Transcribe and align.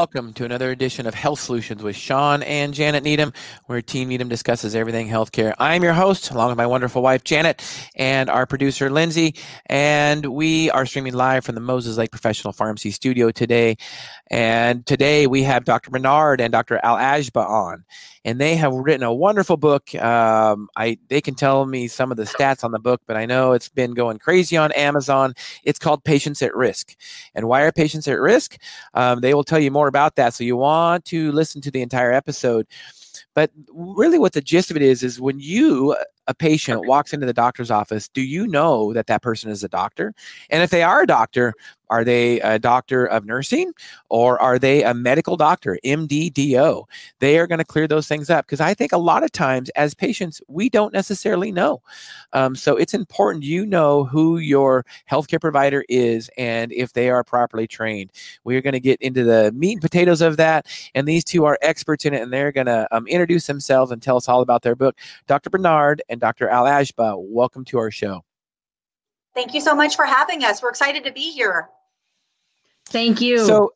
Welcome 0.00 0.32
to 0.32 0.46
another 0.46 0.70
edition 0.70 1.06
of 1.06 1.12
Health 1.12 1.40
Solutions 1.40 1.82
with 1.82 1.94
Shawn 1.94 2.42
and 2.44 2.72
Janet 2.72 3.04
Needham, 3.04 3.34
where 3.66 3.82
Team 3.82 4.08
Needham 4.08 4.30
discusses 4.30 4.74
everything 4.74 5.08
healthcare. 5.08 5.52
I 5.58 5.74
am 5.74 5.82
your 5.82 5.92
host, 5.92 6.30
along 6.30 6.48
with 6.48 6.56
my 6.56 6.66
wonderful 6.66 7.02
wife, 7.02 7.22
Janet, 7.22 7.62
and 7.96 8.30
our 8.30 8.46
producer, 8.46 8.88
Lindsay. 8.88 9.34
And 9.66 10.24
we 10.24 10.70
are 10.70 10.86
streaming 10.86 11.12
live 11.12 11.44
from 11.44 11.54
the 11.54 11.60
Moses 11.60 11.98
Lake 11.98 12.10
Professional 12.12 12.54
Pharmacy 12.54 12.92
Studio 12.92 13.30
today. 13.30 13.76
And 14.30 14.86
today 14.86 15.26
we 15.26 15.42
have 15.42 15.66
Dr. 15.66 15.90
Bernard 15.90 16.40
and 16.40 16.50
Dr. 16.50 16.80
Al-Agba 16.82 17.46
on 17.46 17.84
and 18.24 18.40
they 18.40 18.56
have 18.56 18.72
written 18.72 19.02
a 19.02 19.12
wonderful 19.12 19.56
book. 19.56 19.94
Um, 19.94 20.68
I 20.76 20.98
they 21.08 21.20
can 21.20 21.34
tell 21.34 21.64
me 21.66 21.88
some 21.88 22.10
of 22.10 22.16
the 22.16 22.24
stats 22.24 22.64
on 22.64 22.72
the 22.72 22.78
book, 22.78 23.00
but 23.06 23.16
I 23.16 23.26
know 23.26 23.52
it's 23.52 23.68
been 23.68 23.94
going 23.94 24.18
crazy 24.18 24.56
on 24.56 24.72
Amazon. 24.72 25.34
It's 25.64 25.78
called 25.78 26.04
Patients 26.04 26.42
at 26.42 26.54
Risk, 26.54 26.94
and 27.34 27.48
why 27.48 27.62
are 27.62 27.72
patients 27.72 28.08
at 28.08 28.20
risk? 28.20 28.56
Um, 28.94 29.20
they 29.20 29.34
will 29.34 29.44
tell 29.44 29.58
you 29.58 29.70
more 29.70 29.88
about 29.90 30.16
that. 30.16 30.32
So 30.32 30.42
you 30.44 30.56
want 30.56 31.04
to 31.06 31.30
listen 31.32 31.60
to 31.60 31.70
the 31.70 31.82
entire 31.82 32.12
episode. 32.12 32.66
But 33.34 33.50
really, 33.72 34.18
what 34.18 34.32
the 34.32 34.40
gist 34.40 34.70
of 34.70 34.76
it 34.76 34.82
is 34.82 35.02
is 35.02 35.20
when 35.20 35.38
you 35.38 35.94
uh, 35.98 36.04
a 36.26 36.34
patient 36.34 36.86
walks 36.86 37.12
into 37.12 37.26
the 37.26 37.32
doctor's 37.32 37.70
office, 37.70 38.08
do 38.08 38.22
you 38.22 38.46
know 38.46 38.92
that 38.92 39.06
that 39.06 39.22
person 39.22 39.50
is 39.50 39.64
a 39.64 39.68
doctor? 39.68 40.14
And 40.50 40.62
if 40.62 40.70
they 40.70 40.82
are 40.82 41.02
a 41.02 41.06
doctor, 41.06 41.54
are 41.90 42.04
they 42.04 42.40
a 42.40 42.58
doctor 42.58 43.04
of 43.04 43.24
nursing 43.24 43.72
or 44.08 44.40
are 44.40 44.58
they 44.58 44.84
a 44.84 44.94
medical 44.94 45.36
doctor, 45.36 45.78
MDDO? 45.84 46.84
They 47.18 47.38
are 47.38 47.48
going 47.48 47.58
to 47.58 47.64
clear 47.64 47.88
those 47.88 48.06
things 48.06 48.30
up 48.30 48.46
because 48.46 48.60
I 48.60 48.74
think 48.74 48.92
a 48.92 48.98
lot 48.98 49.24
of 49.24 49.32
times 49.32 49.70
as 49.70 49.92
patients, 49.92 50.40
we 50.46 50.68
don't 50.68 50.94
necessarily 50.94 51.50
know. 51.50 51.82
Um, 52.32 52.54
so 52.54 52.76
it's 52.76 52.94
important 52.94 53.44
you 53.44 53.66
know 53.66 54.04
who 54.04 54.38
your 54.38 54.86
healthcare 55.10 55.40
provider 55.40 55.84
is 55.88 56.30
and 56.38 56.72
if 56.72 56.92
they 56.92 57.10
are 57.10 57.24
properly 57.24 57.66
trained. 57.66 58.12
We're 58.44 58.62
going 58.62 58.72
to 58.74 58.80
get 58.80 59.02
into 59.02 59.24
the 59.24 59.50
meat 59.52 59.72
and 59.72 59.82
potatoes 59.82 60.20
of 60.20 60.36
that. 60.36 60.66
And 60.94 61.08
these 61.08 61.24
two 61.24 61.44
are 61.44 61.58
experts 61.60 62.04
in 62.04 62.14
it 62.14 62.22
and 62.22 62.32
they're 62.32 62.52
going 62.52 62.66
to 62.66 62.86
um, 62.92 63.08
introduce 63.08 63.48
themselves 63.48 63.90
and 63.90 64.00
tell 64.00 64.16
us 64.16 64.28
all 64.28 64.42
about 64.42 64.62
their 64.62 64.76
book. 64.76 64.96
Dr. 65.26 65.50
Bernard 65.50 66.02
and 66.10 66.20
Dr. 66.20 66.48
Al-Agba, 66.48 67.14
welcome 67.18 67.64
to 67.66 67.78
our 67.78 67.90
show. 67.90 68.22
Thank 69.34 69.54
you 69.54 69.60
so 69.60 69.74
much 69.74 69.96
for 69.96 70.04
having 70.04 70.44
us. 70.44 70.60
We're 70.60 70.70
excited 70.70 71.04
to 71.04 71.12
be 71.12 71.30
here. 71.30 71.70
Thank 72.86 73.20
you. 73.20 73.46
So, 73.46 73.72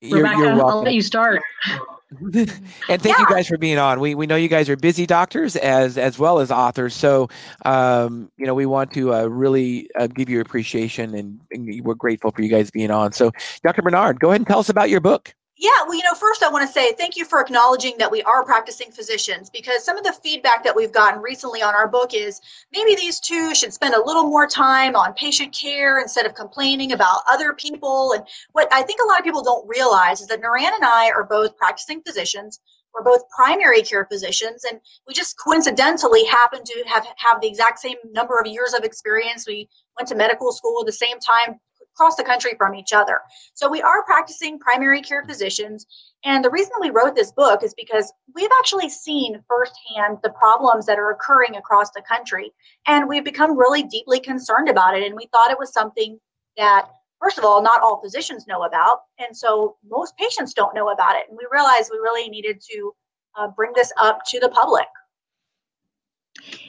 you're, 0.00 0.26
you're 0.26 0.64
I'll 0.64 0.82
let 0.82 0.94
you 0.94 1.02
start. 1.02 1.42
and 2.20 2.48
thank 2.88 3.04
yeah. 3.04 3.18
you 3.18 3.26
guys 3.28 3.46
for 3.46 3.58
being 3.58 3.78
on. 3.78 4.00
We 4.00 4.14
we 4.14 4.26
know 4.26 4.36
you 4.36 4.48
guys 4.48 4.68
are 4.68 4.76
busy 4.76 5.06
doctors 5.06 5.56
as 5.56 5.98
as 5.98 6.18
well 6.18 6.38
as 6.38 6.50
authors. 6.50 6.94
So 6.94 7.28
um, 7.64 8.30
you 8.36 8.46
know 8.46 8.54
we 8.54 8.66
want 8.66 8.92
to 8.92 9.14
uh, 9.14 9.24
really 9.24 9.88
uh, 9.98 10.06
give 10.06 10.28
you 10.28 10.40
appreciation 10.40 11.14
and, 11.14 11.40
and, 11.50 11.84
we're 11.84 11.94
grateful 11.94 12.30
for 12.30 12.42
you 12.42 12.48
guys 12.48 12.70
being 12.70 12.90
on. 12.90 13.12
So 13.12 13.32
Dr. 13.62 13.82
Bernard, 13.82 14.20
go 14.20 14.28
ahead 14.28 14.40
and 14.40 14.46
tell 14.46 14.58
us 14.58 14.68
about 14.68 14.90
your 14.90 15.00
book. 15.00 15.34
Yeah, 15.56 15.70
well, 15.86 15.94
you 15.94 16.02
know, 16.02 16.14
first 16.14 16.42
I 16.42 16.48
want 16.48 16.66
to 16.66 16.72
say 16.72 16.94
thank 16.94 17.16
you 17.16 17.24
for 17.24 17.40
acknowledging 17.40 17.96
that 17.98 18.10
we 18.10 18.22
are 18.24 18.44
practicing 18.44 18.90
physicians 18.90 19.50
because 19.50 19.84
some 19.84 19.96
of 19.96 20.02
the 20.02 20.12
feedback 20.12 20.64
that 20.64 20.74
we've 20.74 20.90
gotten 20.90 21.22
recently 21.22 21.62
on 21.62 21.76
our 21.76 21.86
book 21.86 22.12
is 22.12 22.40
maybe 22.72 22.96
these 22.96 23.20
two 23.20 23.54
should 23.54 23.72
spend 23.72 23.94
a 23.94 24.04
little 24.04 24.24
more 24.24 24.48
time 24.48 24.96
on 24.96 25.14
patient 25.14 25.56
care 25.56 26.00
instead 26.00 26.26
of 26.26 26.34
complaining 26.34 26.90
about 26.90 27.20
other 27.30 27.52
people. 27.52 28.14
And 28.14 28.24
what 28.50 28.66
I 28.72 28.82
think 28.82 29.00
a 29.00 29.06
lot 29.06 29.20
of 29.20 29.24
people 29.24 29.44
don't 29.44 29.68
realize 29.68 30.20
is 30.20 30.26
that 30.26 30.42
Niran 30.42 30.74
and 30.74 30.84
I 30.84 31.12
are 31.14 31.24
both 31.24 31.56
practicing 31.56 32.02
physicians. 32.04 32.58
We're 32.92 33.04
both 33.04 33.22
primary 33.28 33.82
care 33.82 34.06
physicians, 34.10 34.64
and 34.70 34.80
we 35.08 35.14
just 35.14 35.36
coincidentally 35.36 36.24
happen 36.26 36.62
to 36.64 36.84
have, 36.86 37.04
have 37.16 37.40
the 37.40 37.48
exact 37.48 37.80
same 37.80 37.96
number 38.12 38.38
of 38.38 38.46
years 38.46 38.72
of 38.72 38.84
experience. 38.84 39.46
We 39.48 39.68
went 39.98 40.08
to 40.08 40.14
medical 40.14 40.52
school 40.52 40.80
at 40.80 40.86
the 40.86 40.92
same 40.92 41.18
time, 41.18 41.58
across 41.94 42.16
the 42.16 42.24
country 42.24 42.52
from 42.58 42.74
each 42.74 42.92
other. 42.92 43.20
So 43.54 43.68
we 43.68 43.82
are 43.82 44.04
practicing 44.04 44.58
primary 44.58 45.00
care 45.00 45.24
physicians. 45.24 45.86
And 46.24 46.44
the 46.44 46.50
reason 46.50 46.72
we 46.80 46.90
wrote 46.90 47.14
this 47.14 47.32
book 47.32 47.62
is 47.62 47.74
because 47.74 48.12
we've 48.34 48.50
actually 48.58 48.88
seen 48.88 49.42
firsthand 49.48 50.18
the 50.22 50.30
problems 50.30 50.86
that 50.86 50.98
are 50.98 51.10
occurring 51.10 51.56
across 51.56 51.90
the 51.90 52.02
country. 52.02 52.52
And 52.86 53.08
we've 53.08 53.24
become 53.24 53.56
really 53.56 53.82
deeply 53.84 54.20
concerned 54.20 54.68
about 54.68 54.96
it. 54.96 55.04
And 55.04 55.14
we 55.14 55.28
thought 55.32 55.50
it 55.50 55.58
was 55.58 55.72
something 55.72 56.18
that, 56.56 56.88
first 57.20 57.38
of 57.38 57.44
all, 57.44 57.62
not 57.62 57.80
all 57.80 58.00
physicians 58.02 58.46
know 58.46 58.64
about. 58.64 59.00
And 59.18 59.36
so 59.36 59.76
most 59.88 60.16
patients 60.16 60.54
don't 60.54 60.74
know 60.74 60.90
about 60.90 61.16
it. 61.16 61.26
And 61.28 61.38
we 61.38 61.46
realized 61.52 61.90
we 61.92 61.98
really 61.98 62.28
needed 62.28 62.60
to 62.72 62.92
uh, 63.38 63.48
bring 63.48 63.72
this 63.74 63.92
up 63.98 64.20
to 64.26 64.40
the 64.40 64.48
public. 64.48 64.86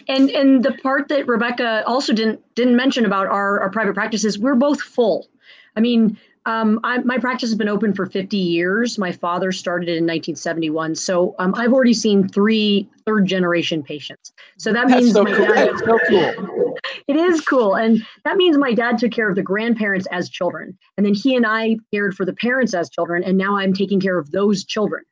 And 0.07 0.29
and 0.29 0.63
the 0.63 0.73
part 0.73 1.07
that 1.09 1.27
Rebekah 1.27 1.83
also 1.87 2.13
didn't 2.13 2.41
didn't 2.55 2.75
mention 2.75 3.05
about 3.05 3.27
our, 3.27 3.59
our 3.59 3.69
private 3.69 3.93
practices, 3.93 4.37
we're 4.37 4.55
both 4.55 4.81
full. 4.81 5.27
I 5.75 5.81
mean, 5.81 6.17
um, 6.45 6.79
I, 6.83 6.99
my 6.99 7.17
practice 7.17 7.49
has 7.49 7.57
been 7.57 7.67
open 7.67 7.93
for 7.93 8.05
50 8.05 8.37
years. 8.37 8.99
My 8.99 9.11
father 9.11 9.51
started 9.51 9.89
it 9.89 9.97
in 9.97 10.03
1971. 10.03 10.95
So 10.95 11.35
um, 11.39 11.55
I've 11.55 11.73
already 11.73 11.93
seen 11.93 12.27
three 12.27 12.87
third 13.05 13.25
generation 13.25 13.81
patients. 13.81 14.31
So 14.57 14.71
that 14.71 14.87
That's 14.87 15.01
means 15.01 15.13
so 15.13 15.23
my 15.23 15.33
cool. 15.33 15.45
dad. 15.47 15.69
That's 15.69 15.79
so 15.79 15.99
cool. 16.07 16.77
it 17.07 17.15
is 17.15 17.41
cool. 17.41 17.75
And 17.75 18.05
that 18.25 18.37
means 18.37 18.57
my 18.57 18.73
dad 18.73 18.99
took 18.99 19.11
care 19.11 19.27
of 19.27 19.35
the 19.35 19.41
grandparents 19.41 20.07
as 20.11 20.29
children. 20.29 20.77
And 20.97 21.05
then 21.05 21.15
he 21.15 21.35
and 21.35 21.47
I 21.47 21.77
cared 21.91 22.13
for 22.15 22.25
the 22.25 22.33
parents 22.33 22.75
as 22.75 22.91
children. 22.91 23.23
And 23.23 23.37
now 23.37 23.57
I'm 23.57 23.73
taking 23.73 23.99
care 23.99 24.19
of 24.19 24.31
those 24.31 24.63
children. 24.63 25.03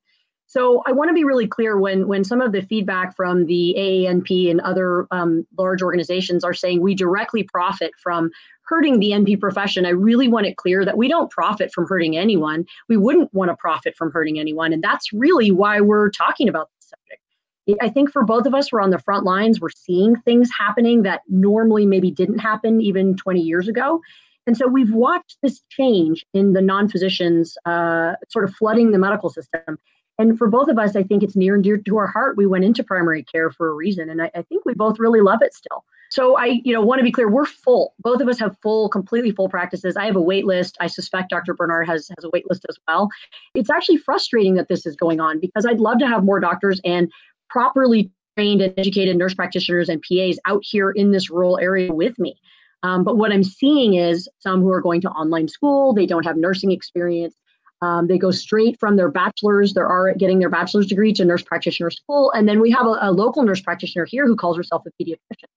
So 0.54 0.84
I 0.86 0.92
want 0.92 1.10
to 1.10 1.16
be 1.16 1.24
really 1.24 1.48
clear 1.48 1.80
when 1.80 2.08
when 2.08 2.24
some 2.24 2.40
of 2.40 2.52
the 2.52 2.62
feedback 2.62 3.16
from 3.16 3.48
the 3.48 3.74
AANP 3.76 4.52
and 4.52 4.62
other 4.62 5.08
um, 5.10 5.48
large 5.58 5.82
organizations 5.82 6.44
are 6.44 6.54
saying 6.54 6.80
we 6.80 6.94
directly 6.94 7.42
profit 7.42 7.90
from 7.98 8.30
hurting 8.68 9.00
the 9.00 9.10
NP 9.10 9.40
profession. 9.40 9.84
I 9.88 9.90
really 9.90 10.28
want 10.28 10.46
it 10.46 10.58
clear 10.58 10.86
that 10.86 10.96
we 10.96 11.08
don't 11.08 11.32
profit 11.32 11.74
from 11.74 11.88
hurting 11.88 12.16
anyone. 12.16 12.68
We 12.88 12.98
wouldn't 12.98 13.34
want 13.34 13.50
to 13.50 13.58
profit 13.58 13.96
from 13.96 14.12
hurting 14.12 14.38
anyone, 14.38 14.74
and 14.74 14.84
that's 14.84 15.12
really 15.12 15.50
why 15.50 15.82
we're 15.82 16.12
talking 16.12 16.48
about 16.48 16.70
this 16.76 16.92
subject. 16.92 17.82
I 17.82 17.90
think 17.90 18.12
for 18.12 18.24
both 18.24 18.46
of 18.46 18.54
us, 18.54 18.72
we're 18.72 18.82
on 18.82 18.92
the 18.92 19.00
front 19.00 19.26
lines. 19.26 19.60
We're 19.60 19.72
seeing 19.72 20.18
things 20.18 20.52
happening 20.56 21.02
that 21.02 21.22
normally 21.28 21.88
maybe 21.88 22.12
didn't 22.12 22.38
happen 22.38 22.80
even 22.80 23.18
20 23.18 23.42
years 23.42 23.68
ago. 23.68 24.02
And 24.46 24.56
so 24.56 24.68
we've 24.68 24.94
watched 24.94 25.38
this 25.42 25.64
change 25.70 26.28
in 26.32 26.54
the 26.54 26.62
non 26.62 26.90
physicians 26.90 27.58
uh, 27.66 28.14
sort 28.30 28.46
of 28.46 28.54
flooding 28.54 28.92
the 28.92 29.00
medical 29.00 29.32
system. 29.32 29.80
And 30.20 30.38
for 30.38 30.48
both 30.48 30.68
of 30.68 30.78
us, 30.78 30.96
I 30.96 31.04
think 31.04 31.24
it's 31.24 31.36
near 31.36 31.56
and 31.56 31.64
dear 31.64 31.78
to 31.78 31.98
our 31.98 32.08
heart. 32.08 32.38
We 32.38 32.46
went 32.46 32.66
into 32.66 32.84
primary 32.84 33.24
care 33.24 33.50
for 33.52 33.68
a 33.70 33.74
reason, 33.74 34.10
and 34.10 34.22
I, 34.22 34.32
I 34.36 34.42
think 34.44 34.66
we 34.66 34.74
both 34.74 35.00
really 35.00 35.22
love 35.22 35.42
it 35.42 35.54
still. 35.54 35.84
So 36.12 36.38
I, 36.38 36.62
you 36.64 36.72
know, 36.74 36.82
want 36.82 37.00
to 37.00 37.04
be 37.04 37.12
clear. 37.12 37.28
We're 37.28 37.46
full. 37.46 37.96
Both 38.00 38.22
of 38.22 38.28
us 38.28 38.38
have 38.38 38.56
full, 38.62 38.88
completely 38.88 39.32
full 39.32 39.50
practices. 39.50 39.98
I 39.98 40.06
have 40.06 40.16
a 40.16 40.22
wait 40.22 40.46
list. 40.46 40.78
I 40.80 40.86
suspect 40.86 41.32
Dr. 41.32 41.56
Bernard 41.56 41.88
has 41.88 42.08
has 42.10 42.24
a 42.24 42.30
wait 42.32 42.46
list 42.48 42.66
as 42.70 42.78
well. 42.88 43.10
It's 43.56 43.72
actually 43.72 43.98
frustrating 43.98 44.54
that 44.56 44.68
this 44.68 44.86
is 44.86 44.96
going 44.96 45.20
on 45.20 45.40
because 45.40 45.66
I'd 45.66 45.80
love 45.80 45.98
to 46.00 46.08
have 46.08 46.24
more 46.24 46.40
doctors 46.40 46.80
and 46.86 47.12
properly 47.50 48.12
trained 48.38 48.62
and 48.62 48.74
educated 48.78 49.18
nurse 49.18 49.34
practitioners 49.34 49.90
and 49.90 50.04
PAs 50.08 50.38
out 50.46 50.64
here 50.64 50.92
in 50.92 51.12
this 51.12 51.32
rural 51.32 51.58
area 51.58 51.92
with 51.92 52.18
me. 52.20 52.36
Um, 52.84 53.04
but 53.04 53.18
what 53.18 53.32
I'm 53.32 53.44
seeing 53.44 53.96
is 53.96 54.30
some 54.40 54.62
who 54.62 54.70
are 54.70 54.82
going 54.82 55.02
to 55.02 55.10
online 55.10 55.48
school, 55.48 55.94
they 55.94 56.06
don't 56.06 56.26
have 56.26 56.38
nursing 56.38 56.72
experience. 56.72 57.36
Um, 57.84 58.08
they 58.08 58.18
go 58.18 58.32
straight 58.32 58.80
from 58.80 58.96
their 58.96 59.10
bachelor's, 59.10 59.74
they're 59.74 60.16
getting 60.18 60.40
their 60.40 60.50
bachelor's 60.50 60.88
degree 60.88 61.12
to 61.14 61.26
nurse 61.26 61.44
practitioner 61.44 61.92
school. 61.92 62.32
And 62.32 62.48
then 62.48 62.62
we 62.62 62.72
have 62.72 62.86
a, 62.86 62.98
a 63.02 63.12
local 63.12 63.44
nurse 63.44 63.60
practitioner 63.60 64.06
here 64.06 64.26
who 64.26 64.38
calls 64.38 64.56
herself 64.56 64.84
a 64.88 65.04
pediatrician. 65.04 65.50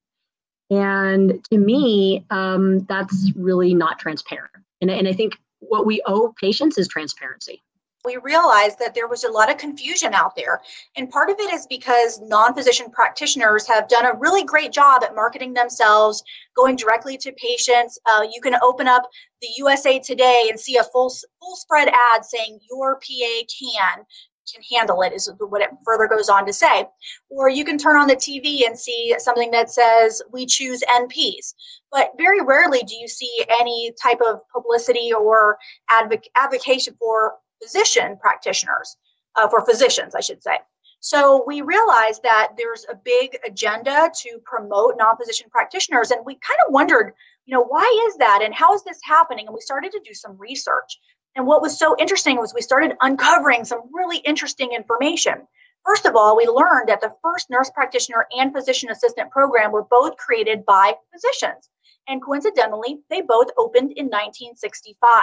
And 0.69 1.44
to 1.50 1.58
me, 1.58 2.25
um, 2.31 2.81
that's 2.88 3.32
really 3.37 3.75
not 3.75 4.00
transparent. 4.00 4.50
And, 4.81 4.90
and 4.90 5.06
I 5.06 5.12
think 5.12 5.34
what 5.61 5.87
we 5.87 6.02
owe 6.06 6.34
patients 6.40 6.78
is 6.78 6.88
transparency 6.88 7.62
we 8.06 8.17
realized 8.19 8.79
that 8.79 8.94
there 8.94 9.08
was 9.08 9.25
a 9.25 9.31
lot 9.31 9.50
of 9.50 9.58
confusion 9.58 10.14
out 10.14 10.37
there. 10.37 10.62
And 10.97 11.11
part 11.11 11.29
of 11.29 11.37
it 11.38 11.53
is 11.53 11.67
because 11.67 12.20
non 12.23 12.55
physician 12.55 12.91
practitioners 12.91 13.67
have 13.67 13.88
done 13.88 14.06
a 14.06 14.14
really 14.14 14.44
great 14.44 14.73
job 14.73 15.03
at 15.03 15.14
marketing 15.14 15.53
themselves, 15.53 16.23
going 16.56 16.76
directly 16.76 17.19
to 17.19 17.32
patients. 17.32 17.99
Uh, 18.11 18.23
you 18.32 18.41
can 18.41 18.55
open 18.62 18.87
up 18.87 19.03
the 19.43 19.49
USA 19.56 19.99
Today 19.99 20.47
and 20.49 20.58
see 20.58 20.76
a 20.76 20.85
full, 20.85 21.12
full 21.41 21.56
spread 21.56 21.88
ad 21.88 22.25
saying 22.25 22.61
your 22.70 22.97
PA 22.97 23.43
can 23.61 24.05
can 24.53 24.62
handle 24.70 25.03
it 25.03 25.12
is 25.12 25.31
what 25.38 25.62
it 25.62 25.70
further 25.85 26.06
goes 26.06 26.29
on 26.29 26.47
to 26.47 26.53
say 26.53 26.87
or 27.31 27.49
you 27.49 27.64
can 27.64 27.76
turn 27.76 27.97
on 27.97 28.06
the 28.06 28.14
tv 28.14 28.67
and 28.67 28.79
see 28.79 29.12
something 29.19 29.50
that 29.50 29.70
says 29.70 30.23
we 30.32 30.47
choose 30.47 30.82
nps 30.88 31.55
but 31.91 32.12
very 32.17 32.41
rarely 32.41 32.81
do 32.87 32.94
you 32.94 33.08
see 33.08 33.44
any 33.61 33.93
type 34.00 34.20
of 34.20 34.38
publicity 34.53 35.12
or 35.12 35.58
advoc- 35.91 36.29
advocacy 36.37 36.93
for 36.99 37.35
physician 37.62 38.17
practitioners, 38.20 38.97
uh, 39.37 39.49
for 39.49 39.64
physicians, 39.64 40.14
I 40.14 40.20
should 40.20 40.43
say. 40.43 40.58
So 41.00 41.44
we 41.47 41.61
realized 41.61 42.23
that 42.23 42.53
there's 42.56 42.87
a 42.91 42.97
big 42.97 43.38
agenda 43.47 44.11
to 44.23 44.38
promote 44.44 44.97
non-physician 44.97 45.49
practitioners, 45.50 46.11
and 46.11 46.25
we 46.25 46.35
kind 46.35 46.58
of 46.67 46.73
wondered, 46.73 47.12
you 47.44 47.55
know, 47.55 47.62
why 47.62 48.06
is 48.08 48.17
that, 48.17 48.41
and 48.43 48.55
how 48.55 48.75
is 48.75 48.82
this 48.82 48.99
happening? 49.05 49.47
And 49.47 49.55
we 49.55 49.61
started 49.61 49.93
to 49.93 50.00
do 50.05 50.14
some 50.14 50.37
research. 50.38 50.99
And 51.37 51.47
what 51.47 51.61
was 51.61 51.79
so 51.79 51.94
interesting 51.99 52.38
was 52.38 52.55
we 52.55 52.62
started 52.62 52.97
uncovering 53.03 53.64
some 53.64 53.82
really 53.93 54.19
interesting 54.19 54.73
information. 54.73 55.47
First 55.85 56.06
of 56.06 56.17
all, 56.17 56.37
we 56.37 56.47
learned 56.47 56.88
that 56.88 57.00
the 57.00 57.14
first 57.23 57.50
nurse 57.50 57.70
practitioner 57.70 58.26
and 58.37 58.53
physician 58.53 58.91
assistant 58.91 59.31
program 59.31 59.70
were 59.70 59.85
both 59.85 60.17
created 60.17 60.64
by 60.64 60.94
physicians. 61.12 61.69
And 62.08 62.23
coincidentally, 62.23 63.00
they 63.11 63.20
both 63.20 63.49
opened 63.58 63.93
in 63.93 64.06
1965. 64.06 65.23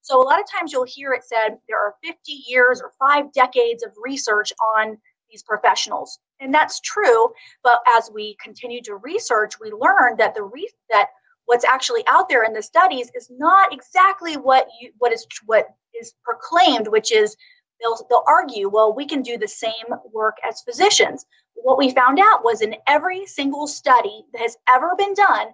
So 0.00 0.20
a 0.20 0.24
lot 0.24 0.40
of 0.40 0.46
times 0.50 0.72
you'll 0.72 0.84
hear 0.84 1.12
it 1.12 1.24
said 1.24 1.58
there 1.68 1.78
are 1.78 1.94
50 2.04 2.18
years 2.46 2.80
or 2.80 2.92
five 2.98 3.32
decades 3.32 3.82
of 3.82 3.90
research 4.02 4.52
on 4.76 4.96
these 5.30 5.42
professionals. 5.42 6.18
And 6.40 6.52
that's 6.52 6.80
true, 6.80 7.28
but 7.62 7.80
as 7.96 8.10
we 8.12 8.36
continue 8.42 8.82
to 8.82 8.96
research, 8.96 9.60
we 9.60 9.70
learned 9.70 10.18
that 10.18 10.34
the 10.34 10.42
re- 10.42 10.70
that 10.90 11.08
what's 11.46 11.64
actually 11.64 12.02
out 12.06 12.28
there 12.28 12.44
in 12.44 12.52
the 12.52 12.62
studies 12.62 13.10
is 13.14 13.28
not 13.30 13.72
exactly 13.72 14.36
what 14.36 14.68
you 14.80 14.90
what 14.98 15.12
is 15.12 15.26
what 15.46 15.66
is 16.00 16.14
proclaimed, 16.24 16.88
which 16.88 17.12
is 17.12 17.36
they'll 17.80 18.06
they'll 18.08 18.24
argue, 18.26 18.68
well, 18.68 18.94
we 18.94 19.06
can 19.06 19.22
do 19.22 19.36
the 19.36 19.48
same 19.48 19.72
work 20.12 20.36
as 20.48 20.62
physicians. 20.62 21.26
What 21.54 21.78
we 21.78 21.90
found 21.90 22.18
out 22.18 22.44
was 22.44 22.62
in 22.62 22.76
every 22.86 23.26
single 23.26 23.66
study 23.66 24.24
that 24.32 24.42
has 24.42 24.56
ever 24.68 24.94
been 24.96 25.14
done, 25.14 25.48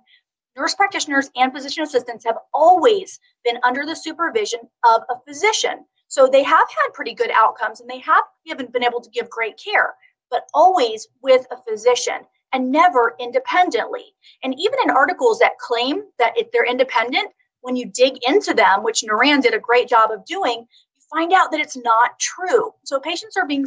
nurse 0.57 0.75
practitioners 0.75 1.31
and 1.37 1.53
physician 1.53 1.83
assistants 1.83 2.25
have 2.25 2.39
always 2.55 3.21
been 3.45 3.59
under 3.63 3.85
the 3.85 3.97
supervision 3.97 4.61
of 4.91 5.03
a 5.11 5.21
physician. 5.27 5.85
So 6.09 6.27
they 6.27 6.43
have 6.43 6.69
had 6.69 6.93
pretty 6.95 7.15
good 7.15 7.31
outcomes 7.33 7.81
and 7.81 7.91
they 7.91 7.99
have 8.01 8.25
given, 8.47 8.67
been 8.67 8.85
able 8.85 9.01
to 9.01 9.11
give 9.11 9.29
great 9.29 9.61
care, 9.63 9.95
but 10.31 10.49
always 10.55 11.09
with 11.23 11.47
a 11.51 11.57
physician 11.69 12.21
and 12.53 12.71
never 12.71 13.15
independently. 13.21 14.15
And 14.43 14.55
even 14.59 14.79
in 14.85 14.91
articles 14.91 15.39
that 15.41 15.59
claim 15.59 16.03
that 16.19 16.33
if 16.37 16.51
they're 16.53 16.65
independent, 16.65 17.31
when 17.61 17.77
you 17.77 17.87
dig 17.87 18.19
into 18.27 18.55
them, 18.55 18.85
which 18.85 19.03
Niran 19.03 19.43
did 19.43 19.55
a 19.55 19.59
great 19.59 19.89
job 19.89 20.11
of 20.13 20.25
doing, 20.25 20.61
you 20.61 21.03
find 21.11 21.33
out 21.33 21.51
that 21.51 21.61
it's 21.61 21.77
not 21.77 22.19
true. 22.21 22.73
So 22.85 23.01
patients 23.01 23.37
are 23.37 23.47
being 23.47 23.67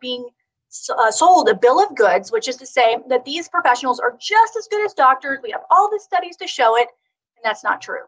being 0.00 0.28
uh, 0.96 1.10
sold 1.10 1.48
a 1.48 1.54
bill 1.54 1.82
of 1.82 1.94
goods, 1.96 2.30
which 2.30 2.48
is 2.48 2.56
to 2.56 2.66
say 2.66 2.98
that 3.08 3.24
these 3.24 3.48
professionals 3.48 4.00
are 4.00 4.16
just 4.20 4.56
as 4.56 4.68
good 4.68 4.84
as 4.84 4.94
doctors. 4.94 5.38
We 5.42 5.50
have 5.50 5.62
all 5.70 5.90
the 5.90 6.00
studies 6.00 6.36
to 6.36 6.46
show 6.46 6.76
it, 6.76 6.88
and 7.36 7.44
that's 7.44 7.64
not 7.64 7.80
true. 7.80 8.02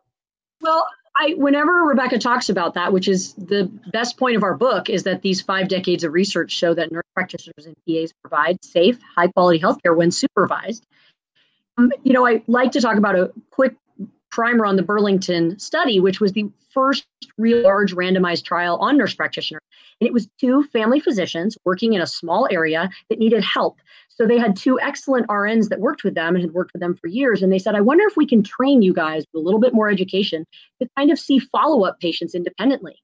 Well, 0.61 0.87
I, 1.19 1.35
whenever 1.37 1.73
Rebekah 1.85 2.19
talks 2.19 2.49
about 2.49 2.75
that, 2.75 2.93
which 2.93 3.09
is 3.09 3.35
the 3.35 3.71
best 3.93 4.17
point 4.17 4.37
of 4.37 4.43
our 4.43 4.57
book, 4.57 4.89
is 4.89 5.03
that 5.05 5.23
these 5.23 5.41
five 5.41 5.69
decades 5.69 6.05
of 6.05 6.13
research 6.13 6.53
show 6.53 6.75
that 6.75 6.93
nurse 6.93 7.05
practitioners 7.15 7.67
and 7.67 7.75
PAs 7.89 8.13
provide 8.23 8.63
safe, 8.65 8.99
high 9.17 9.29
quality 9.29 9.59
healthcare 9.59 9.97
when 9.97 10.11
supervised. 10.11 10.87
Um, 11.79 11.93
you 12.05 12.13
know, 12.13 12.27
I 12.27 12.43
like 12.47 12.73
to 12.73 12.81
talk 12.81 12.97
about 12.97 13.17
a 13.17 13.33
quick 13.51 13.75
primer 14.31 14.65
on 14.65 14.77
the 14.77 14.83
Burlington 14.83 15.59
study, 15.59 16.01
which 16.01 16.21
was 16.21 16.33
the 16.33 16.51
first 16.73 17.07
real 17.37 17.63
large 17.63 17.95
randomized 17.95 18.45
trial 18.45 18.77
on 18.77 18.97
nurse 18.97 19.15
practitioners. 19.15 19.63
And 20.01 20.07
it 20.07 20.13
was 20.13 20.29
two 20.39 20.65
family 20.73 21.01
physicians 21.01 21.59
working 21.65 21.95
in 21.95 22.01
a 22.01 22.07
small 22.07 22.49
area 22.51 22.89
that 23.09 23.19
needed 23.19 23.43
help. 23.43 23.79
So 24.09 24.27
they 24.27 24.39
had 24.39 24.57
two 24.57 24.79
excellent 24.81 25.27
RNs 25.29 25.69
that 25.69 25.81
worked 25.81 26.05
with 26.05 26.15
them 26.15 26.35
and 26.35 26.45
had 26.45 26.53
worked 26.53 26.73
with 26.73 26.81
them 26.81 26.95
for 26.95 27.09
years. 27.09 27.43
And 27.43 27.53
they 27.53 27.59
said, 27.59 27.75
I 27.75 27.81
wonder 27.81 28.05
if 28.07 28.17
we 28.17 28.27
can 28.27 28.43
train 28.43 28.83
you 28.83 28.93
guys 28.93 29.25
with 29.33 29.41
a 29.41 29.45
little 29.45 29.61
bit 29.61 29.75
more 29.75 29.91
education 29.91 30.47
to 30.81 30.89
kind 30.97 31.11
of 31.11 31.19
see 31.19 31.39
follow 31.39 31.85
up 31.85 31.99
patients 32.01 32.35
independently. 32.35 32.97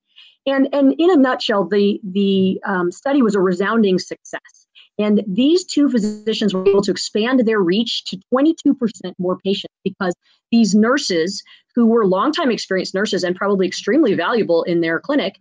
And, 0.47 0.69
and 0.73 0.95
in 0.99 1.11
a 1.11 1.17
nutshell, 1.17 1.65
the, 1.65 2.01
the 2.05 2.61
um, 2.65 2.93
study 2.93 3.21
was 3.21 3.35
a 3.35 3.41
resounding 3.41 3.99
success. 3.99 4.66
And 4.99 5.23
these 5.27 5.65
two 5.65 5.89
physicians 5.89 6.55
were 6.55 6.67
able 6.67 6.83
to 6.83 6.91
expand 6.91 7.41
their 7.41 7.61
reach 7.61 8.05
to 8.07 8.19
22% 8.33 8.75
more 9.19 9.39
patients 9.39 9.75
because 9.85 10.15
these 10.51 10.75
nurses, 10.75 11.43
who 11.75 11.87
were 11.87 12.07
longtime 12.07 12.51
experienced 12.51 12.95
nurses 12.95 13.23
and 13.23 13.37
probably 13.37 13.67
extremely 13.67 14.15
valuable 14.15 14.63
in 14.63 14.81
their 14.81 14.99
clinic, 14.99 15.37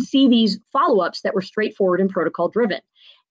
see 0.00 0.28
these 0.28 0.58
follow 0.72 1.04
ups 1.04 1.22
that 1.22 1.34
were 1.34 1.42
straightforward 1.42 2.00
and 2.00 2.10
protocol 2.10 2.48
driven. 2.48 2.80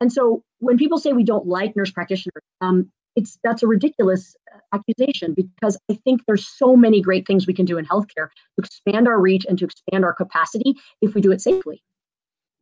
And 0.01 0.12
so 0.12 0.44
when 0.59 0.77
people 0.77 0.97
say 0.97 1.13
we 1.13 1.23
don't 1.23 1.47
like 1.47 1.75
nurse 1.75 1.91
practitioners, 1.91 2.44
um, 2.59 2.91
it's 3.15 3.38
that's 3.44 3.62
a 3.62 3.68
ridiculous 3.68 4.35
uh, 4.53 4.59
accusation 4.73 5.33
because 5.33 5.77
I 5.89 5.95
think 6.06 6.21
there's 6.25 6.47
so 6.47 6.75
many 6.75 7.01
great 7.01 7.27
things 7.27 7.45
we 7.45 7.53
can 7.53 7.65
do 7.65 7.77
in 7.77 7.85
healthcare 7.85 8.29
to 8.29 8.59
expand 8.59 9.07
our 9.07 9.19
reach 9.19 9.45
and 9.47 9.57
to 9.59 9.65
expand 9.65 10.06
our 10.06 10.13
capacity 10.13 10.75
if 11.01 11.13
we 11.13 11.21
do 11.21 11.31
it 11.31 11.41
safely 11.41 11.83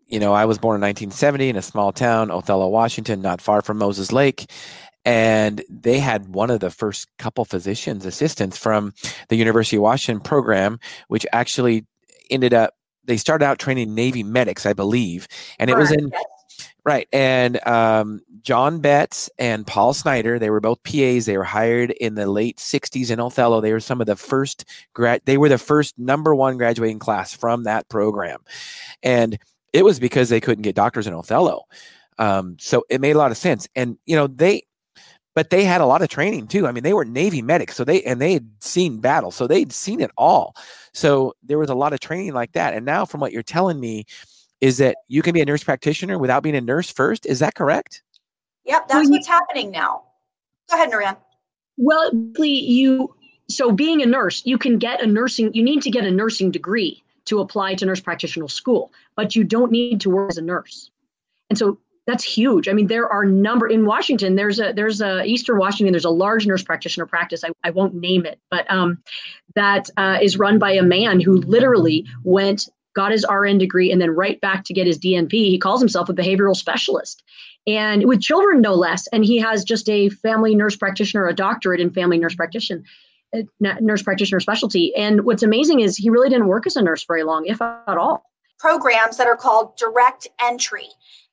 you 0.09 0.19
know, 0.19 0.33
I 0.33 0.45
was 0.45 0.57
born 0.57 0.75
in 0.75 0.81
1970 0.81 1.50
in 1.50 1.56
a 1.56 1.61
small 1.61 1.91
town, 1.91 2.31
Othello, 2.31 2.67
Washington, 2.67 3.21
not 3.21 3.41
far 3.41 3.61
from 3.61 3.77
Moses 3.77 4.11
Lake. 4.11 4.50
And 5.06 5.63
they 5.69 6.00
had 6.00 6.29
one 6.29 6.50
of 6.50 6.59
the 6.59 6.71
first 6.71 7.07
couple 7.17 7.45
physicians 7.45 8.06
assistants 8.06 8.57
from 8.57 8.94
the 9.29 9.38
University 9.38 9.77
of 9.77 9.83
Washington 9.83 10.21
program, 10.21 10.79
which 11.07 11.25
actually 11.31 11.85
ended 12.29 12.53
up, 12.53 12.75
they 13.06 13.17
started 13.17 13.45
out 13.45 13.59
training 13.59 13.95
Navy 13.95 14.23
medics, 14.23 14.65
I 14.65 14.73
believe. 14.73 15.27
And 15.57 15.69
it 15.69 15.77
was 15.77 15.91
in, 15.91 16.11
right. 16.83 17.07
And 17.13 17.65
um, 17.65 18.21
John 18.41 18.81
Betts 18.81 19.29
and 19.39 19.65
Paul 19.65 19.94
Snyder, 19.94 20.38
they 20.38 20.50
were 20.50 20.59
both 20.59 20.83
PAs. 20.83 21.25
They 21.25 21.38
were 21.38 21.44
hired 21.44 21.91
in 21.91 22.15
the 22.15 22.29
late 22.29 22.57
60s 22.57 23.09
in 23.09 23.19
Othello. 23.19 23.61
They 23.61 23.73
were 23.73 23.79
some 23.79 24.01
of 24.01 24.07
the 24.07 24.15
first, 24.15 24.65
grad, 24.94 25.21
they 25.25 25.38
were 25.38 25.50
the 25.50 25.57
first 25.57 25.97
number 25.97 26.35
one 26.35 26.57
graduating 26.57 27.00
class 27.00 27.33
from 27.33 27.63
that 27.63 27.88
program. 27.89 28.39
And 29.01 29.39
it 29.74 29.83
was 29.83 30.00
because 30.00 30.30
they 30.30 30.42
couldn't 30.42 30.63
get 30.63 30.75
doctors 30.75 31.07
in 31.07 31.13
Othello. 31.13 31.63
Um, 32.18 32.57
so 32.60 32.86
it 32.89 33.01
made 33.01 33.16
a 33.16 33.18
lot 33.18 33.31
of 33.31 33.38
sense. 33.38 33.68
And 33.75 33.98
you 34.06 34.16
know 34.16 34.27
they, 34.27 34.63
but 35.36 35.50
they 35.50 35.63
had 35.63 35.81
a 35.81 35.86
lot 35.86 36.01
of 36.01 36.10
training 36.10 36.48
too. 36.48 36.68
I 36.68 36.71
mean, 36.71 36.83
they 36.83 36.94
were 36.94 37.06
Navy 37.06 37.42
medics, 37.42 37.75
so 37.75 37.83
they 37.83 38.01
and 38.04 38.21
they 38.21 38.33
had 38.33 38.50
seen 38.60 39.00
battle, 39.00 39.31
so 39.31 39.48
they'd 39.48 39.71
seen 39.71 40.01
it 40.01 40.12
all. 40.18 40.56
So 40.94 41.33
there 41.44 41.57
was 41.60 41.69
a 41.69 41.75
lot 41.75 41.94
of 41.94 42.00
training 42.00 42.33
like 42.33 42.51
that. 42.54 42.74
And 42.74 42.86
now, 42.86 43.06
from 43.06 43.21
what 43.21 43.31
you're 43.31 43.44
telling 43.44 43.80
me, 43.80 44.06
is 44.62 44.77
that 44.80 44.98
you 45.07 45.21
can 45.21 45.33
be 45.33 45.42
a 45.42 45.45
nurse 45.45 45.63
practitioner 45.63 46.18
without 46.18 46.44
being 46.44 46.56
a 46.56 46.62
nurse 46.62 46.92
first. 46.92 47.25
Is 47.25 47.39
that 47.39 47.56
correct? 47.56 48.04
Yep, 48.66 48.88
that's 48.88 49.10
well, 49.10 49.12
what's 49.12 49.27
you, 49.27 49.33
happening 49.33 49.71
now. 49.71 50.04
Go 50.69 50.75
ahead, 50.75 50.92
Niran. 50.92 51.18
Well, 51.77 52.12
you 52.38 53.16
so 53.50 53.71
being 53.71 54.01
a 54.01 54.06
nurse, 54.06 54.45
you 54.45 54.57
can 54.57 54.77
get 54.77 55.01
a 55.01 55.07
nursing. 55.07 55.54
You 55.54 55.63
need 55.63 55.81
to 55.83 55.89
get 55.89 56.04
a 56.04 56.12
nursing 56.12 56.51
degree 56.51 57.04
to 57.30 57.40
apply 57.40 57.76
to 57.76 57.86
nurse 57.86 58.00
practitioner 58.00 58.48
school, 58.48 58.92
but 59.16 59.36
you 59.36 59.44
don't 59.44 59.72
need 59.72 60.02
to 60.02 60.10
work 60.10 60.31
as 60.31 60.38
a 60.38 60.42
nurse. 60.42 60.90
And 61.50 61.58
so 61.58 61.78
that's 62.08 62.24
huge. 62.24 62.68
I 62.68 62.74
mean, 62.74 62.88
there 62.88 63.08
are 63.08 63.24
number 63.24 63.68
in 63.68 63.86
Washington. 63.86 64.36
There's 64.36 64.60
a 64.60 64.74
there's 64.74 65.00
a 65.00 65.24
Eastern 65.26 65.60
Washington. 65.60 65.94
There's 65.94 66.06
a 66.06 66.10
large 66.10 66.48
nurse 66.48 66.64
practitioner 66.64 67.06
practice. 67.06 67.44
I, 67.44 67.50
I 67.64 67.70
won't 67.70 67.94
name 67.94 68.26
it, 68.26 68.40
but 68.50 68.69
um, 68.71 68.98
that 69.54 69.90
uh, 69.95 70.18
is 70.19 70.38
run 70.38 70.57
by 70.57 70.71
a 70.71 70.81
man 70.81 71.19
who 71.19 71.33
literally 71.33 72.06
went 72.24 72.68
got 72.95 73.12
his 73.12 73.26
RN 73.30 73.59
degree 73.59 73.92
and 73.92 74.02
then 74.02 74.09
right 74.09 74.42
back 74.42 74.64
to 74.66 74.74
get 74.74 74.88
his 74.88 74.98
DNP. 74.98 75.31
He 75.31 75.59
calls 75.59 75.80
himself 75.80 76.09
a 76.09 76.14
behavioral 76.14 76.56
specialist, 76.56 77.21
and 77.68 78.06
with 78.06 78.21
children 78.21 78.59
no 78.59 78.74
less. 78.74 79.06
And 79.07 79.24
he 79.24 79.38
has 79.38 79.64
just 79.64 79.88
a 79.88 80.09
family 80.09 80.56
nurse 80.56 80.76
practitioner, 80.76 81.28
a 81.28 81.36
doctorate 81.36 81.80
in 81.80 81.92
family 81.92 82.18
nurse 82.18 82.33
practitioner 82.33 82.83
nurse 83.59 84.04
practitioner 84.04 84.40
specialty. 84.40 84.95
And 84.95 85.26
what's 85.26 85.44
amazing 85.44 85.81
is 85.81 85.98
he 85.98 86.09
really 86.09 86.30
didn't 86.30 86.48
work 86.48 86.68
as 86.68 86.76
a 86.76 86.81
nurse 86.81 87.06
very 87.06 87.24
long, 87.24 87.45
if 87.45 87.62
at 87.62 87.98
all. 87.98 88.24
Programs 88.59 89.18
that 89.18 89.28
are 89.28 89.38
called 89.38 89.78
direct 89.78 90.28
entry. 90.42 90.88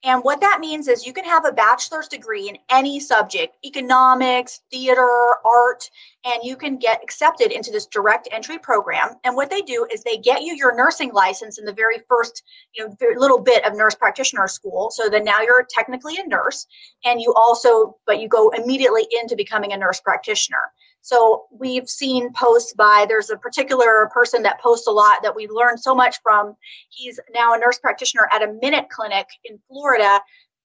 And 0.05 0.23
what 0.23 0.41
that 0.41 0.61
means 0.61 0.87
is 0.87 1.05
you 1.05 1.13
can 1.13 1.25
have 1.25 1.45
a 1.45 1.51
bachelor's 1.51 2.07
degree 2.07 2.49
in 2.49 2.59
any 2.71 3.01
subject 3.01 3.57
economics, 3.65 4.61
theater, 4.71 5.09
art 5.45 5.91
and 6.25 6.41
you 6.45 6.57
can 6.57 6.77
get 6.77 7.03
accepted 7.03 7.51
into 7.51 7.71
this 7.71 7.87
direct 7.87 8.29
entry 8.31 8.59
program. 8.59 9.15
And 9.25 9.35
what 9.35 9.51
they 9.51 9.63
do 9.63 9.87
is 9.93 10.03
they 10.03 10.19
get 10.19 10.43
you 10.43 10.55
your 10.55 10.77
nursing 10.77 11.13
license 11.13 11.59
in 11.59 11.65
the 11.65 11.73
very 11.73 11.99
first, 12.09 12.43
you 12.75 12.87
know, 12.87 12.97
little 13.17 13.41
bit 13.41 13.65
of 13.65 13.77
nurse 13.77 13.95
practitioner 13.95 14.47
school. 14.49 14.91
So 14.91 15.09
then 15.09 15.25
now 15.25 15.41
you're 15.41 15.67
technically 15.69 16.17
a 16.19 16.27
nurse 16.27 16.67
and 17.05 17.21
you 17.21 17.33
also, 17.37 17.97
but 18.07 18.21
you 18.21 18.29
go 18.29 18.51
immediately 18.51 19.07
into 19.21 19.35
becoming 19.35 19.73
a 19.73 19.77
nurse 19.77 20.01
practitioner. 20.01 20.73
So 21.03 21.47
we've 21.53 21.89
seen 21.89 22.33
posts 22.33 22.73
by, 22.73 23.07
there's 23.09 23.31
a 23.31 23.37
particular 23.37 24.11
person 24.13 24.43
that 24.43 24.61
posts 24.61 24.89
a 24.89 24.91
lot 24.91 25.23
that 25.23 25.37
we 25.37 25.47
learned 25.47 25.79
so 25.79 25.95
much 25.95 26.17
from. 26.23 26.57
He's 26.89 27.21
now 27.33 27.55
a 27.55 27.59
nurse 27.59 27.79
practitioner 27.79 28.29
at 28.33 28.43
a 28.43 28.53
Minute 28.61 28.89
Clinic 28.91 29.27
in 29.45 29.59
Florida, 29.69 30.21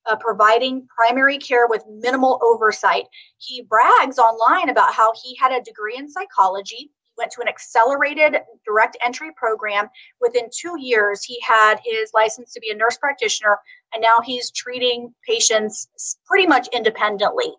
uh, 0.10 0.16
providing 0.16 0.88
primary 0.88 1.38
care 1.38 1.68
with 1.68 1.84
minimal 1.88 2.40
oversight. 2.44 3.06
He 3.38 3.62
brags 3.62 4.18
online 4.18 4.70
about 4.70 4.94
how 4.94 5.12
he 5.24 5.36
had 5.36 5.52
a 5.52 5.62
degree 5.62 5.96
in 5.96 6.10
psychology. 6.10 6.76
He 6.76 7.14
went 7.18 7.32
to 7.34 7.42
an 7.42 7.48
accelerated 7.48 8.38
direct 8.66 8.98
entry 9.06 9.30
program. 9.36 9.90
Within 10.22 10.50
two 10.52 10.76
years, 10.80 11.24
he 11.24 11.40
had 11.42 11.76
his 11.86 12.10
license 12.16 12.52
to 12.54 12.60
be 12.60 12.72
a 12.72 12.76
nurse 12.76 12.98
practitioner, 12.98 13.60
and 13.94 14.02
now 14.02 14.22
he's 14.24 14.50
treating 14.50 15.14
patients 15.28 15.88
pretty 16.26 16.48
much 16.48 16.68
independently 16.74 17.54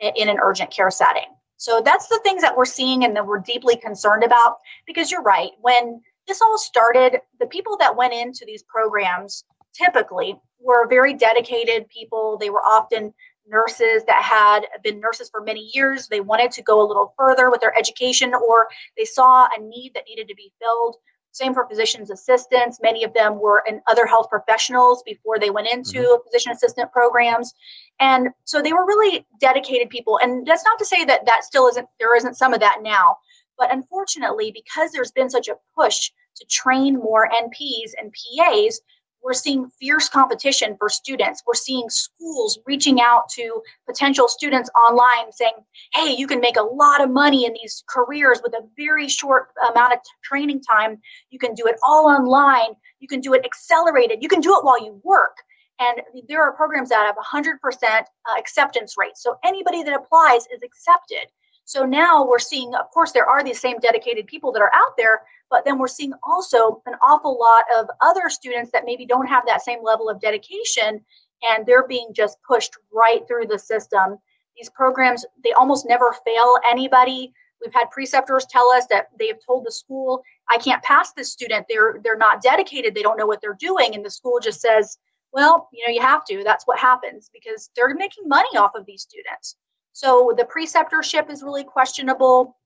in 0.00 0.28
an 0.28 0.36
urgent 0.42 0.70
care 0.70 0.90
setting. 0.90 1.35
So 1.56 1.80
that's 1.84 2.08
the 2.08 2.20
things 2.22 2.42
that 2.42 2.56
we're 2.56 2.64
seeing 2.64 3.04
and 3.04 3.16
that 3.16 3.26
we're 3.26 3.40
deeply 3.40 3.76
concerned 3.76 4.24
about 4.24 4.56
because 4.86 5.10
you're 5.10 5.22
right. 5.22 5.50
When 5.60 6.00
this 6.28 6.42
all 6.42 6.58
started, 6.58 7.20
the 7.40 7.46
people 7.46 7.76
that 7.78 7.96
went 7.96 8.12
into 8.12 8.44
these 8.46 8.62
programs 8.64 9.44
typically 9.72 10.36
were 10.60 10.88
very 10.88 11.14
dedicated 11.14 11.88
people. 11.88 12.36
They 12.38 12.50
were 12.50 12.62
often 12.62 13.12
nurses 13.48 14.02
that 14.06 14.22
had 14.22 14.66
been 14.82 15.00
nurses 15.00 15.30
for 15.30 15.40
many 15.40 15.70
years. 15.72 16.08
They 16.08 16.20
wanted 16.20 16.50
to 16.52 16.62
go 16.62 16.84
a 16.84 16.86
little 16.86 17.14
further 17.16 17.50
with 17.50 17.60
their 17.60 17.76
education 17.78 18.34
or 18.34 18.66
they 18.96 19.04
saw 19.04 19.46
a 19.46 19.60
need 19.60 19.92
that 19.94 20.04
needed 20.08 20.28
to 20.28 20.34
be 20.34 20.52
filled. 20.60 20.96
Same 21.36 21.52
for 21.52 21.68
physician's 21.68 22.10
assistants. 22.10 22.80
Many 22.82 23.04
of 23.04 23.12
them 23.12 23.38
were 23.38 23.62
in 23.68 23.82
other 23.86 24.06
health 24.06 24.30
professionals 24.30 25.02
before 25.02 25.38
they 25.38 25.50
went 25.50 25.68
into 25.68 25.98
mm-hmm. 25.98 26.22
physician 26.24 26.52
assistant 26.52 26.90
programs. 26.92 27.52
And 28.00 28.28
so 28.44 28.62
they 28.62 28.72
were 28.72 28.86
really 28.86 29.26
dedicated 29.38 29.90
people. 29.90 30.18
And 30.22 30.46
that's 30.46 30.64
not 30.64 30.78
to 30.78 30.86
say 30.86 31.04
that 31.04 31.26
that 31.26 31.44
still 31.44 31.68
isn't, 31.68 31.86
there 32.00 32.16
isn't 32.16 32.38
some 32.38 32.54
of 32.54 32.60
that 32.60 32.78
now. 32.80 33.18
But 33.58 33.70
unfortunately, 33.70 34.50
because 34.50 34.92
there's 34.92 35.12
been 35.12 35.28
such 35.28 35.48
a 35.48 35.58
push 35.74 36.10
to 36.36 36.46
train 36.46 36.94
more 36.94 37.28
NPs 37.28 37.90
and 38.00 38.14
PAs, 38.14 38.80
we're 39.26 39.32
seeing 39.32 39.68
fierce 39.80 40.08
competition 40.08 40.76
for 40.78 40.88
students. 40.88 41.42
We're 41.44 41.54
seeing 41.54 41.90
schools 41.90 42.60
reaching 42.64 43.00
out 43.00 43.28
to 43.30 43.60
potential 43.84 44.28
students 44.28 44.70
online 44.80 45.32
saying, 45.32 45.54
hey, 45.94 46.14
you 46.16 46.28
can 46.28 46.40
make 46.40 46.56
a 46.56 46.62
lot 46.62 47.02
of 47.02 47.10
money 47.10 47.44
in 47.44 47.52
these 47.52 47.82
careers 47.88 48.40
with 48.44 48.54
a 48.54 48.64
very 48.76 49.08
short 49.08 49.48
amount 49.68 49.94
of 49.94 49.98
training 50.22 50.62
time. 50.62 50.98
You 51.30 51.40
can 51.40 51.54
do 51.54 51.66
it 51.66 51.74
all 51.84 52.06
online. 52.06 52.76
You 53.00 53.08
can 53.08 53.20
do 53.20 53.34
it 53.34 53.44
accelerated. 53.44 54.22
You 54.22 54.28
can 54.28 54.40
do 54.40 54.56
it 54.56 54.64
while 54.64 54.80
you 54.82 55.00
work. 55.02 55.36
And 55.80 56.02
there 56.28 56.40
are 56.40 56.52
programs 56.52 56.90
that 56.90 57.04
have 57.04 57.16
100% 57.16 57.58
uh, 57.82 58.04
acceptance 58.38 58.94
rate. 58.96 59.16
So 59.16 59.38
anybody 59.44 59.82
that 59.82 59.92
applies 59.92 60.42
is 60.54 60.62
accepted. 60.64 61.26
So 61.66 61.84
now 61.84 62.24
we're 62.24 62.38
seeing, 62.38 62.74
of 62.76 62.88
course, 62.92 63.10
there 63.10 63.28
are 63.28 63.42
these 63.42 63.60
same 63.60 63.78
dedicated 63.80 64.28
people 64.28 64.52
that 64.52 64.62
are 64.62 64.70
out 64.72 64.96
there, 64.96 65.22
but 65.50 65.64
then 65.64 65.78
we're 65.78 65.88
seeing 65.88 66.12
also 66.22 66.80
an 66.86 66.94
awful 67.02 67.36
lot 67.38 67.64
of 67.76 67.88
other 68.00 68.30
students 68.30 68.70
that 68.70 68.84
maybe 68.84 69.04
don't 69.04 69.26
have 69.26 69.42
that 69.48 69.62
same 69.62 69.82
level 69.82 70.08
of 70.08 70.20
dedication 70.20 71.04
and 71.42 71.66
they're 71.66 71.86
being 71.88 72.10
just 72.14 72.38
pushed 72.46 72.76
right 72.92 73.26
through 73.26 73.48
the 73.48 73.58
system. 73.58 74.16
These 74.56 74.70
programs, 74.70 75.26
they 75.42 75.52
almost 75.52 75.86
never 75.88 76.14
fail 76.24 76.56
anybody. 76.70 77.32
We've 77.60 77.74
had 77.74 77.90
preceptors 77.90 78.46
tell 78.46 78.70
us 78.70 78.86
that 78.90 79.08
they 79.18 79.26
have 79.26 79.44
told 79.44 79.66
the 79.66 79.72
school, 79.72 80.22
I 80.48 80.58
can't 80.58 80.84
pass 80.84 81.14
this 81.14 81.32
student. 81.32 81.66
They're 81.68 81.98
they're 82.04 82.16
not 82.16 82.42
dedicated. 82.42 82.94
They 82.94 83.02
don't 83.02 83.18
know 83.18 83.26
what 83.26 83.40
they're 83.40 83.58
doing. 83.58 83.96
And 83.96 84.04
the 84.04 84.10
school 84.10 84.38
just 84.40 84.60
says, 84.60 84.98
well, 85.32 85.68
you 85.72 85.84
know, 85.84 85.92
you 85.92 86.00
have 86.00 86.24
to. 86.26 86.44
That's 86.44 86.66
what 86.66 86.78
happens 86.78 87.28
because 87.32 87.70
they're 87.74 87.92
making 87.94 88.28
money 88.28 88.56
off 88.56 88.76
of 88.76 88.86
these 88.86 89.02
students. 89.02 89.56
So 89.96 90.34
the 90.36 90.44
preceptorship 90.44 91.30
is 91.30 91.42
really 91.42 91.64
questionable. 91.64 92.58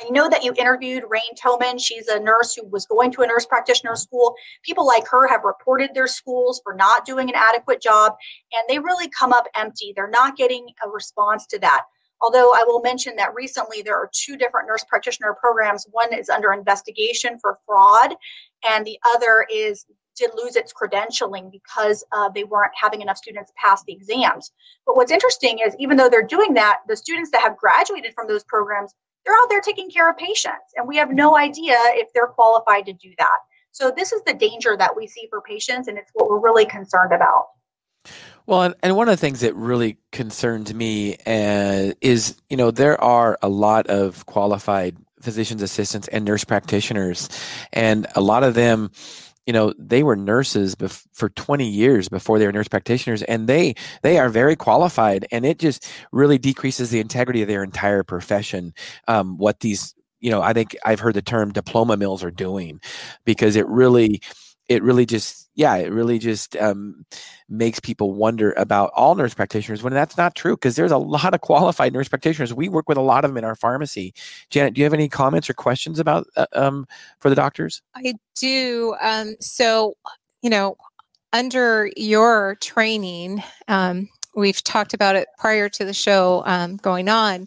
I 0.00 0.08
know 0.08 0.30
that 0.30 0.42
you 0.42 0.54
interviewed 0.56 1.04
Rain 1.06 1.20
Toman. 1.38 1.78
She's 1.78 2.08
a 2.08 2.18
nurse 2.18 2.54
who 2.54 2.66
was 2.68 2.86
going 2.86 3.12
to 3.12 3.20
a 3.20 3.26
nurse 3.26 3.44
practitioner 3.44 3.94
school. 3.94 4.34
People 4.64 4.86
like 4.86 5.06
her 5.08 5.28
have 5.28 5.44
reported 5.44 5.90
their 5.92 6.06
schools 6.06 6.62
for 6.64 6.72
not 6.72 7.04
doing 7.04 7.28
an 7.28 7.34
adequate 7.36 7.82
job, 7.82 8.14
and 8.54 8.62
they 8.70 8.78
really 8.78 9.10
come 9.10 9.34
up 9.34 9.44
empty. 9.54 9.92
They're 9.94 10.08
not 10.08 10.38
getting 10.38 10.66
a 10.82 10.88
response 10.88 11.44
to 11.48 11.58
that. 11.58 11.82
Although 12.22 12.54
I 12.54 12.64
will 12.66 12.80
mention 12.80 13.16
that 13.16 13.34
recently 13.34 13.82
there 13.82 13.96
are 13.96 14.08
two 14.10 14.38
different 14.38 14.66
nurse 14.66 14.84
practitioner 14.88 15.36
programs. 15.38 15.86
One 15.90 16.14
is 16.14 16.30
under 16.30 16.54
investigation 16.54 17.38
for 17.38 17.58
fraud, 17.66 18.14
and 18.66 18.86
the 18.86 18.98
other 19.14 19.46
is 19.52 19.84
did 20.16 20.30
lose 20.36 20.56
its 20.56 20.72
credentialing 20.72 21.50
because 21.50 22.04
uh, 22.12 22.28
they 22.28 22.44
weren't 22.44 22.72
having 22.80 23.00
enough 23.00 23.16
students 23.16 23.52
pass 23.56 23.82
the 23.84 23.92
exams. 23.92 24.52
But 24.86 24.96
what's 24.96 25.12
interesting 25.12 25.58
is 25.64 25.74
even 25.78 25.96
though 25.96 26.08
they're 26.08 26.26
doing 26.26 26.54
that, 26.54 26.80
the 26.88 26.96
students 26.96 27.30
that 27.30 27.42
have 27.42 27.56
graduated 27.56 28.12
from 28.14 28.28
those 28.28 28.44
programs, 28.44 28.92
they're 29.24 29.34
out 29.34 29.48
there 29.48 29.60
taking 29.60 29.90
care 29.90 30.10
of 30.10 30.16
patients, 30.16 30.72
and 30.76 30.88
we 30.88 30.96
have 30.96 31.12
no 31.12 31.36
idea 31.36 31.76
if 31.94 32.12
they're 32.12 32.26
qualified 32.26 32.86
to 32.86 32.92
do 32.92 33.10
that. 33.18 33.38
So 33.70 33.92
this 33.94 34.12
is 34.12 34.20
the 34.26 34.34
danger 34.34 34.76
that 34.76 34.96
we 34.96 35.06
see 35.06 35.26
for 35.30 35.40
patients, 35.40 35.88
and 35.88 35.96
it's 35.96 36.10
what 36.12 36.28
we're 36.28 36.40
really 36.40 36.66
concerned 36.66 37.12
about. 37.12 37.46
Well, 38.46 38.62
and, 38.62 38.74
and 38.82 38.96
one 38.96 39.08
of 39.08 39.12
the 39.12 39.20
things 39.20 39.40
that 39.40 39.54
really 39.54 39.98
concerns 40.10 40.74
me 40.74 41.16
uh, 41.26 41.92
is, 42.00 42.36
you 42.50 42.56
know, 42.56 42.70
there 42.70 43.00
are 43.00 43.38
a 43.40 43.48
lot 43.48 43.86
of 43.86 44.26
qualified 44.26 44.96
physician's 45.20 45.62
assistants 45.62 46.08
and 46.08 46.24
nurse 46.24 46.44
practitioners, 46.44 47.28
and 47.72 48.06
a 48.16 48.20
lot 48.20 48.42
of 48.42 48.54
them 48.54 48.90
you 49.46 49.52
know 49.52 49.72
they 49.78 50.02
were 50.02 50.16
nurses 50.16 50.74
bef- 50.74 51.06
for 51.12 51.28
20 51.30 51.66
years 51.68 52.08
before 52.08 52.38
they 52.38 52.46
were 52.46 52.52
nurse 52.52 52.68
practitioners 52.68 53.22
and 53.24 53.48
they 53.48 53.74
they 54.02 54.18
are 54.18 54.28
very 54.28 54.56
qualified 54.56 55.26
and 55.32 55.44
it 55.44 55.58
just 55.58 55.86
really 56.12 56.38
decreases 56.38 56.90
the 56.90 57.00
integrity 57.00 57.42
of 57.42 57.48
their 57.48 57.62
entire 57.64 58.02
profession 58.02 58.72
um, 59.08 59.36
what 59.38 59.60
these 59.60 59.94
you 60.20 60.30
know 60.30 60.42
i 60.42 60.52
think 60.52 60.76
i've 60.84 61.00
heard 61.00 61.14
the 61.14 61.22
term 61.22 61.52
diploma 61.52 61.96
mills 61.96 62.22
are 62.22 62.30
doing 62.30 62.80
because 63.24 63.56
it 63.56 63.66
really 63.66 64.20
it 64.68 64.82
really 64.82 65.06
just 65.06 65.48
yeah 65.54 65.74
it 65.76 65.92
really 65.92 66.18
just 66.18 66.56
um, 66.56 67.04
makes 67.48 67.80
people 67.80 68.14
wonder 68.14 68.52
about 68.52 68.90
all 68.94 69.14
nurse 69.14 69.34
practitioners 69.34 69.82
when 69.82 69.92
that's 69.92 70.16
not 70.16 70.34
true 70.34 70.56
because 70.56 70.76
there's 70.76 70.92
a 70.92 70.98
lot 70.98 71.34
of 71.34 71.40
qualified 71.40 71.92
nurse 71.92 72.08
practitioners. 72.08 72.54
We 72.54 72.68
work 72.68 72.88
with 72.88 72.98
a 72.98 73.02
lot 73.02 73.24
of 73.24 73.30
them 73.30 73.38
in 73.38 73.44
our 73.44 73.54
pharmacy. 73.56 74.14
Janet 74.50 74.74
do 74.74 74.80
you 74.80 74.84
have 74.84 74.94
any 74.94 75.08
comments 75.08 75.50
or 75.50 75.54
questions 75.54 75.98
about 75.98 76.26
uh, 76.36 76.46
um, 76.52 76.86
for 77.18 77.28
the 77.28 77.36
doctors? 77.36 77.82
I 77.94 78.14
do 78.36 78.94
um, 79.00 79.34
so 79.40 79.94
you 80.42 80.50
know 80.50 80.76
under 81.32 81.90
your 81.96 82.56
training 82.60 83.42
um, 83.68 84.08
we've 84.34 84.62
talked 84.64 84.94
about 84.94 85.16
it 85.16 85.28
prior 85.38 85.68
to 85.68 85.84
the 85.84 85.92
show 85.92 86.42
um, 86.46 86.76
going 86.76 87.08
on. 87.08 87.46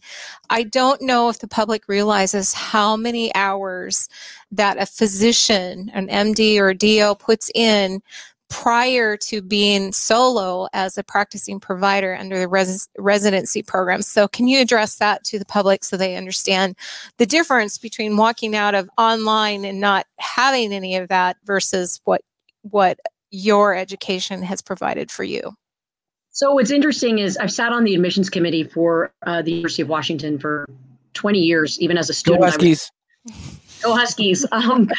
I 0.50 0.64
don't 0.64 1.02
know 1.02 1.30
if 1.30 1.40
the 1.40 1.48
public 1.48 1.88
realizes 1.88 2.54
how 2.54 2.96
many 2.96 3.34
hours 3.36 4.08
that 4.52 4.82
a 4.82 4.86
physician, 4.86 5.92
an 5.94 6.08
MD 6.08 6.60
or 6.60 6.70
a 6.70 6.76
DO, 6.76 7.16
puts 7.16 7.50
in 7.56 8.02
prior 8.50 9.18
to 9.18 9.42
being 9.42 9.92
solo 9.92 10.68
as 10.74 10.98
a 10.98 11.04
practicing 11.04 11.60
provider 11.60 12.16
under 12.16 12.38
the 12.38 12.48
res- 12.48 12.88
residency 12.98 13.64
program. 13.64 14.02
So, 14.02 14.28
can 14.28 14.48
you 14.48 14.62
address 14.62 14.98
that 14.98 15.24
to 15.26 15.40
the 15.40 15.46
public 15.46 15.84
so 15.84 15.98
they 15.98 16.16
understand 16.16 16.76
the 17.18 17.26
difference 17.26 17.78
between 17.78 18.18
walking 18.18 18.56
out 18.56 18.76
of 18.76 18.90
online 18.98 19.66
and 19.66 19.80
not 19.80 20.06
having 20.20 20.74
any 20.74 20.96
of 20.96 21.10
that 21.10 21.38
versus 21.46 22.00
what 22.06 22.22
what 22.62 23.00
your 23.32 23.76
education 23.76 24.42
has 24.44 24.62
provided 24.62 25.10
for 25.12 25.24
you? 25.24 25.56
So 26.36 26.52
what's 26.52 26.70
interesting 26.70 27.20
is 27.20 27.38
I've 27.38 27.52
sat 27.52 27.72
on 27.72 27.86
the 27.86 27.96
admissions 27.96 28.30
committee 28.30 28.66
for 28.66 29.14
uh, 29.26 29.42
the 29.42 29.54
University 29.54 29.82
of 29.82 29.88
Washington 29.88 30.38
for 30.38 30.68
20 31.14 31.40
years, 31.40 31.80
even 31.80 31.98
as 31.98 32.10
a 32.10 32.14
student. 32.14 32.42
Go 32.42 32.48
Huskies. 32.48 32.92
Go 33.82 33.96
Huskies. 33.96 34.46
Um, 34.52 34.90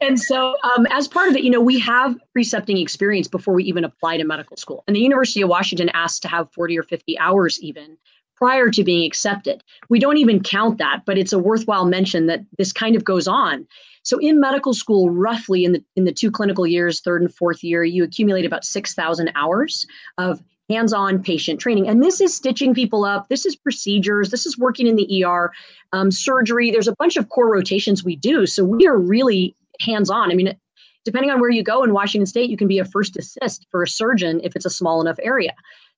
and 0.00 0.18
so 0.18 0.56
um, 0.64 0.86
as 0.90 1.06
part 1.06 1.28
of 1.28 1.36
it, 1.36 1.44
you 1.44 1.50
know, 1.50 1.60
we 1.60 1.78
have 1.80 2.16
precepting 2.32 2.78
experience 2.78 3.28
before 3.28 3.52
we 3.52 3.62
even 3.64 3.84
apply 3.84 4.16
to 4.16 4.24
medical 4.24 4.56
school. 4.56 4.82
And 4.86 4.96
the 4.96 5.00
University 5.00 5.42
of 5.42 5.50
Washington 5.50 5.90
asked 5.90 6.22
to 6.22 6.28
have 6.28 6.50
40 6.54 6.78
or 6.78 6.82
50 6.82 7.18
hours 7.18 7.60
even 7.60 7.98
prior 8.34 8.70
to 8.70 8.82
being 8.82 9.04
accepted. 9.06 9.62
We 9.90 9.98
don't 9.98 10.16
even 10.16 10.42
count 10.42 10.78
that, 10.78 11.02
but 11.04 11.18
it's 11.18 11.34
a 11.34 11.38
worthwhile 11.38 11.84
mention 11.84 12.24
that 12.28 12.40
this 12.56 12.72
kind 12.72 12.96
of 12.96 13.04
goes 13.04 13.28
on. 13.28 13.66
So 14.02 14.16
in 14.16 14.40
medical 14.40 14.72
school, 14.72 15.10
roughly 15.10 15.66
in 15.66 15.72
the 15.72 15.84
in 15.94 16.04
the 16.04 16.12
two 16.12 16.30
clinical 16.30 16.66
years, 16.66 17.02
third 17.02 17.20
and 17.20 17.34
fourth 17.34 17.62
year, 17.62 17.84
you 17.84 18.02
accumulate 18.02 18.46
about 18.46 18.64
6,000 18.64 19.30
hours 19.34 19.86
of 20.16 20.42
hands 20.70 20.92
on 20.92 21.22
patient 21.22 21.60
training. 21.60 21.88
And 21.88 22.02
this 22.02 22.20
is 22.20 22.34
stitching 22.34 22.74
people 22.74 23.04
up, 23.04 23.28
this 23.28 23.44
is 23.44 23.56
procedures, 23.56 24.30
this 24.30 24.46
is 24.46 24.56
working 24.56 24.86
in 24.86 24.96
the 24.96 25.24
ER, 25.24 25.52
um, 25.92 26.10
surgery. 26.10 26.70
There's 26.70 26.88
a 26.88 26.94
bunch 26.96 27.16
of 27.16 27.28
core 27.28 27.50
rotations 27.50 28.04
we 28.04 28.16
do. 28.16 28.46
So 28.46 28.64
we 28.64 28.86
are 28.86 28.98
really 28.98 29.56
hands 29.80 30.10
on. 30.10 30.30
I 30.30 30.34
mean, 30.34 30.56
depending 31.04 31.30
on 31.30 31.40
where 31.40 31.50
you 31.50 31.62
go 31.62 31.82
in 31.82 31.92
Washington 31.92 32.26
State, 32.26 32.50
you 32.50 32.56
can 32.56 32.68
be 32.68 32.78
a 32.78 32.84
first 32.84 33.16
assist 33.16 33.66
for 33.70 33.82
a 33.82 33.88
surgeon 33.88 34.40
if 34.44 34.54
it's 34.54 34.66
a 34.66 34.70
small 34.70 35.00
enough 35.00 35.18
area. 35.22 35.52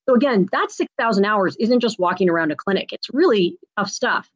So 0.08 0.14
again, 0.14 0.48
that 0.52 0.70
6,000 0.70 1.24
hours 1.24 1.56
isn't 1.60 1.80
just 1.80 1.98
walking 1.98 2.28
around 2.28 2.50
a 2.50 2.56
clinic. 2.56 2.92
It's 2.92 3.08
really 3.12 3.56
tough 3.76 3.90
stuff. 3.90 4.28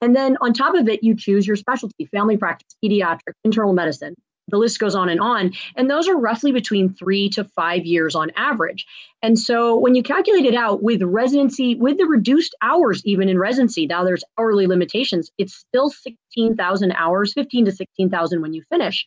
And 0.00 0.14
then 0.14 0.36
on 0.40 0.52
top 0.52 0.74
of 0.74 0.88
it, 0.88 1.02
you 1.02 1.16
choose 1.16 1.46
your 1.46 1.56
specialty, 1.56 2.06
family 2.06 2.36
practice, 2.36 2.76
pediatric, 2.84 3.32
internal 3.42 3.72
medicine, 3.72 4.14
the 4.48 4.58
list 4.58 4.78
goes 4.78 4.94
on 4.94 5.08
and 5.08 5.20
on. 5.20 5.52
And 5.76 5.90
those 5.90 6.08
are 6.08 6.16
roughly 6.16 6.52
between 6.52 6.92
three 6.92 7.28
to 7.30 7.44
five 7.44 7.84
years 7.84 8.14
on 8.14 8.30
average. 8.36 8.86
And 9.22 9.38
so 9.38 9.76
when 9.76 9.94
you 9.94 10.02
calculate 10.02 10.44
it 10.44 10.54
out 10.54 10.82
with 10.82 11.02
residency, 11.02 11.74
with 11.74 11.98
the 11.98 12.06
reduced 12.06 12.54
hours, 12.62 13.02
even 13.04 13.28
in 13.28 13.38
residency, 13.38 13.86
now 13.86 14.04
there's 14.04 14.24
hourly 14.38 14.66
limitations, 14.66 15.30
it's 15.38 15.54
still 15.54 15.90
16,000 15.90 16.92
hours, 16.92 17.32
15 17.32 17.64
to 17.66 17.72
16,000 17.72 18.42
when 18.42 18.52
you 18.52 18.62
finish. 18.70 19.06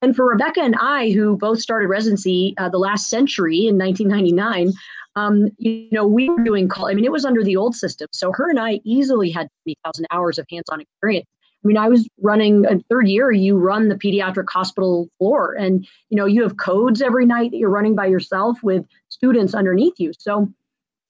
And 0.00 0.14
for 0.14 0.28
Rebekah 0.28 0.60
and 0.60 0.76
I, 0.80 1.10
who 1.10 1.36
both 1.36 1.60
started 1.60 1.88
residency 1.88 2.54
uh, 2.56 2.68
the 2.68 2.78
last 2.78 3.10
century 3.10 3.66
in 3.66 3.76
1999, 3.76 4.72
um, 5.16 5.48
you 5.58 5.88
know, 5.90 6.06
we 6.06 6.30
were 6.30 6.44
doing 6.44 6.68
call. 6.68 6.86
I 6.86 6.94
mean, 6.94 7.04
it 7.04 7.10
was 7.10 7.24
under 7.24 7.42
the 7.42 7.56
old 7.56 7.74
system. 7.74 8.06
So 8.12 8.32
her 8.32 8.48
and 8.48 8.60
I 8.60 8.80
easily 8.84 9.30
had 9.30 9.48
20,000 9.64 10.06
hours 10.12 10.38
of 10.38 10.46
hands-on 10.50 10.80
experience. 10.80 11.26
I 11.68 11.70
mean, 11.70 11.76
I 11.76 11.88
was 11.90 12.08
running 12.22 12.64
a 12.64 12.78
third 12.88 13.08
year, 13.08 13.30
you 13.30 13.58
run 13.58 13.88
the 13.88 13.94
pediatric 13.94 14.48
hospital 14.48 15.06
floor 15.18 15.52
and 15.52 15.86
you 16.08 16.16
know, 16.16 16.24
you 16.24 16.42
have 16.42 16.56
codes 16.56 17.02
every 17.02 17.26
night 17.26 17.50
that 17.50 17.58
you're 17.58 17.68
running 17.68 17.94
by 17.94 18.06
yourself 18.06 18.62
with 18.62 18.86
students 19.10 19.52
underneath 19.54 19.92
you. 19.98 20.12
So 20.18 20.48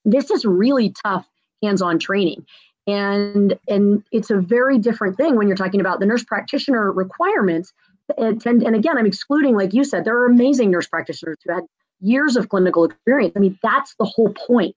this 0.05 0.33
is 0.33 0.45
really 0.45 0.93
tough 1.05 1.29
hands-on 1.63 2.01
training. 2.01 2.45
And 2.89 3.57
and 3.69 4.03
it's 4.11 4.31
a 4.31 4.41
very 4.41 4.79
different 4.79 5.17
thing 5.17 5.37
when 5.37 5.47
you're 5.47 5.57
talking 5.57 5.81
about 5.81 6.01
the 6.01 6.07
nurse 6.07 6.25
practitioner 6.25 6.91
requirements. 6.91 7.73
And, 8.17 8.45
and 8.45 8.75
again, 8.75 8.99
I'm 8.99 9.07
excluding, 9.07 9.55
like 9.55 9.75
you 9.75 9.85
said, 9.85 10.05
there 10.05 10.17
are 10.17 10.27
amazing 10.27 10.73
nurse 10.73 10.89
practitioners 10.89 11.37
who 11.45 11.55
had 11.55 11.63
years 12.01 12.35
of 12.35 12.49
clinical 12.49 12.83
experience. 12.85 13.35
I 13.37 13.39
mean, 13.39 13.57
that's 13.63 13.95
the 13.95 14.07
whole 14.07 14.35
point. 14.35 14.75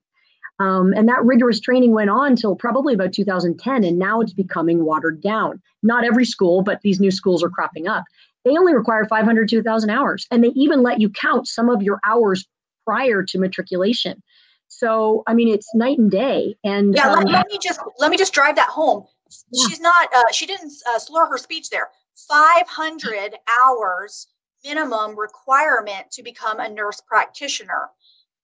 Um, 0.62 0.92
and 0.94 1.08
that 1.08 1.24
rigorous 1.24 1.58
training 1.58 1.92
went 1.92 2.08
on 2.08 2.30
until 2.30 2.54
probably 2.54 2.94
about 2.94 3.12
2010, 3.12 3.82
and 3.82 3.98
now 3.98 4.20
it's 4.20 4.32
becoming 4.32 4.84
watered 4.84 5.20
down. 5.20 5.60
Not 5.82 6.04
every 6.04 6.24
school, 6.24 6.62
but 6.62 6.80
these 6.82 7.00
new 7.00 7.10
schools 7.10 7.42
are 7.42 7.50
cropping 7.50 7.88
up. 7.88 8.04
they 8.44 8.56
only 8.56 8.72
require 8.72 9.04
500 9.04 9.48
to 9.48 9.56
1,000 9.56 9.90
hours. 9.90 10.26
And 10.30 10.44
they 10.44 10.48
even 10.48 10.82
let 10.82 11.00
you 11.00 11.10
count 11.10 11.48
some 11.48 11.68
of 11.68 11.82
your 11.82 11.98
hours 12.06 12.46
prior 12.84 13.24
to 13.24 13.38
matriculation. 13.38 14.22
So, 14.68 15.24
I 15.26 15.34
mean, 15.34 15.48
it's 15.48 15.74
night 15.74 15.98
and 15.98 16.10
day. 16.10 16.56
And 16.62 16.94
yeah, 16.94 17.12
um, 17.12 17.24
let, 17.24 17.46
me 17.48 17.58
just 17.60 17.80
let 17.98 18.10
me 18.10 18.16
just 18.16 18.32
drive 18.32 18.56
that 18.56 18.68
home. 18.68 19.04
Yeah. 19.50 19.66
She's 19.68 19.80
not. 19.80 20.08
Uh, 20.14 20.30
she 20.32 20.46
didn't 20.46 20.72
uh, 20.88 20.98
slur 20.98 21.26
her 21.26 21.38
speech 21.38 21.70
there. 21.70 21.88
500 22.28 23.34
hours 23.60 24.28
minimum 24.64 25.18
requirement 25.18 26.10
to 26.12 26.22
become 26.22 26.60
a 26.60 26.68
nurse 26.68 27.00
practitioner. 27.00 27.90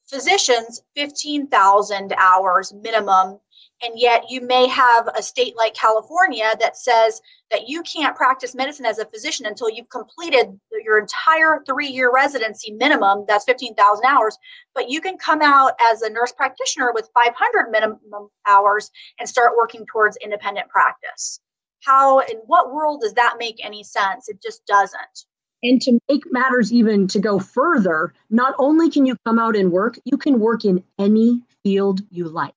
Physicians, 0.08 0.82
15,000 0.94 2.14
hours 2.18 2.72
minimum 2.72 3.38
and 3.82 3.98
yet 3.98 4.24
you 4.28 4.40
may 4.40 4.66
have 4.66 5.08
a 5.16 5.22
state 5.22 5.56
like 5.56 5.74
California 5.74 6.52
that 6.60 6.76
says 6.76 7.20
that 7.50 7.68
you 7.68 7.82
can't 7.82 8.16
practice 8.16 8.54
medicine 8.54 8.84
as 8.84 8.98
a 8.98 9.06
physician 9.06 9.46
until 9.46 9.70
you've 9.70 9.88
completed 9.88 10.58
your 10.84 10.98
entire 10.98 11.62
three 11.66 11.86
year 11.86 12.12
residency 12.12 12.72
minimum. 12.72 13.24
That's 13.28 13.44
15,000 13.44 14.04
hours. 14.04 14.36
But 14.74 14.90
you 14.90 15.00
can 15.00 15.16
come 15.16 15.42
out 15.42 15.72
as 15.92 16.02
a 16.02 16.10
nurse 16.10 16.32
practitioner 16.32 16.92
with 16.92 17.10
500 17.14 17.70
minimum 17.70 18.28
hours 18.46 18.90
and 19.18 19.28
start 19.28 19.52
working 19.56 19.86
towards 19.86 20.16
independent 20.16 20.68
practice. 20.68 21.40
How, 21.84 22.18
in 22.20 22.38
what 22.46 22.72
world 22.72 23.00
does 23.02 23.14
that 23.14 23.36
make 23.38 23.64
any 23.64 23.84
sense? 23.84 24.28
It 24.28 24.42
just 24.42 24.66
doesn't. 24.66 25.24
And 25.62 25.80
to 25.82 25.98
make 26.08 26.22
matters 26.30 26.72
even 26.72 27.08
to 27.08 27.18
go 27.18 27.38
further, 27.38 28.14
not 28.30 28.54
only 28.58 28.90
can 28.90 29.06
you 29.06 29.16
come 29.26 29.38
out 29.38 29.56
and 29.56 29.72
work, 29.72 29.98
you 30.04 30.16
can 30.16 30.38
work 30.38 30.64
in 30.64 30.84
any 30.98 31.42
field 31.64 32.00
you 32.10 32.28
like. 32.28 32.54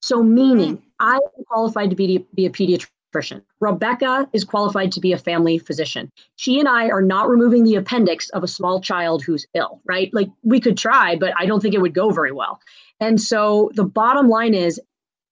So, 0.00 0.22
meaning. 0.22 0.82
I 1.00 1.16
am 1.16 1.44
qualified 1.46 1.90
to 1.90 1.96
be, 1.96 2.24
be 2.34 2.46
a 2.46 2.50
pediatrician. 2.50 3.42
Rebekah 3.60 4.28
is 4.32 4.44
qualified 4.44 4.92
to 4.92 5.00
be 5.00 5.12
a 5.12 5.18
family 5.18 5.58
physician. 5.58 6.10
She 6.36 6.58
and 6.58 6.68
I 6.68 6.88
are 6.88 7.02
not 7.02 7.28
removing 7.28 7.64
the 7.64 7.76
appendix 7.76 8.30
of 8.30 8.42
a 8.42 8.48
small 8.48 8.80
child 8.80 9.22
who's 9.22 9.46
ill, 9.54 9.80
right? 9.84 10.12
Like 10.12 10.28
we 10.42 10.60
could 10.60 10.76
try, 10.76 11.16
but 11.16 11.32
I 11.38 11.46
don't 11.46 11.60
think 11.60 11.74
it 11.74 11.80
would 11.80 11.94
go 11.94 12.10
very 12.10 12.32
well. 12.32 12.60
And 13.00 13.20
so 13.20 13.70
the 13.74 13.84
bottom 13.84 14.28
line 14.28 14.54
is, 14.54 14.80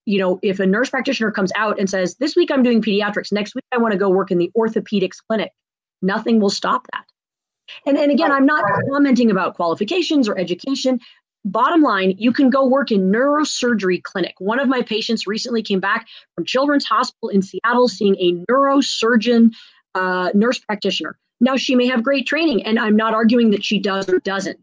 you 0.05 0.19
know, 0.19 0.39
if 0.43 0.61
a 0.61 0.67
nurse 0.67 0.91
practitioner 0.91 1.31
comes 1.31 1.53
out 1.57 1.79
and 1.79 1.89
says, 1.89 2.17
This 2.17 2.37
week 2.37 2.51
I'm 2.51 2.63
doing 2.63 2.83
pediatrics, 2.83 3.33
next 3.33 3.55
week 3.55 3.65
I 3.73 3.79
want 3.79 3.93
to 3.93 3.99
go 3.99 4.11
work 4.11 4.31
in 4.31 4.39
the 4.39 4.51
orthopedics 4.57 5.19
clinic, 5.27 5.53
nothing 6.03 6.41
will 6.41 6.51
stop 6.51 6.87
that. 6.93 7.05
And, 7.87 7.97
and 7.99 8.11
again, 8.11 8.31
I'm 8.33 8.47
not 8.47 8.65
commenting 8.91 9.31
about 9.31 9.55
qualifications 9.55 10.29
or 10.29 10.39
education 10.39 11.01
bottom 11.45 11.83
line, 11.83 12.15
you 12.19 12.33
can 12.33 12.51
go 12.51 12.67
work 12.67 12.91
in 12.91 13.11
neurosurgery 13.11 14.03
clinic. 14.03 14.35
One 14.39 14.61
of 14.61 14.69
my 14.69 14.83
patients 14.83 15.27
recently 15.27 15.63
came 15.63 15.81
back 15.81 16.07
from 16.35 16.45
Children's 16.45 16.85
Hospital 16.85 17.29
in 17.29 17.43
Seattle 17.43 17.89
seeing 17.89 18.17
a 18.17 18.35
neurosurgeon 18.51 19.53
uh, 19.95 20.31
nurse 20.35 20.59
practitioner. 20.59 21.19
Now, 21.41 21.57
she 21.57 21.75
may 21.75 21.89
have 21.89 22.05
great 22.05 22.27
training, 22.27 22.65
and 22.65 22.79
I'm 22.79 22.97
not 22.97 23.15
arguing 23.15 23.51
that 23.51 23.65
she 23.65 23.81
does 23.81 24.09
or 24.09 24.21
doesn't, 24.21 24.61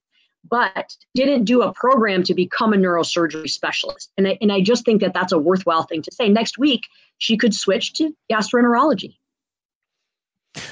but 0.50 0.96
didn't 1.14 1.44
do 1.44 1.62
a 1.62 1.74
program 1.74 2.24
to 2.24 2.34
become 2.34 2.74
a 2.74 2.78
neurosurgery 2.78 3.50
specialist. 3.50 4.12
And 4.18 4.28
I, 4.28 4.38
and 4.42 4.52
I 4.52 4.62
just 4.62 4.86
think 4.86 5.02
that 5.02 5.14
that's 5.14 5.34
a 5.34 5.38
worthwhile 5.38 5.84
thing 5.84 6.02
to 6.04 6.12
say. 6.14 6.30
Next 6.30 6.58
week, 6.58 6.84
she 7.18 7.36
could 7.36 7.54
switch 7.54 7.94
to 7.94 8.16
gastroenterology. 8.32 9.18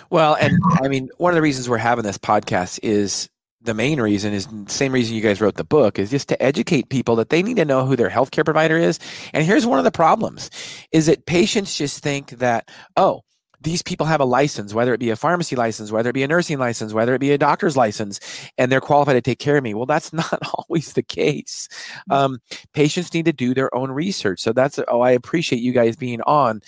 Well, 0.10 0.36
and 0.36 0.60
I 0.82 0.88
mean, 0.88 1.10
one 1.18 1.32
of 1.32 1.36
the 1.36 1.42
reasons 1.42 1.70
we're 1.70 1.78
having 1.78 2.04
this 2.04 2.18
podcast 2.18 2.80
is 2.84 3.30
the 3.62 3.74
main 3.74 4.00
reason 4.00 4.34
is 4.34 4.48
the 4.48 4.72
same 4.72 4.92
reason 4.92 5.16
you 5.16 5.22
guys 5.22 5.42
wrote 5.42 5.56
the 5.56 5.64
book 5.64 6.00
is 6.00 6.10
just 6.10 6.30
to 6.30 6.42
educate 6.42 6.90
people 6.90 7.16
that 7.18 7.30
they 7.30 7.44
need 7.44 7.58
to 7.58 7.66
know 7.66 7.86
who 7.86 7.96
their 7.96 8.10
healthcare 8.10 8.46
provider 8.46 8.78
is. 8.78 9.00
And 9.34 9.46
here's 9.46 9.66
one 9.66 9.78
of 9.80 9.86
the 9.86 9.92
problems 9.92 10.50
is 10.92 11.08
that 11.08 11.26
patients 11.26 11.78
just 11.78 12.02
think 12.02 12.32
that, 12.32 12.70
oh, 12.96 13.22
these 13.60 13.82
people 13.82 14.06
have 14.06 14.22
a 14.22 14.26
license, 14.26 14.74
whether 14.74 14.94
it 14.94 15.00
be 15.00 15.10
a 15.10 15.16
pharmacy 15.16 15.56
license, 15.56 15.92
whether 15.92 16.12
it 16.12 16.14
be 16.14 16.24
a 16.24 16.28
nursing 16.28 16.60
license, 16.60 16.94
whether 16.94 17.16
it 17.16 17.20
be 17.20 17.32
a 17.32 17.38
doctor's 17.38 17.76
license, 17.76 18.20
and 18.58 18.72
they're 18.72 18.80
qualified 18.80 19.16
to 19.16 19.22
take 19.22 19.40
care 19.40 19.58
of 19.58 19.64
me. 19.64 19.74
Well, 19.74 19.88
that's 19.88 20.14
not 20.14 20.40
always 20.54 20.94
the 20.94 21.04
case. 21.04 21.68
Mm. 22.10 22.16
Um, 22.16 22.40
patients 22.74 23.14
need 23.14 23.26
to 23.26 23.34
do 23.34 23.54
their 23.54 23.74
own 23.76 23.92
research. 23.92 24.42
So 24.42 24.54
that's, 24.54 24.80
oh, 24.88 25.02
I 25.02 25.12
appreciate 25.12 25.62
you 25.62 25.74
guys 25.74 25.96
being 25.96 26.22
on. 26.22 26.62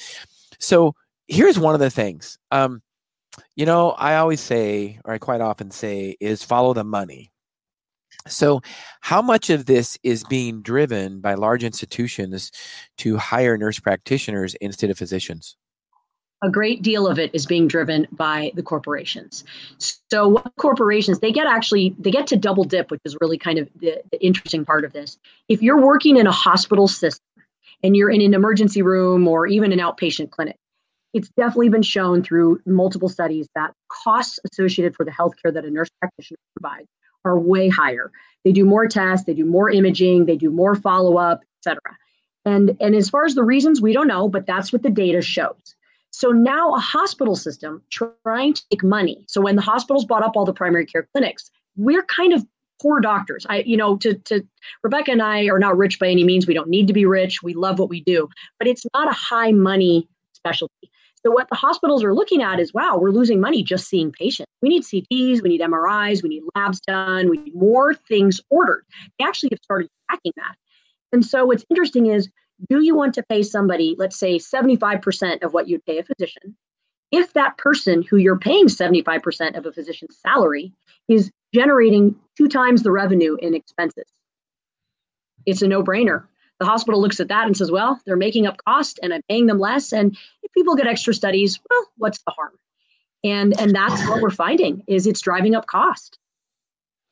So 0.60 0.96
here's 1.28 1.60
one 1.60 1.76
of 1.76 1.80
the 1.80 1.92
things. 1.92 2.38
Um, 2.52 2.82
you 3.56 3.66
know, 3.66 3.92
I 3.92 4.16
always 4.18 4.42
say, 4.42 5.00
or 5.06 5.14
I 5.14 5.18
quite 5.18 5.42
often 5.42 5.72
say, 5.72 6.16
is 6.20 6.44
follow 6.44 6.74
the 6.74 6.84
money. 6.84 7.32
So, 8.28 8.62
how 9.02 9.22
much 9.22 9.50
of 9.50 9.66
this 9.66 9.98
is 10.04 10.24
being 10.26 10.62
driven 10.62 11.22
by 11.22 11.36
large 11.36 11.64
institutions 11.64 12.52
to 12.98 13.18
hire 13.18 13.58
nurse 13.58 13.80
practitioners 13.80 14.56
instead 14.56 14.90
of 14.90 14.98
physicians? 14.98 15.56
A 16.42 16.50
great 16.50 16.82
deal 16.82 17.06
of 17.08 17.20
it 17.20 17.32
is 17.34 17.46
being 17.46 17.68
driven 17.68 18.08
by 18.12 18.52
the 18.56 18.64
corporations. 18.64 19.44
So, 20.10 20.28
what 20.28 20.52
corporations 20.58 21.20
they 21.20 21.32
get 21.32 21.48
actually 21.48 21.96
they 22.00 22.12
get 22.12 22.28
to 22.28 22.36
double 22.36 22.64
dip, 22.64 22.92
which 22.92 23.02
is 23.06 23.16
really 23.22 23.38
kind 23.38 23.58
of 23.58 23.70
the, 23.80 24.02
the 24.12 24.24
interesting 24.24 24.66
part 24.66 24.86
of 24.86 24.94
this. 24.94 25.18
If 25.48 25.62
you're 25.62 25.82
working 25.82 26.18
in 26.18 26.28
a 26.28 26.32
hospital 26.32 26.88
system 26.88 27.26
and 27.84 27.96
you're 27.96 28.12
in 28.12 28.22
an 28.22 28.34
emergency 28.34 28.82
room 28.82 29.28
or 29.28 29.48
even 29.48 29.72
an 29.72 29.80
outpatient 29.80 30.32
clinic, 30.32 30.58
it's 31.14 31.30
definitely 31.30 31.70
been 31.70 31.82
shown 31.82 32.24
through 32.24 32.60
multiple 32.66 33.10
studies 33.10 33.48
that 33.56 33.74
costs 33.90 34.40
associated 34.52 34.96
for 34.96 35.06
the 35.06 35.12
healthcare 35.12 35.54
that 35.54 35.66
a 35.66 35.70
nurse 35.70 35.90
practitioner 36.00 36.38
provides 36.60 36.88
are 37.26 37.38
way 37.38 37.68
higher. 37.68 38.12
They 38.46 38.52
do 38.52 38.66
more 38.66 38.88
tests, 38.88 39.26
they 39.26 39.34
do 39.34 39.46
more 39.46 39.70
imaging, 39.70 40.26
they 40.26 40.38
do 40.38 40.50
more 40.50 40.76
follow-up, 40.76 41.42
etc. 41.60 41.80
And 42.46 42.78
and 42.80 42.96
as 42.96 43.10
far 43.10 43.26
as 43.26 43.36
the 43.36 43.44
reasons, 43.44 43.82
we 43.82 43.94
don't 43.94 44.08
know, 44.08 44.30
but 44.30 44.46
that's 44.46 44.72
what 44.72 44.84
the 44.84 44.90
data 44.90 45.22
shows. 45.22 45.76
So 46.12 46.32
now 46.32 46.74
a 46.74 46.80
hospital 46.80 47.36
system 47.36 47.82
trying 47.92 48.54
to 48.54 48.64
make 48.72 48.84
money. 48.84 49.26
So 49.28 49.42
when 49.42 49.56
the 49.56 49.62
hospitals 49.62 50.06
bought 50.06 50.24
up 50.24 50.36
all 50.36 50.46
the 50.46 50.54
primary 50.54 50.86
care 50.86 51.08
clinics, 51.14 51.52
we're 51.76 52.04
kind 52.04 52.34
of 52.34 52.46
poor 52.82 53.00
doctors. 53.02 53.46
I, 53.50 53.60
you 53.60 53.78
know, 53.78 53.98
to 53.98 54.16
to 54.16 54.46
Rebekah 54.84 55.12
and 55.12 55.22
I 55.22 55.46
are 55.48 55.60
not 55.60 55.78
rich 55.78 56.00
by 56.00 56.08
any 56.08 56.24
means. 56.24 56.48
We 56.48 56.54
don't 56.54 56.70
need 56.70 56.88
to 56.88 56.94
be 56.94 57.06
rich. 57.06 57.44
We 57.44 57.54
love 57.54 57.80
what 57.80 57.90
we 57.90 58.02
do, 58.02 58.30
but 58.58 58.68
it's 58.68 58.86
not 58.94 59.10
a 59.10 59.16
high 59.16 59.52
money 59.52 60.08
specialty. 60.34 60.90
So 61.26 61.32
what 61.32 61.50
the 61.50 61.56
hospitals 61.56 62.04
are 62.04 62.14
looking 62.14 62.42
at 62.42 62.60
is, 62.60 62.74
wow, 62.74 62.98
we're 62.98 63.12
losing 63.12 63.42
money 63.42 63.62
just 63.62 63.88
seeing 63.88 64.12
patients. 64.12 64.52
We 64.62 64.70
need 64.70 64.84
CTs, 64.84 65.42
we 65.42 65.50
need 65.50 65.62
MRIs, 65.62 66.24
we 66.24 66.30
need 66.30 66.44
labs 66.56 66.80
done, 66.82 67.30
we 67.30 67.38
need 67.38 67.56
more 67.56 67.94
things 67.94 68.40
ordered. 68.50 68.86
They 69.18 69.26
actually 69.26 69.50
have 69.52 69.60
started 69.64 69.90
tracking 70.10 70.34
that. 70.38 70.56
And 71.12 71.26
so 71.26 71.46
what's 71.46 71.66
interesting 71.70 72.06
is, 72.06 72.30
do 72.70 72.82
you 72.82 72.96
want 72.96 73.14
to 73.16 73.24
pay 73.24 73.44
somebody, 73.44 73.96
let's 73.98 74.18
say 74.18 74.38
75% 74.38 75.44
of 75.44 75.54
what 75.54 75.68
you'd 75.68 75.86
pay 75.86 75.98
a 75.98 76.04
physician? 76.04 76.56
If 77.12 77.34
that 77.34 77.58
person 77.58 78.04
who 78.04 78.18
you're 78.18 78.38
paying 78.38 78.68
75% 78.68 79.58
of 79.58 79.66
a 79.66 79.72
physician's 79.72 80.18
salary 80.20 80.72
is 81.08 81.32
generating 81.54 82.16
two 82.38 82.48
times 82.48 82.84
the 82.84 82.92
revenue 82.92 83.36
in 83.42 83.56
expenses, 83.56 84.06
it's 85.46 85.62
a 85.62 85.68
no 85.68 85.84
brainer 85.84 86.26
the 86.60 86.66
hospital 86.66 87.02
looks 87.02 87.20
at 87.20 87.30
that 87.30 87.46
and 87.46 87.56
says, 87.56 87.72
well, 87.72 88.00
they're 88.06 88.18
making 88.18 88.46
up 88.46 88.58
cost 88.66 89.00
and 89.02 89.14
I'm 89.14 89.22
paying 89.30 89.48
them 89.48 89.60
less. 89.60 89.94
And 89.94 90.18
if 90.44 90.52
people 90.52 90.76
get 90.76 90.88
extra 90.88 91.14
studies, 91.14 91.60
well, 91.70 91.88
what's 91.98 92.22
the 92.24 92.32
harm? 92.32 92.52
And 93.24 93.60
and 93.60 93.76
that's 93.76 94.08
what 94.08 94.22
we're 94.22 94.30
finding 94.30 94.84
is 94.88 95.06
it's 95.06 95.22
driving 95.22 95.56
up 95.56 95.66
cost. 95.68 96.18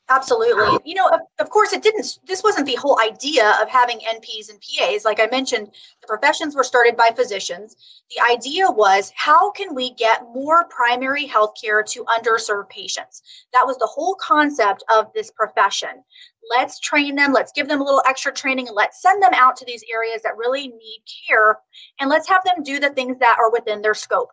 Absolutely. 0.09 0.79
You 0.85 0.95
know, 0.95 1.07
of, 1.09 1.19
of, 1.39 1.49
course, 1.49 1.73
it 1.73 1.83
didn't, 1.83 2.19
this 2.25 2.41
wasn't 2.41 2.65
the 2.65 2.75
whole 2.75 2.97
idea 3.01 3.57
of 3.61 3.67
having 3.67 3.99
NPs 3.99 4.49
and 4.49 4.59
PAs. 4.61 5.03
Like 5.03 5.19
I 5.19 5.27
mentioned, 5.29 5.67
the 5.99 6.07
professions 6.07 6.55
were 6.55 6.63
started 6.63 6.95
by 6.95 7.09
physicians. 7.13 7.75
The 8.15 8.33
idea 8.33 8.71
was 8.71 9.11
how 9.15 9.51
can 9.51 9.75
we 9.75 9.93
get 9.95 10.23
more 10.33 10.65
primary 10.69 11.25
health 11.25 11.55
care 11.61 11.83
to 11.83 12.05
underserved 12.05 12.69
patients? 12.69 13.21
That 13.51 13.67
was 13.67 13.77
the 13.77 13.85
whole 13.85 14.15
concept 14.15 14.81
of 14.89 15.11
this 15.13 15.29
profession. 15.29 16.03
Let's 16.49 16.79
train 16.79 17.15
them, 17.15 17.33
let's 17.33 17.51
give 17.51 17.67
them 17.67 17.81
a 17.81 17.83
little 17.83 18.03
extra 18.07 18.31
training, 18.31 18.67
and 18.67 18.75
let's 18.77 19.01
send 19.01 19.21
them 19.21 19.33
out 19.33 19.57
to 19.57 19.65
these 19.65 19.83
areas 19.91 20.21
that 20.21 20.37
really 20.37 20.69
need 20.69 21.03
care, 21.27 21.59
and 21.99 22.09
let's 22.09 22.29
have 22.29 22.41
them 22.45 22.63
do 22.63 22.79
the 22.79 22.91
things 22.91 23.19
that 23.19 23.37
are 23.37 23.51
within 23.51 23.81
their 23.81 23.93
scope 23.93 24.31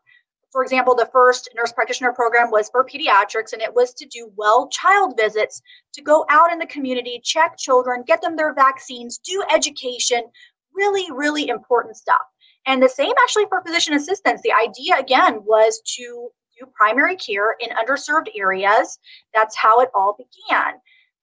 for 0.54 0.62
example, 0.62 0.94
the 0.94 1.10
first 1.10 1.48
nurse 1.56 1.72
practitioner 1.72 2.12
program 2.12 2.48
was 2.48 2.68
for 2.70 2.84
pediatrics, 2.84 3.52
and 3.52 3.60
it 3.60 3.74
was 3.74 3.92
to 3.94 4.06
do 4.06 4.30
well 4.36 4.68
child 4.68 5.14
visits, 5.18 5.60
to 5.94 6.00
go 6.00 6.24
out 6.30 6.52
in 6.52 6.60
the 6.60 6.66
community, 6.66 7.20
check 7.24 7.58
children, 7.58 8.04
get 8.06 8.22
them 8.22 8.36
their 8.36 8.54
vaccines, 8.54 9.18
do 9.18 9.42
education, 9.52 10.22
really, 10.72 11.10
really 11.10 11.48
important 11.48 11.96
stuff. 11.96 12.20
And 12.66 12.80
the 12.80 12.88
same 12.88 13.10
actually 13.20 13.46
for 13.48 13.62
physician 13.62 13.94
assistants. 13.94 14.42
The 14.42 14.52
idea, 14.52 14.96
again, 14.96 15.40
was 15.44 15.82
to 15.96 16.28
do 16.56 16.66
primary 16.72 17.16
care 17.16 17.56
in 17.58 17.70
underserved 17.70 18.28
areas. 18.38 19.00
That's 19.34 19.56
how 19.56 19.80
it 19.80 19.88
all 19.92 20.16
began. 20.16 20.74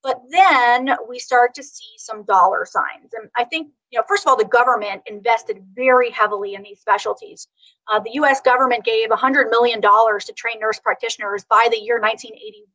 But 0.02 0.20
then 0.30 0.96
we 1.08 1.18
start 1.18 1.54
to 1.54 1.62
see 1.62 1.92
some 1.96 2.24
dollar 2.24 2.66
signs. 2.66 3.12
And 3.14 3.30
I 3.36 3.44
think, 3.44 3.68
you 3.90 3.98
know, 3.98 4.04
first 4.08 4.24
of 4.24 4.30
all, 4.30 4.36
the 4.36 4.44
government 4.44 5.02
invested 5.06 5.64
very 5.74 6.10
heavily 6.10 6.54
in 6.54 6.62
these 6.62 6.80
specialties. 6.80 7.46
Uh, 7.90 8.00
the 8.00 8.12
US 8.14 8.40
government 8.40 8.84
gave 8.84 9.10
$100 9.10 9.50
million 9.50 9.80
to 9.80 10.32
train 10.36 10.58
nurse 10.60 10.80
practitioners 10.80 11.44
by 11.44 11.68
the 11.70 11.78
year 11.78 12.00
1981. 12.00 12.66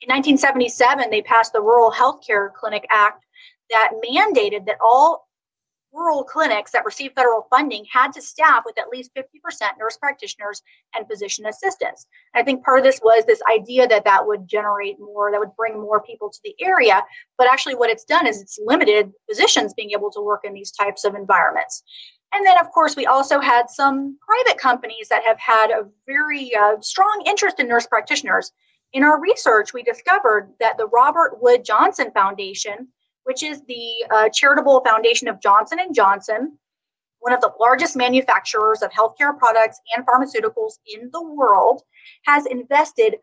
In 0.00 0.08
1977, 0.08 1.10
they 1.10 1.22
passed 1.22 1.52
the 1.52 1.60
Rural 1.60 1.90
Health 1.90 2.20
Care 2.26 2.52
Clinic 2.56 2.86
Act 2.90 3.24
that 3.70 3.92
mandated 4.08 4.66
that 4.66 4.78
all 4.80 5.25
rural 5.96 6.22
clinics 6.22 6.70
that 6.72 6.84
receive 6.84 7.12
federal 7.14 7.46
funding 7.48 7.84
had 7.90 8.12
to 8.12 8.20
staff 8.20 8.62
with 8.66 8.78
at 8.78 8.88
least 8.88 9.10
50% 9.16 9.24
nurse 9.78 9.96
practitioners 9.96 10.62
and 10.94 11.06
physician 11.06 11.46
assistants. 11.46 12.06
And 12.34 12.42
I 12.42 12.44
think 12.44 12.64
part 12.64 12.78
of 12.78 12.84
this 12.84 13.00
was 13.02 13.24
this 13.24 13.40
idea 13.52 13.88
that 13.88 14.04
that 14.04 14.26
would 14.26 14.46
generate 14.46 15.00
more, 15.00 15.30
that 15.30 15.40
would 15.40 15.56
bring 15.56 15.80
more 15.80 16.02
people 16.02 16.30
to 16.30 16.38
the 16.44 16.54
area. 16.60 17.02
But 17.38 17.48
actually, 17.50 17.74
what 17.74 17.90
it's 17.90 18.04
done 18.04 18.26
is 18.26 18.40
it's 18.40 18.58
limited 18.64 19.12
physicians 19.28 19.74
being 19.74 19.92
able 19.92 20.10
to 20.12 20.20
work 20.20 20.42
in 20.44 20.52
these 20.52 20.70
types 20.70 21.04
of 21.04 21.14
environments. 21.14 21.82
And 22.34 22.44
then, 22.44 22.58
of 22.58 22.70
course, 22.70 22.96
we 22.96 23.06
also 23.06 23.40
had 23.40 23.70
some 23.70 24.18
private 24.26 24.60
companies 24.60 25.08
that 25.08 25.22
have 25.24 25.38
had 25.38 25.70
a 25.70 25.88
very 26.06 26.54
uh, 26.54 26.76
strong 26.80 27.22
interest 27.26 27.60
in 27.60 27.68
nurse 27.68 27.86
practitioners. 27.86 28.52
In 28.92 29.02
our 29.02 29.20
research, 29.20 29.72
we 29.72 29.82
discovered 29.82 30.52
that 30.60 30.76
the 30.76 30.88
Robert 30.88 31.38
Wood 31.40 31.64
Johnson 31.64 32.10
Foundation 32.12 32.88
which 33.26 33.42
is 33.42 33.60
the 33.62 33.90
uh, 34.14 34.28
charitable 34.28 34.80
foundation 34.86 35.26
of 35.26 35.40
Johnson 35.40 35.80
and 35.80 35.92
Johnson, 35.92 36.56
one 37.18 37.32
of 37.32 37.40
the 37.40 37.50
largest 37.58 37.96
manufacturers 37.96 38.82
of 38.82 38.90
healthcare 38.92 39.36
products 39.36 39.80
and 39.96 40.06
pharmaceuticals 40.06 40.74
in 40.94 41.10
the 41.12 41.22
world, 41.22 41.82
has 42.24 42.46
invested 42.46 43.16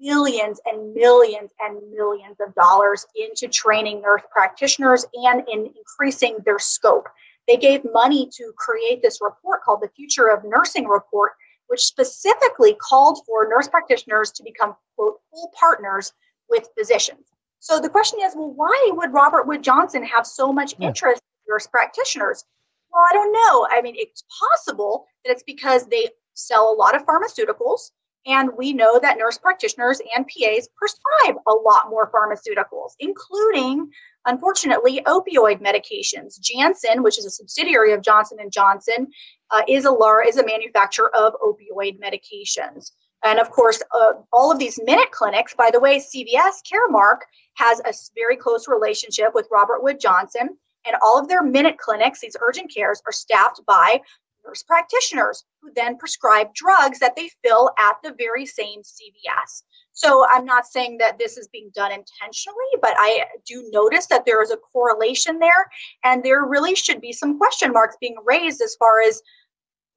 millions 0.00 0.60
and 0.66 0.92
millions 0.92 1.52
and 1.60 1.78
millions 1.92 2.36
of 2.44 2.52
dollars 2.56 3.06
into 3.14 3.46
training 3.46 4.02
nurse 4.02 4.22
practitioners 4.32 5.06
and 5.14 5.44
in 5.48 5.72
increasing 5.76 6.38
their 6.44 6.58
scope. 6.58 7.08
They 7.46 7.56
gave 7.56 7.82
money 7.92 8.28
to 8.36 8.52
create 8.56 9.02
this 9.02 9.20
report 9.22 9.62
called 9.62 9.82
the 9.82 9.90
Future 9.94 10.26
of 10.26 10.42
Nursing 10.44 10.88
Report, 10.88 11.30
which 11.68 11.82
specifically 11.82 12.74
called 12.74 13.20
for 13.24 13.48
nurse 13.48 13.68
practitioners 13.68 14.32
to 14.32 14.42
become, 14.42 14.74
quote, 14.96 15.20
full 15.30 15.52
partners 15.58 16.12
with 16.48 16.68
physicians. 16.76 17.28
So 17.60 17.80
the 17.80 17.88
question 17.88 18.20
is, 18.22 18.34
well, 18.36 18.52
why 18.52 18.90
would 18.92 19.12
Robert 19.12 19.46
Wood 19.46 19.62
Johnson 19.62 20.02
have 20.04 20.26
so 20.26 20.52
much 20.52 20.74
interest 20.80 21.22
in 21.22 21.52
nurse 21.52 21.66
practitioners? 21.66 22.44
Well, 22.92 23.02
I 23.10 23.12
don't 23.12 23.32
know. 23.32 23.68
I 23.70 23.82
mean, 23.82 23.94
it's 23.96 24.24
possible 24.40 25.06
that 25.24 25.32
it's 25.32 25.42
because 25.42 25.86
they 25.86 26.08
sell 26.34 26.72
a 26.72 26.76
lot 26.76 26.94
of 26.94 27.04
pharmaceuticals, 27.04 27.90
and 28.26 28.50
we 28.56 28.72
know 28.72 28.98
that 28.98 29.18
nurse 29.18 29.38
practitioners 29.38 30.00
and 30.16 30.26
PAs 30.26 30.68
prescribe 30.76 31.36
a 31.48 31.52
lot 31.52 31.90
more 31.90 32.10
pharmaceuticals, 32.10 32.92
including, 33.00 33.90
unfortunately, 34.26 35.00
opioid 35.06 35.60
medications. 35.60 36.40
Janssen, 36.40 37.02
which 37.02 37.18
is 37.18 37.24
a 37.24 37.30
subsidiary 37.30 37.92
of 37.92 38.02
Johnson 38.02 38.38
and 38.40 38.52
Johnson, 38.52 39.08
uh, 39.50 39.62
is 39.68 39.84
a 39.84 39.96
is 40.26 40.36
a 40.36 40.44
manufacturer 40.44 41.14
of 41.16 41.34
opioid 41.42 41.98
medications. 42.00 42.92
And 43.24 43.38
of 43.38 43.50
course, 43.50 43.82
uh, 43.94 44.12
all 44.32 44.52
of 44.52 44.58
these 44.58 44.78
minute 44.84 45.10
clinics, 45.10 45.54
by 45.54 45.70
the 45.72 45.80
way, 45.80 45.98
CVS 45.98 46.62
Caremark 46.70 47.18
has 47.54 47.80
a 47.80 47.92
very 48.14 48.36
close 48.36 48.68
relationship 48.68 49.34
with 49.34 49.48
Robert 49.50 49.82
Wood 49.82 49.98
Johnson, 50.00 50.56
and 50.86 50.96
all 51.02 51.18
of 51.18 51.28
their 51.28 51.42
minute 51.42 51.78
clinics, 51.78 52.20
these 52.20 52.36
urgent 52.40 52.72
cares, 52.72 53.02
are 53.06 53.12
staffed 53.12 53.60
by 53.66 54.00
nurse 54.46 54.62
practitioners 54.62 55.44
who 55.60 55.70
then 55.74 55.98
prescribe 55.98 56.54
drugs 56.54 56.98
that 57.00 57.16
they 57.16 57.28
fill 57.44 57.70
at 57.78 57.96
the 58.02 58.14
very 58.16 58.46
same 58.46 58.80
CVS. 58.80 59.62
So 59.92 60.24
I'm 60.30 60.44
not 60.44 60.66
saying 60.66 60.98
that 60.98 61.18
this 61.18 61.36
is 61.36 61.48
being 61.48 61.70
done 61.74 61.90
intentionally, 61.90 62.56
but 62.80 62.94
I 62.96 63.24
do 63.44 63.68
notice 63.72 64.06
that 64.06 64.24
there 64.24 64.42
is 64.42 64.52
a 64.52 64.56
correlation 64.56 65.38
there, 65.40 65.68
and 66.04 66.22
there 66.22 66.44
really 66.44 66.74
should 66.74 67.00
be 67.00 67.12
some 67.12 67.36
question 67.36 67.72
marks 67.72 67.96
being 68.00 68.16
raised 68.24 68.62
as 68.62 68.76
far 68.76 69.02
as 69.02 69.20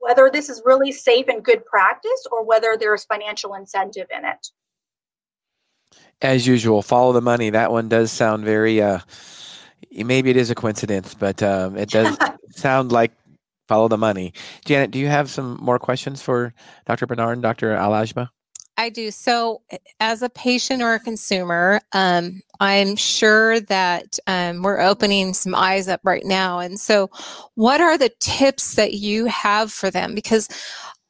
whether 0.01 0.29
this 0.31 0.49
is 0.49 0.61
really 0.65 0.91
safe 0.91 1.27
and 1.27 1.43
good 1.43 1.65
practice 1.65 2.25
or 2.31 2.43
whether 2.43 2.75
there's 2.77 3.05
financial 3.05 3.53
incentive 3.53 4.07
in 4.15 4.25
it. 4.25 4.47
As 6.21 6.45
usual, 6.45 6.81
follow 6.81 7.13
the 7.13 7.21
money. 7.21 7.49
That 7.49 7.71
one 7.71 7.87
does 7.87 8.11
sound 8.11 8.43
very, 8.43 8.81
uh, 8.81 8.99
maybe 9.91 10.29
it 10.29 10.37
is 10.37 10.49
a 10.49 10.55
coincidence, 10.55 11.13
but 11.13 11.41
um, 11.41 11.77
it 11.77 11.89
does 11.89 12.17
sound 12.51 12.91
like 12.91 13.11
follow 13.67 13.87
the 13.87 13.97
money. 13.97 14.33
Janet, 14.65 14.91
do 14.91 14.99
you 14.99 15.07
have 15.07 15.29
some 15.29 15.57
more 15.61 15.79
questions 15.79 16.21
for 16.21 16.53
Dr. 16.85 17.07
Bernard 17.07 17.33
and 17.33 17.41
Dr. 17.41 17.71
Al-Agba? 17.71 18.29
I 18.77 18.89
do. 18.89 19.11
So, 19.11 19.61
as 19.99 20.21
a 20.21 20.29
patient 20.29 20.81
or 20.81 20.95
a 20.95 20.99
consumer, 20.99 21.81
um, 21.93 22.41
I'm 22.62 22.95
sure 22.95 23.60
that 23.60 24.19
um, 24.28 24.62
we're 24.62 24.80
opening 24.80 25.34
some 25.34 25.56
eyes 25.56 25.88
up 25.88 26.00
right 26.04 26.24
now. 26.24 26.60
And 26.60 26.80
so, 26.80 27.10
what 27.56 27.82
are 27.82 27.97
the 27.97 28.12
tips 28.19 28.76
that 28.76 28.93
you 28.93 29.26
have 29.26 29.71
for 29.71 29.89
them? 29.89 30.13
Because 30.13 30.47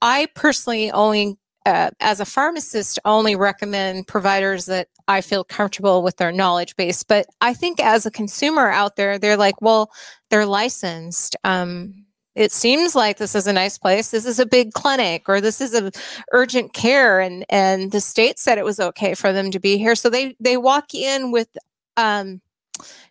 I 0.02 0.30
personally 0.34 0.90
only, 0.92 1.38
uh, 1.66 1.92
as 2.00 2.22
a 2.22 2.26
pharmacist, 2.26 3.00
only 3.04 3.36
recommend 3.36 4.08
providers 4.08 4.66
that 4.68 4.88
I 5.10 5.20
feel 5.20 5.44
comfortable 5.44 6.04
with 6.04 6.16
their 6.16 6.32
knowledge 6.32 6.78
base. 6.78 7.04
But 7.04 7.26
I 7.42 7.54
think 7.54 7.82
as 7.82 8.06
a 8.06 8.12
consumer 8.12 8.70
out 8.70 8.96
there, 8.96 9.20
they're 9.20 9.36
like, 9.36 9.62
well, 9.62 9.92
they're 10.30 10.46
licensed. 10.46 11.36
Um, 11.44 12.06
it 12.36 12.52
seems 12.52 12.96
like 12.96 13.18
this 13.18 13.36
is 13.36 13.48
a 13.48 13.54
nice 13.54 13.78
place. 13.78 14.12
This 14.12 14.26
is 14.26 14.40
a 14.40 14.46
big 14.46 14.74
clinic 14.74 15.28
or 15.28 15.42
this 15.42 15.60
is 15.60 15.74
a 15.74 15.92
urgent 16.32 16.74
care 16.74 17.20
and 17.20 17.46
and 17.50 17.92
the 17.92 18.02
state 18.02 18.40
said 18.40 18.58
it 18.58 18.66
was 18.66 18.80
okay 18.80 19.14
for 19.16 19.34
them 19.34 19.52
to 19.52 19.60
be 19.60 19.78
here. 19.78 19.96
So 19.96 20.10
they 20.10 20.36
they 20.40 20.58
walk 20.58 20.94
in 20.94 21.32
with 21.32 21.50
um 21.98 22.42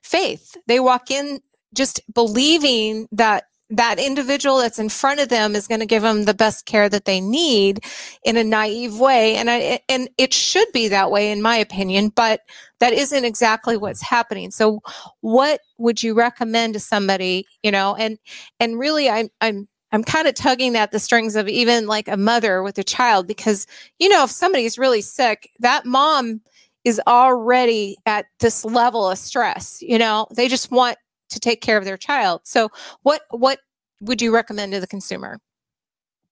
faith. 0.03 0.57
They 0.67 0.81
walk 0.81 1.11
in 1.11 1.41
just 1.75 2.01
believing 2.13 3.09
that 3.13 3.45
that 3.71 3.99
individual 3.99 4.59
that's 4.59 4.79
in 4.79 4.89
front 4.89 5.21
of 5.21 5.29
them 5.29 5.55
is 5.55 5.69
going 5.69 5.81
to 5.81 5.87
give 5.87 6.03
them 6.03 6.25
the 6.25 6.35
best 6.35 6.67
care 6.67 6.89
that 6.89 7.05
they 7.05 7.21
need 7.21 7.85
in 8.25 8.37
a 8.37 8.45
naive 8.45 8.99
way. 8.99 9.37
And 9.37 9.49
I, 9.49 9.81
and 9.89 10.09
it 10.19 10.35
should 10.35 10.69
be 10.73 10.89
that 10.89 11.11
way 11.11 11.31
in 11.31 11.41
my 11.41 11.57
opinion 11.57 12.11
but 12.11 12.41
that 12.81 12.93
isn't 12.93 13.25
exactly 13.25 13.77
what's 13.77 14.03
happening. 14.03 14.51
So 14.51 14.81
what 15.21 15.61
would 15.79 16.03
you 16.03 16.15
recommend 16.15 16.75
to 16.75 16.81
somebody 16.81 17.47
you 17.63 17.71
know 17.71 17.95
and 17.97 18.19
and 18.59 18.79
really 18.79 19.09
i'm 19.09 19.29
i'm 19.41 19.69
i'm 19.93 20.05
kind 20.05 20.27
of 20.27 20.35
tugging 20.35 20.77
at 20.77 20.93
the 20.93 20.99
strings 20.99 21.37
of 21.37 21.49
even 21.49 21.87
like 21.87 22.09
a 22.09 22.17
mother 22.17 22.63
with 22.63 22.79
a 22.79 22.85
child 22.85 23.27
because 23.27 23.67
you 23.99 24.09
know 24.09 24.25
if 24.25 24.31
somebody's 24.31 24.79
really 24.79 25.01
sick 25.01 25.51
that 25.59 25.87
mom 25.87 26.41
is 26.85 27.01
already 27.07 27.97
at 28.07 28.27
this 28.41 28.65
level 28.65 29.09
of 29.09 29.19
stress 29.19 29.79
you 29.83 29.99
know? 29.99 30.27
They 30.35 30.49
just 30.49 30.71
want 30.71 30.99
to 31.31 31.41
take 31.41 31.61
care 31.61 31.79
of 31.79 31.85
their 31.85 31.97
child 31.97 32.41
so 32.45 32.69
what 33.03 33.23
what 33.31 33.61
would 34.01 34.21
you 34.21 34.35
recommend 34.35 34.73
to 34.73 34.81
the 34.81 34.87
consumer 34.87 35.41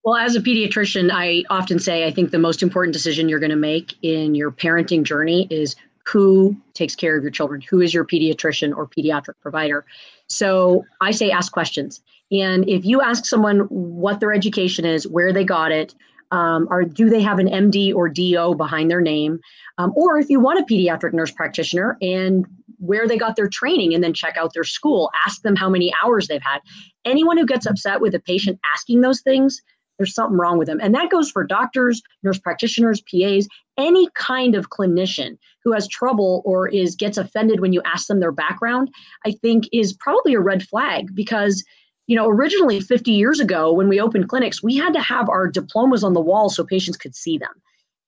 well, 0.04 0.16
as 0.16 0.36
a 0.36 0.40
pediatrician, 0.40 1.10
I 1.12 1.44
often 1.50 1.78
say 1.78 2.06
I 2.06 2.10
think 2.10 2.30
the 2.30 2.38
most 2.38 2.62
important 2.62 2.94
decision 2.94 3.28
you're 3.28 3.40
going 3.40 3.50
to 3.50 3.56
make 3.56 3.94
in 4.00 4.34
your 4.34 4.50
parenting 4.50 5.02
journey 5.02 5.46
is 5.50 5.76
who 6.06 6.56
takes 6.72 6.94
care 6.94 7.16
of 7.16 7.22
your 7.22 7.30
children, 7.30 7.60
who 7.60 7.82
is 7.82 7.92
your 7.92 8.04
pediatrician 8.04 8.74
or 8.74 8.86
pediatric 8.86 9.34
provider. 9.42 9.84
So 10.26 10.86
I 11.02 11.10
say 11.10 11.30
ask 11.30 11.52
questions. 11.52 12.00
And 12.30 12.66
if 12.68 12.84
you 12.86 13.02
ask 13.02 13.26
someone 13.26 13.60
what 13.68 14.20
their 14.20 14.32
education 14.32 14.86
is, 14.86 15.06
where 15.06 15.32
they 15.32 15.44
got 15.44 15.72
it, 15.72 15.94
um, 16.30 16.66
or 16.70 16.84
do 16.84 17.10
they 17.10 17.20
have 17.20 17.38
an 17.38 17.48
MD 17.48 17.94
or 17.94 18.08
DO 18.08 18.54
behind 18.54 18.90
their 18.90 19.00
name, 19.00 19.40
um, 19.76 19.92
or 19.96 20.18
if 20.18 20.30
you 20.30 20.40
want 20.40 20.58
a 20.58 20.62
pediatric 20.62 21.12
nurse 21.12 21.30
practitioner 21.30 21.98
and 22.00 22.46
where 22.78 23.06
they 23.06 23.18
got 23.18 23.36
their 23.36 23.48
training 23.48 23.94
and 23.94 24.02
then 24.02 24.14
check 24.14 24.36
out 24.36 24.54
their 24.54 24.64
school, 24.64 25.10
ask 25.26 25.42
them 25.42 25.56
how 25.56 25.68
many 25.68 25.92
hours 26.02 26.28
they've 26.28 26.42
had. 26.42 26.60
Anyone 27.04 27.36
who 27.36 27.46
gets 27.46 27.66
upset 27.66 28.00
with 28.00 28.14
a 28.14 28.20
patient 28.20 28.58
asking 28.74 29.00
those 29.00 29.20
things, 29.20 29.60
there's 29.98 30.14
something 30.14 30.38
wrong 30.38 30.58
with 30.58 30.68
them. 30.68 30.80
And 30.80 30.94
that 30.94 31.10
goes 31.10 31.30
for 31.30 31.44
doctors, 31.44 32.00
nurse 32.22 32.38
practitioners, 32.38 33.02
PAs, 33.02 33.48
any 33.76 34.08
kind 34.14 34.54
of 34.54 34.70
clinician 34.70 35.36
who 35.64 35.72
has 35.72 35.88
trouble 35.88 36.42
or 36.44 36.68
is 36.68 36.94
gets 36.94 37.18
offended 37.18 37.60
when 37.60 37.72
you 37.72 37.82
ask 37.84 38.06
them 38.06 38.20
their 38.20 38.32
background, 38.32 38.90
I 39.26 39.32
think 39.32 39.68
is 39.72 39.92
probably 39.92 40.34
a 40.34 40.40
red 40.40 40.62
flag 40.62 41.14
because 41.14 41.64
you 42.08 42.16
know, 42.16 42.26
originally 42.26 42.80
50 42.80 43.12
years 43.12 43.38
ago 43.38 43.70
when 43.70 43.86
we 43.86 44.00
opened 44.00 44.30
clinics, 44.30 44.62
we 44.62 44.74
had 44.74 44.94
to 44.94 45.00
have 45.00 45.28
our 45.28 45.46
diplomas 45.46 46.02
on 46.02 46.14
the 46.14 46.22
wall 46.22 46.48
so 46.48 46.64
patients 46.64 46.96
could 46.96 47.14
see 47.14 47.36
them. 47.36 47.50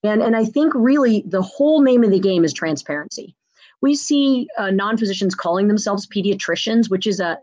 And, 0.03 0.23
and 0.23 0.35
I 0.35 0.43
think 0.43 0.73
really 0.75 1.23
the 1.27 1.43
whole 1.43 1.81
name 1.81 2.03
of 2.03 2.09
the 2.09 2.19
game 2.19 2.43
is 2.43 2.51
transparency. 2.51 3.35
We 3.81 3.95
see 3.95 4.47
uh, 4.57 4.71
non 4.71 4.97
physicians 4.97 5.35
calling 5.35 5.67
themselves 5.67 6.07
pediatricians, 6.07 6.89
which 6.89 7.07
is 7.07 7.19
a, 7.19 7.37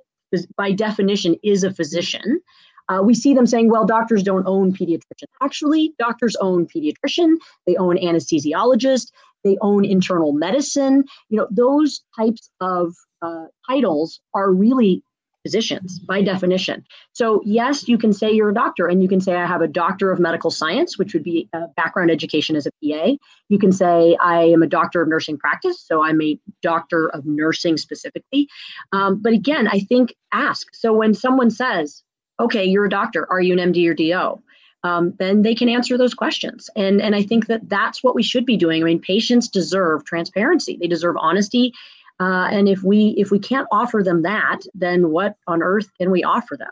by 0.56 0.72
definition, 0.72 1.36
is 1.42 1.64
a 1.64 1.72
physician. 1.72 2.40
Uh, 2.88 3.02
we 3.02 3.14
see 3.14 3.34
them 3.34 3.46
saying, 3.46 3.68
well, 3.70 3.84
doctors 3.84 4.22
don't 4.22 4.46
own 4.46 4.72
pediatrician. 4.72 5.26
Actually, 5.42 5.94
doctors 5.98 6.36
own 6.36 6.66
pediatrician, 6.66 7.34
they 7.66 7.76
own 7.76 7.96
anesthesiologist, 7.98 9.08
they 9.44 9.58
own 9.60 9.84
internal 9.84 10.32
medicine. 10.32 11.04
You 11.28 11.38
know, 11.38 11.48
those 11.50 12.00
types 12.18 12.50
of 12.60 12.94
uh, 13.20 13.46
titles 13.68 14.20
are 14.34 14.52
really 14.52 15.02
physicians 15.42 15.98
by 16.00 16.22
definition. 16.22 16.84
So, 17.12 17.42
yes, 17.44 17.88
you 17.88 17.98
can 17.98 18.12
say 18.12 18.30
you're 18.32 18.50
a 18.50 18.54
doctor 18.54 18.86
and 18.86 19.02
you 19.02 19.08
can 19.08 19.20
say, 19.20 19.34
I 19.34 19.46
have 19.46 19.62
a 19.62 19.68
doctor 19.68 20.10
of 20.10 20.18
medical 20.18 20.50
science, 20.50 20.98
which 20.98 21.14
would 21.14 21.22
be 21.22 21.48
a 21.52 21.68
background 21.76 22.10
education 22.10 22.56
as 22.56 22.66
a 22.66 22.70
PA. 22.82 23.12
You 23.48 23.58
can 23.58 23.72
say, 23.72 24.16
I 24.20 24.42
am 24.44 24.62
a 24.62 24.66
doctor 24.66 25.00
of 25.00 25.08
nursing 25.08 25.38
practice. 25.38 25.80
So, 25.80 26.02
I'm 26.02 26.20
a 26.20 26.38
doctor 26.62 27.08
of 27.08 27.24
nursing 27.26 27.76
specifically. 27.76 28.48
Um, 28.92 29.20
but 29.22 29.32
again, 29.32 29.68
I 29.68 29.80
think 29.80 30.14
ask. 30.32 30.74
So, 30.74 30.92
when 30.92 31.14
someone 31.14 31.50
says, 31.50 32.02
okay, 32.40 32.64
you're 32.64 32.86
a 32.86 32.90
doctor. 32.90 33.30
Are 33.30 33.40
you 33.40 33.58
an 33.58 33.72
MD 33.72 33.88
or 33.88 33.94
DO? 33.94 34.42
Um, 34.84 35.14
then 35.18 35.42
they 35.42 35.54
can 35.54 35.68
answer 35.68 35.98
those 35.98 36.14
questions. 36.14 36.70
And, 36.76 37.02
and 37.02 37.16
I 37.16 37.22
think 37.22 37.46
that 37.46 37.68
that's 37.68 38.02
what 38.04 38.14
we 38.14 38.22
should 38.22 38.46
be 38.46 38.56
doing. 38.56 38.82
I 38.82 38.86
mean, 38.86 39.00
patients 39.00 39.48
deserve 39.48 40.04
transparency, 40.04 40.78
they 40.80 40.86
deserve 40.86 41.16
honesty. 41.18 41.72
Uh, 42.20 42.48
and 42.50 42.68
if 42.68 42.82
we 42.82 43.14
if 43.16 43.30
we 43.30 43.38
can't 43.38 43.68
offer 43.70 44.02
them 44.02 44.22
that, 44.22 44.60
then 44.74 45.10
what 45.10 45.36
on 45.46 45.62
earth 45.62 45.88
can 45.98 46.10
we 46.10 46.24
offer 46.24 46.56
them? 46.56 46.70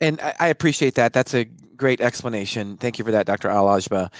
And, 0.00 0.20
and 0.20 0.34
I 0.38 0.48
appreciate 0.48 0.94
that. 0.96 1.12
That's 1.12 1.34
a 1.34 1.44
great 1.44 2.00
explanation. 2.00 2.76
Thank 2.76 2.98
you 2.98 3.04
for 3.04 3.10
that, 3.10 3.26
Dr. 3.26 3.48
Al-Agba. 3.48 4.12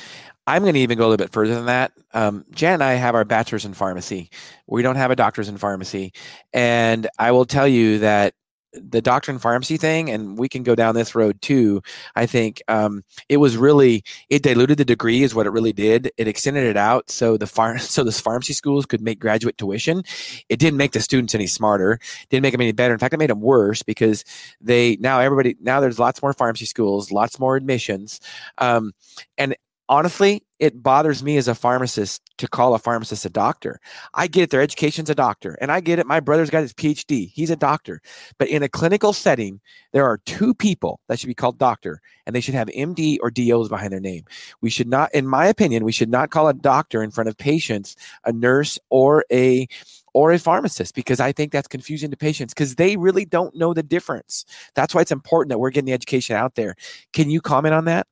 I'm 0.46 0.62
going 0.62 0.74
to 0.74 0.80
even 0.80 0.96
go 0.96 1.06
a 1.06 1.08
little 1.08 1.24
bit 1.24 1.32
further 1.32 1.54
than 1.54 1.66
that. 1.66 1.92
Um, 2.14 2.44
Jan 2.52 2.74
and 2.74 2.84
I 2.84 2.94
have 2.94 3.14
our 3.14 3.24
bachelor's 3.24 3.64
in 3.64 3.74
pharmacy. 3.74 4.30
We 4.66 4.82
don't 4.82 4.96
have 4.96 5.10
a 5.10 5.16
doctor's 5.16 5.48
in 5.48 5.56
pharmacy. 5.58 6.12
And 6.52 7.08
I 7.18 7.32
will 7.32 7.44
tell 7.44 7.66
you 7.66 7.98
that 7.98 8.34
the 8.76 9.02
doctor 9.02 9.32
in 9.32 9.38
pharmacy 9.38 9.76
thing, 9.76 10.10
and 10.10 10.38
we 10.38 10.48
can 10.48 10.62
go 10.62 10.74
down 10.74 10.94
this 10.94 11.14
road 11.14 11.40
too. 11.42 11.82
I 12.14 12.26
think 12.26 12.62
um, 12.68 13.02
it 13.28 13.38
was 13.38 13.56
really 13.56 14.04
it 14.28 14.42
diluted 14.42 14.78
the 14.78 14.84
degree, 14.84 15.22
is 15.22 15.34
what 15.34 15.46
it 15.46 15.50
really 15.50 15.72
did. 15.72 16.10
It 16.16 16.28
extended 16.28 16.64
it 16.64 16.76
out 16.76 17.10
so 17.10 17.36
the 17.36 17.46
farm 17.46 17.78
so 17.80 18.04
the 18.04 18.12
pharmacy 18.12 18.52
schools 18.52 18.86
could 18.86 19.00
make 19.00 19.18
graduate 19.18 19.58
tuition. 19.58 20.02
It 20.48 20.58
didn't 20.58 20.78
make 20.78 20.92
the 20.92 21.00
students 21.00 21.34
any 21.34 21.46
smarter. 21.46 21.98
Didn't 22.30 22.42
make 22.42 22.52
them 22.52 22.60
any 22.60 22.72
better. 22.72 22.92
In 22.92 22.98
fact, 22.98 23.14
it 23.14 23.18
made 23.18 23.30
them 23.30 23.40
worse 23.40 23.82
because 23.82 24.24
they 24.60 24.96
now 25.00 25.20
everybody 25.20 25.56
now 25.60 25.80
there's 25.80 25.98
lots 25.98 26.22
more 26.22 26.32
pharmacy 26.32 26.66
schools, 26.66 27.10
lots 27.10 27.38
more 27.38 27.56
admissions, 27.56 28.20
um, 28.58 28.92
and 29.38 29.56
honestly, 29.88 30.42
it 30.58 30.82
bothers 30.82 31.22
me 31.22 31.36
as 31.36 31.48
a 31.48 31.54
pharmacist 31.54 32.22
to 32.38 32.48
call 32.48 32.74
a 32.74 32.78
pharmacist 32.78 33.24
a 33.24 33.30
doctor. 33.30 33.78
I 34.14 34.26
get 34.26 34.44
it, 34.44 34.50
their 34.50 34.62
education's 34.62 35.10
a 35.10 35.14
doctor, 35.14 35.56
and 35.60 35.70
I 35.70 35.80
get 35.80 35.98
it. 35.98 36.06
My 36.06 36.20
brother's 36.20 36.50
got 36.50 36.62
his 36.62 36.72
PhD, 36.72 37.30
he's 37.32 37.50
a 37.50 37.56
doctor. 37.56 38.00
But 38.38 38.48
in 38.48 38.62
a 38.62 38.68
clinical 38.68 39.12
setting, 39.12 39.60
there 39.92 40.04
are 40.04 40.18
two 40.18 40.54
people 40.54 41.00
that 41.08 41.18
should 41.18 41.28
be 41.28 41.34
called 41.34 41.58
doctor, 41.58 42.00
and 42.26 42.34
they 42.34 42.40
should 42.40 42.54
have 42.54 42.68
MD 42.68 43.18
or 43.20 43.30
DOs 43.30 43.68
behind 43.68 43.92
their 43.92 44.00
name. 44.00 44.24
We 44.60 44.70
should 44.70 44.88
not, 44.88 45.14
in 45.14 45.26
my 45.26 45.46
opinion, 45.46 45.84
we 45.84 45.92
should 45.92 46.10
not 46.10 46.30
call 46.30 46.48
a 46.48 46.54
doctor 46.54 47.02
in 47.02 47.10
front 47.10 47.28
of 47.28 47.36
patients 47.36 47.96
a 48.24 48.32
nurse 48.32 48.78
or 48.90 49.24
a 49.30 49.68
or 50.14 50.32
a 50.32 50.38
pharmacist 50.38 50.94
because 50.94 51.20
I 51.20 51.32
think 51.32 51.52
that's 51.52 51.68
confusing 51.68 52.10
to 52.10 52.16
patients 52.16 52.54
because 52.54 52.76
they 52.76 52.96
really 52.96 53.26
don't 53.26 53.54
know 53.54 53.74
the 53.74 53.82
difference. 53.82 54.46
That's 54.74 54.94
why 54.94 55.02
it's 55.02 55.12
important 55.12 55.50
that 55.50 55.58
we're 55.58 55.68
getting 55.68 55.84
the 55.84 55.92
education 55.92 56.36
out 56.36 56.54
there. 56.54 56.74
Can 57.12 57.28
you 57.28 57.42
comment 57.42 57.74
on 57.74 57.84
that? 57.84 58.06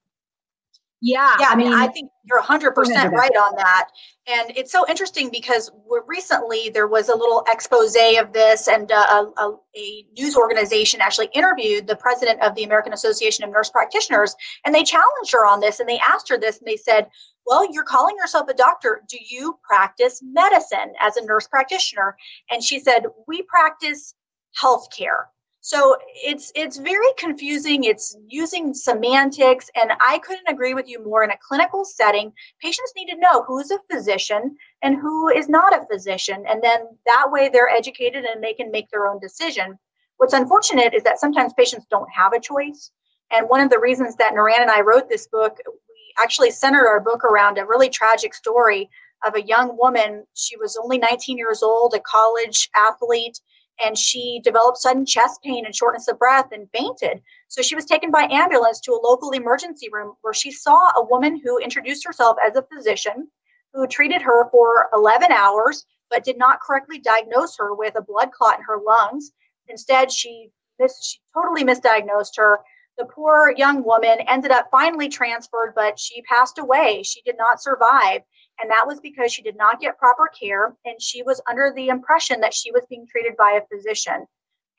Yeah, 1.05 1.35
yeah. 1.39 1.49
I 1.51 1.55
mean, 1.55 1.71
I 1.71 1.89
think 1.89 2.11
you're 2.25 2.41
100% 2.41 2.75
right 3.13 3.37
on 3.37 3.57
that. 3.57 3.91
And 4.27 4.57
it's 4.57 4.73
so 4.73 4.89
interesting 4.89 5.29
because 5.31 5.71
recently 6.09 6.71
there 6.71 6.87
was 6.87 7.11
a 7.11 7.15
little 7.15 7.45
expose 7.47 7.95
of 7.95 8.33
this, 8.33 8.69
and 8.69 8.91
uh, 8.91 9.27
a, 9.37 9.53
a, 9.77 10.07
news 10.17 10.35
organization 10.35 11.03
actually 11.03 11.29
interviewed 11.35 11.87
the 11.87 11.97
president 11.97 12.41
of 12.41 12.55
the 12.55 12.65
American 12.65 12.95
Association 12.95 13.45
of 13.45 13.51
Nurse 13.51 13.69
Practitioners, 13.69 14.35
and 14.65 14.75
they 14.75 14.83
challenged 14.83 15.31
her 15.33 15.45
on 15.45 15.61
this, 15.61 15.79
and 15.79 15.87
they 15.87 16.01
asked 16.09 16.27
her 16.31 16.39
this, 16.39 16.57
and 16.57 16.67
they 16.67 16.79
said, 16.79 17.07
"Well, 17.45 17.71
you're 17.71 17.85
calling 17.85 18.17
yourself 18.17 18.49
a 18.49 18.55
doctor. 18.55 19.03
Do 19.07 19.19
you 19.21 19.59
practice 19.63 20.23
medicine 20.25 20.95
as 21.03 21.19
a 21.19 21.25
nurse 21.27 21.47
practitioner?" 21.47 22.17
And 22.51 22.65
she 22.65 22.81
said, 22.81 23.05
"We 23.29 23.43
practice 23.43 24.15
healthcare." 24.59 25.27
So 25.67 25.97
it's 26.23 26.53
it's 26.55 26.77
very 26.77 27.11
confusing. 27.17 27.85
It's 27.85 28.15
using 28.29 28.75
semantics, 28.75 29.71
and 29.75 29.93
I 29.99 30.19
couldn't 30.19 30.47
agree 30.47 30.75
with 30.75 30.87
you 30.87 31.03
more. 31.03 31.25
In 31.25 31.31
a 31.31 31.39
clinical 31.39 31.87
setting, 31.87 32.35
patients 32.61 32.93
need 32.95 33.07
to 33.07 33.19
know 33.19 33.45
who's 33.45 33.71
a 33.71 33.79
physician 33.91 34.59
and 34.83 35.01
who 35.01 35.31
is 35.31 35.49
not 35.49 35.75
a 35.75 35.87
physician, 35.91 36.45
and 36.47 36.63
then 36.63 36.81
that 37.07 37.29
way 37.31 37.49
they're 37.49 37.71
educated 37.71 38.27
and 38.27 38.45
they 38.45 38.53
can 38.53 38.71
make 38.71 38.91
their 38.91 39.07
own 39.07 39.19
decision. 39.21 39.79
What's 40.19 40.35
unfortunate 40.35 40.93
is 40.93 41.03
that 41.05 41.19
sometimes 41.19 41.55
patients 41.55 41.87
don't 41.91 42.13
have 42.15 42.35
a 42.35 42.41
choice. 42.41 42.91
And 43.35 43.49
one 43.49 43.63
of 43.63 43.71
the 43.71 43.81
reasons 43.81 44.17
that 44.17 44.35
Niran 44.35 44.61
and 44.61 44.71
I 44.71 44.83
wrote 44.83 45.09
this 45.09 45.29
book, 45.29 45.57
we 45.67 46.23
actually 46.23 46.51
centered 46.51 46.87
our 46.87 47.01
book 47.01 47.25
around 47.25 47.57
a 47.57 47.65
really 47.65 47.89
tragic 47.89 48.35
story 48.35 48.91
of 49.27 49.35
a 49.35 49.43
young 49.43 49.79
woman. 49.79 50.27
She 50.35 50.59
was 50.59 50.77
only 50.77 50.99
19 50.99 51.39
years 51.39 51.63
old, 51.63 51.95
a 51.95 52.01
college 52.01 52.69
athlete 52.77 53.41
and 53.85 53.97
she 53.97 54.41
developed 54.45 54.79
sudden 54.79 55.07
chest 55.07 55.41
pain 55.43 55.65
and 55.65 55.75
shortness 55.75 56.09
of 56.09 56.19
breath 56.19 56.49
and 56.53 56.69
fainted. 56.73 57.23
So 57.49 57.63
she 57.63 57.75
was 57.75 57.85
taken 57.85 58.11
by 58.11 58.29
ambulance 58.31 58.81
to 58.81 58.93
a 58.93 59.05
local 59.07 59.31
emergency 59.31 59.89
room 59.93 60.15
where 60.23 60.35
she 60.35 60.51
saw 60.51 60.91
a 60.97 61.05
woman 61.05 61.41
who 61.43 61.59
introduced 61.59 62.07
herself 62.07 62.37
as 62.47 62.57
a 62.57 62.67
physician 62.75 63.29
who 63.73 63.87
treated 63.87 64.23
her 64.23 64.51
for 64.51 64.89
11 64.95 65.33
hours 65.33 65.87
but 66.11 66.25
did 66.25 66.39
not 66.39 66.61
correctly 66.61 66.99
diagnose 66.99 67.57
her 67.57 67.75
with 67.75 67.97
a 67.97 68.03
blood 68.03 68.31
clot 68.31 68.59
in 68.59 68.65
her 68.65 68.79
lungs. 68.87 69.33
Instead, 69.69 70.13
she 70.13 70.51
mis- 70.79 71.05
she 71.05 71.19
totally 71.35 71.65
misdiagnosed 71.65 72.37
her. 72.37 72.61
The 72.99 73.07
poor 73.07 73.53
young 73.57 73.83
woman 73.83 74.21
ended 74.29 74.53
up 74.53 74.69
finally 74.71 75.09
transferred, 75.09 75.73
but 75.75 75.99
she 75.99 76.23
passed 76.23 76.59
away. 76.59 77.03
She 77.03 77.21
did 77.23 77.37
not 77.37 77.61
survive. 77.61 78.21
And 78.61 78.71
that 78.71 78.87
was 78.87 79.01
because 79.01 79.33
she 79.33 79.43
did 79.43 79.57
not 79.57 79.81
get 79.81 79.99
proper 79.99 80.29
care 80.29 80.75
and 80.85 81.01
she 81.01 81.23
was 81.23 81.41
under 81.49 81.73
the 81.75 81.89
impression 81.89 82.41
that 82.41 82.55
she 82.55 82.71
was 82.71 82.85
being 82.89 83.07
treated 83.11 83.37
by 83.37 83.59
a 83.61 83.75
physician. 83.75 84.27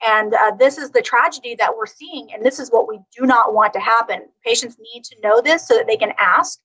And 0.06 0.34
uh, 0.34 0.52
this 0.58 0.78
is 0.78 0.90
the 0.90 1.02
tragedy 1.02 1.54
that 1.58 1.76
we're 1.76 1.86
seeing. 1.86 2.28
And 2.32 2.44
this 2.44 2.58
is 2.58 2.70
what 2.70 2.88
we 2.88 3.00
do 3.16 3.26
not 3.26 3.54
want 3.54 3.72
to 3.74 3.80
happen. 3.80 4.22
Patients 4.44 4.76
need 4.78 5.04
to 5.04 5.16
know 5.22 5.40
this 5.40 5.66
so 5.66 5.76
that 5.76 5.86
they 5.86 5.96
can 5.96 6.12
ask. 6.18 6.58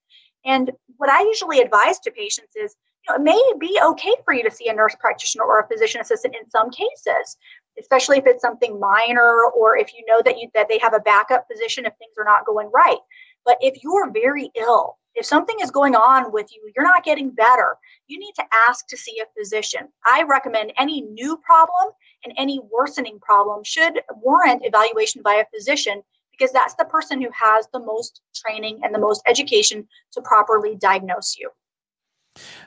And 0.44 0.70
what 0.96 1.10
I 1.10 1.22
usually 1.22 1.60
advise 1.60 1.98
to 2.00 2.10
patients 2.10 2.56
is 2.56 2.74
you 3.06 3.12
know, 3.12 3.20
it 3.20 3.24
may 3.24 3.52
be 3.58 3.78
okay 3.82 4.14
for 4.24 4.32
you 4.32 4.42
to 4.44 4.50
see 4.50 4.68
a 4.68 4.74
nurse 4.74 4.94
practitioner 4.98 5.44
or 5.44 5.60
a 5.60 5.68
physician 5.68 6.00
assistant 6.00 6.34
in 6.34 6.48
some 6.50 6.70
cases, 6.70 7.36
especially 7.78 8.18
if 8.18 8.26
it's 8.26 8.42
something 8.42 8.78
minor 8.78 9.44
or 9.56 9.76
if 9.76 9.92
you 9.94 10.04
know 10.06 10.20
that 10.24 10.38
you 10.38 10.48
that 10.54 10.68
they 10.68 10.78
have 10.78 10.94
a 10.94 11.00
backup 11.00 11.46
physician 11.50 11.86
if 11.86 11.94
things 11.98 12.14
are 12.18 12.24
not 12.24 12.46
going 12.46 12.70
right. 12.72 12.98
But 13.44 13.58
if 13.60 13.82
you 13.82 13.94
are 13.96 14.10
very 14.10 14.50
ill 14.54 14.98
if 15.14 15.26
something 15.26 15.56
is 15.62 15.70
going 15.70 15.94
on 15.94 16.32
with 16.32 16.52
you, 16.52 16.70
you're 16.74 16.84
not 16.84 17.04
getting 17.04 17.30
better, 17.30 17.76
you 18.06 18.18
need 18.18 18.32
to 18.36 18.44
ask 18.68 18.86
to 18.88 18.96
see 18.96 19.20
a 19.20 19.26
physician. 19.38 19.88
I 20.06 20.22
recommend 20.22 20.72
any 20.78 21.02
new 21.02 21.36
problem 21.38 21.92
and 22.24 22.34
any 22.36 22.60
worsening 22.72 23.18
problem 23.20 23.64
should 23.64 24.00
warrant 24.22 24.62
evaluation 24.64 25.22
by 25.22 25.34
a 25.34 25.44
physician 25.54 26.02
because 26.30 26.52
that's 26.52 26.74
the 26.74 26.84
person 26.84 27.20
who 27.20 27.28
has 27.32 27.68
the 27.72 27.80
most 27.80 28.20
training 28.34 28.80
and 28.82 28.94
the 28.94 28.98
most 28.98 29.22
education 29.26 29.86
to 30.12 30.22
properly 30.22 30.76
diagnose 30.76 31.36
you. 31.38 31.50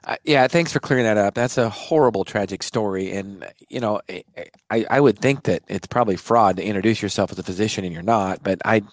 Uh, 0.04 0.16
yeah, 0.24 0.48
thanks 0.48 0.72
for 0.72 0.80
clearing 0.80 1.06
that 1.06 1.18
up. 1.18 1.34
That's 1.34 1.58
a 1.58 1.70
horrible, 1.70 2.24
tragic 2.24 2.62
story, 2.62 3.12
and 3.12 3.48
you 3.68 3.80
know, 3.80 4.00
I, 4.70 4.86
I 4.88 5.00
would 5.00 5.18
think 5.18 5.44
that 5.44 5.64
it's 5.68 5.88
probably 5.88 6.18
fraud 6.18 6.58
to 6.58 6.64
introduce 6.64 7.02
yourself 7.02 7.32
as 7.32 7.40
a 7.40 7.44
physician 7.44 7.84
and 7.84 7.92
you're 7.92 8.04
not. 8.04 8.44
But 8.44 8.62
I 8.64 8.84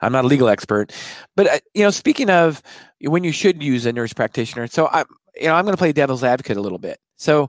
I'm 0.00 0.12
not 0.12 0.24
a 0.24 0.28
legal 0.28 0.48
expert, 0.48 0.92
but 1.34 1.46
uh, 1.46 1.58
you 1.74 1.82
know, 1.82 1.90
speaking 1.90 2.30
of 2.30 2.62
when 3.00 3.24
you 3.24 3.32
should 3.32 3.62
use 3.62 3.86
a 3.86 3.92
nurse 3.92 4.12
practitioner, 4.12 4.66
so 4.66 4.86
I, 4.86 5.04
you 5.36 5.46
know, 5.48 5.54
I'm 5.54 5.64
going 5.64 5.74
to 5.74 5.78
play 5.78 5.92
devil's 5.92 6.24
advocate 6.24 6.56
a 6.56 6.60
little 6.60 6.78
bit. 6.78 6.98
So, 7.16 7.48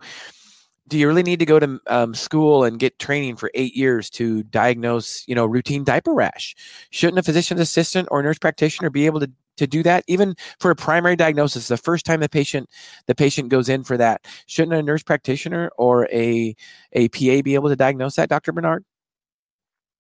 do 0.88 0.98
you 0.98 1.08
really 1.08 1.24
need 1.24 1.40
to 1.40 1.46
go 1.46 1.60
to 1.60 1.80
um, 1.88 2.14
school 2.14 2.64
and 2.64 2.80
get 2.80 2.98
training 2.98 3.36
for 3.36 3.52
eight 3.54 3.76
years 3.76 4.10
to 4.12 4.44
diagnose, 4.44 5.28
you 5.28 5.36
know, 5.36 5.46
routine 5.46 5.84
diaper 5.84 6.14
rash? 6.14 6.56
Shouldn't 6.92 7.20
a 7.20 7.24
physician's 7.24 7.60
assistant 7.60 8.08
or 8.10 8.24
nurse 8.24 8.40
practitioner 8.40 8.90
be 8.90 9.06
able 9.06 9.20
to 9.20 9.32
to 9.58 9.68
do 9.68 9.84
that 9.84 10.04
even 10.08 10.36
for 10.60 10.72
a 10.72 10.76
primary 10.76 11.16
diagnosis 11.16 11.68
the 11.68 11.78
first 11.78 12.06
time 12.06 12.20
the 12.20 12.30
patient 12.30 12.70
the 13.08 13.16
patient 13.16 13.50
goes 13.50 13.68
in 13.70 13.84
for 13.84 13.98
that 13.98 14.26
shouldn't 14.46 14.78
a 14.78 14.82
nurse 14.82 15.04
practitioner 15.04 15.72
or 15.78 16.08
a 16.12 16.56
a 16.94 17.08
pa 17.10 17.42
be 17.42 17.56
able 17.56 17.68
to 17.68 17.76
diagnose 17.76 18.16
that 18.16 18.30
dr 18.30 18.52
bernard 18.52 18.86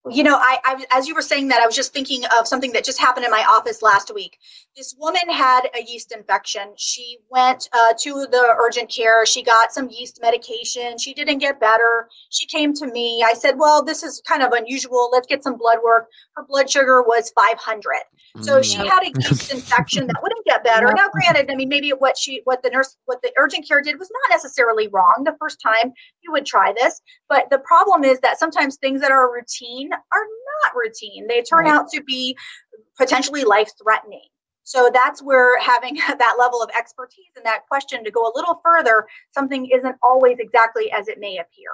you 0.10 0.24
know, 0.24 0.36
I, 0.36 0.60
I, 0.64 0.86
as 0.92 1.08
you 1.08 1.16
were 1.16 1.22
saying 1.22 1.48
that, 1.50 1.62
I 1.62 1.66
was 1.66 1.76
just 1.76 1.94
thinking 1.94 2.24
of 2.38 2.48
something 2.48 2.72
that 2.74 2.84
just 2.84 3.00
happened 3.00 3.26
in 3.26 3.32
my 3.32 3.46
office 3.48 3.82
last 3.82 4.14
week. 4.14 4.38
This 4.76 4.96
woman 5.00 5.30
had 5.30 5.70
a 5.76 5.84
yeast 5.84 6.12
infection. 6.12 6.74
She 6.78 7.18
went 7.30 7.70
uh, 7.74 7.94
to 8.00 8.28
the 8.30 8.56
urgent 8.60 8.90
care. 8.90 9.26
She 9.26 9.44
got 9.44 9.72
some 9.72 9.90
yeast 9.90 10.20
medication. 10.22 10.98
She 10.98 11.14
didn't 11.14 11.40
get 11.40 11.60
better. 11.60 12.10
She 12.30 12.46
came 12.46 12.74
to 12.76 12.88
me. 12.88 13.24
I 13.26 13.34
said, 13.34 13.58
"Well, 13.58 13.84
this 13.84 14.04
is 14.04 14.22
kind 14.28 14.44
of 14.44 14.52
unusual. 14.52 15.10
Let's 15.12 15.28
get 15.28 15.44
some 15.44 15.58
blood 15.58 15.78
work." 15.84 16.08
Her 16.36 16.46
blood 16.48 16.70
sugar 16.70 17.02
was 17.02 17.32
500. 17.32 17.84
So 18.42 18.62
she 18.62 18.78
mm. 18.78 18.88
had 18.88 19.04
a 19.04 19.12
yeast 19.20 19.52
infection 19.54 20.08
that 20.08 20.18
wouldn't 20.22 20.46
get 20.46 20.64
better. 20.64 20.92
Now, 20.96 21.10
granted, 21.10 21.50
I 21.52 21.56
mean, 21.56 21.70
maybe 21.70 21.90
what 21.90 22.18
she, 22.18 22.42
what 22.44 22.62
the 22.62 22.70
nurse, 22.70 22.96
what 23.06 23.22
the 23.22 23.32
urgent 23.38 23.68
care 23.68 23.82
did 23.82 23.98
was 23.98 24.10
not 24.12 24.36
necessarily 24.36 24.88
wrong 24.88 25.24
the 25.26 25.36
first 25.40 25.60
time 25.62 25.94
you 26.22 26.32
would 26.32 26.46
try 26.46 26.74
this. 26.80 27.02
But 27.30 27.50
the 27.50 27.60
problem 27.60 28.04
is 28.04 28.20
that 28.20 28.40
sometimes 28.40 28.78
things 28.78 29.02
that 29.02 29.12
are 29.12 29.32
routine 29.32 29.90
are 30.12 30.26
not 30.64 30.76
routine. 30.76 31.28
They 31.28 31.42
turn 31.42 31.66
right. 31.66 31.74
out 31.74 31.90
to 31.90 32.04
be 32.04 32.38
potentially 32.98 33.44
life 33.44 33.72
threatening. 33.82 34.28
So 34.64 34.90
that's 34.94 35.24
where 35.24 35.60
having 35.62 35.96
that 36.08 36.36
level 36.38 36.62
of 36.62 36.70
expertise 36.78 37.32
and 37.36 37.46
that 37.46 37.62
question 37.70 38.04
to 38.04 38.12
go 38.12 38.22
a 38.22 38.34
little 38.36 38.62
further, 38.64 39.08
something 39.34 39.68
isn't 39.68 39.96
always 40.04 40.38
exactly 40.40 40.92
as 40.92 41.08
it 41.08 41.20
may 41.20 41.38
appear. 41.38 41.72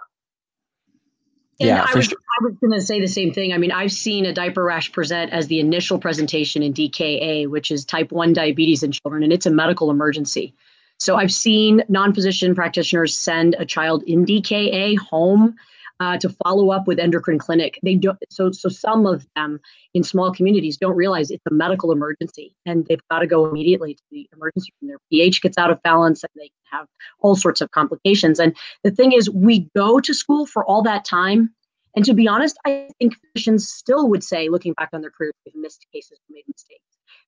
And 1.59 1.69
yeah, 1.69 1.85
I 1.87 1.95
was, 1.95 2.05
sure. 2.05 2.17
I 2.17 2.45
was 2.45 2.55
going 2.59 2.73
to 2.73 2.81
say 2.81 2.99
the 2.99 3.07
same 3.07 3.31
thing. 3.31 3.53
I 3.53 3.57
mean, 3.57 3.71
I've 3.71 3.91
seen 3.91 4.25
a 4.25 4.33
diaper 4.33 4.63
rash 4.63 4.91
present 4.91 5.31
as 5.31 5.47
the 5.47 5.59
initial 5.59 5.99
presentation 5.99 6.63
in 6.63 6.73
DKA, 6.73 7.47
which 7.47 7.71
is 7.71 7.85
type 7.85 8.11
1 8.11 8.33
diabetes 8.33 8.83
in 8.83 8.91
children, 8.91 9.23
and 9.23 9.31
it's 9.31 9.45
a 9.45 9.51
medical 9.51 9.91
emergency. 9.91 10.53
So 10.97 11.15
I've 11.15 11.31
seen 11.31 11.83
non 11.89 12.13
physician 12.13 12.55
practitioners 12.55 13.15
send 13.15 13.55
a 13.59 13.65
child 13.65 14.03
in 14.03 14.25
DKA 14.25 14.97
home 14.97 15.55
uh, 16.03 16.17
to 16.17 16.29
follow 16.43 16.71
up 16.71 16.85
with 16.85 16.99
endocrine 16.99 17.39
clinic. 17.39 17.79
They 17.81 17.95
don't. 17.95 18.17
So 18.29 18.51
so 18.51 18.67
some 18.67 19.05
of 19.05 19.25
them 19.35 19.59
in 19.93 20.03
small 20.03 20.33
communities 20.33 20.75
don't 20.77 20.95
realize 20.95 21.31
it's 21.31 21.45
a 21.49 21.53
medical 21.53 21.91
emergency 21.91 22.55
and 22.65 22.85
they've 22.87 23.07
got 23.09 23.19
to 23.19 23.27
go 23.27 23.45
immediately 23.45 23.93
to 23.93 24.03
the 24.11 24.29
emergency 24.35 24.73
room. 24.81 24.89
Their 24.89 24.97
pH 25.09 25.41
gets 25.41 25.57
out 25.57 25.71
of 25.71 25.81
balance 25.83 26.23
and 26.23 26.31
they 26.35 26.51
have 26.71 26.87
all 27.19 27.35
sorts 27.35 27.61
of 27.61 27.71
complications. 27.71 28.39
And 28.39 28.55
the 28.83 28.91
thing 28.91 29.13
is, 29.13 29.29
we 29.29 29.69
go 29.75 29.99
to 30.01 30.13
school 30.13 30.45
for 30.45 30.65
all 30.65 30.81
that 30.83 31.05
time. 31.05 31.53
And 31.95 32.03
to 32.05 32.13
be 32.13 32.27
honest, 32.27 32.57
I 32.65 32.89
think 32.99 33.15
physicians 33.33 33.69
still 33.69 34.09
would 34.09 34.23
say, 34.23 34.49
looking 34.49 34.73
back 34.73 34.89
on 34.93 35.01
their 35.01 35.11
careers, 35.11 35.33
we've 35.45 35.55
missed 35.55 35.85
cases, 35.93 36.19
made 36.29 36.43
mistakes. 36.47 36.81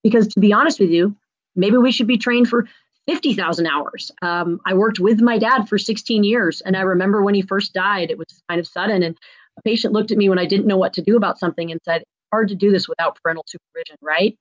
Because 0.03 0.27
to 0.29 0.39
be 0.39 0.51
honest 0.51 0.79
with 0.79 0.89
you, 0.89 1.15
maybe 1.55 1.77
we 1.77 1.91
should 1.91 2.07
be 2.07 2.17
trained 2.17 2.49
for 2.49 2.67
50,000 3.07 3.67
hours. 3.67 4.11
Um, 4.21 4.59
I 4.65 4.73
worked 4.73 4.99
with 4.99 5.21
my 5.21 5.37
dad 5.37 5.67
for 5.67 5.77
16 5.77 6.23
years. 6.23 6.61
And 6.61 6.75
I 6.75 6.81
remember 6.81 7.23
when 7.23 7.35
he 7.35 7.41
first 7.41 7.73
died, 7.73 8.09
it 8.09 8.17
was 8.17 8.41
kind 8.49 8.59
of 8.59 8.67
sudden. 8.67 9.03
And 9.03 9.17
a 9.57 9.61
patient 9.61 9.93
looked 9.93 10.11
at 10.11 10.17
me 10.17 10.29
when 10.29 10.39
I 10.39 10.45
didn't 10.45 10.67
know 10.67 10.77
what 10.77 10.93
to 10.93 11.01
do 11.01 11.15
about 11.15 11.39
something 11.39 11.71
and 11.71 11.79
said, 11.85 12.03
hard 12.31 12.47
to 12.49 12.55
do 12.55 12.71
this 12.71 12.89
without 12.89 13.17
parental 13.21 13.45
supervision, 13.47 13.95
right? 14.01 14.37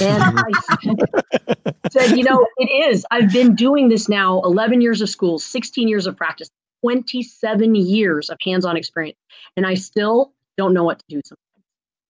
And 0.00 0.22
I 0.22 1.88
said, 1.90 2.16
you 2.16 2.24
know, 2.24 2.46
it 2.58 2.70
is. 2.88 3.04
I've 3.10 3.32
been 3.32 3.54
doing 3.54 3.88
this 3.88 4.08
now 4.08 4.40
11 4.42 4.80
years 4.80 5.00
of 5.00 5.08
school, 5.08 5.38
16 5.38 5.88
years 5.88 6.06
of 6.06 6.16
practice, 6.16 6.48
27 6.82 7.74
years 7.74 8.30
of 8.30 8.38
hands 8.44 8.64
on 8.64 8.76
experience. 8.76 9.18
And 9.56 9.66
I 9.66 9.74
still 9.74 10.32
don't 10.56 10.74
know 10.74 10.84
what 10.84 10.98
to 10.98 11.04
do 11.08 11.20
sometimes. 11.24 11.51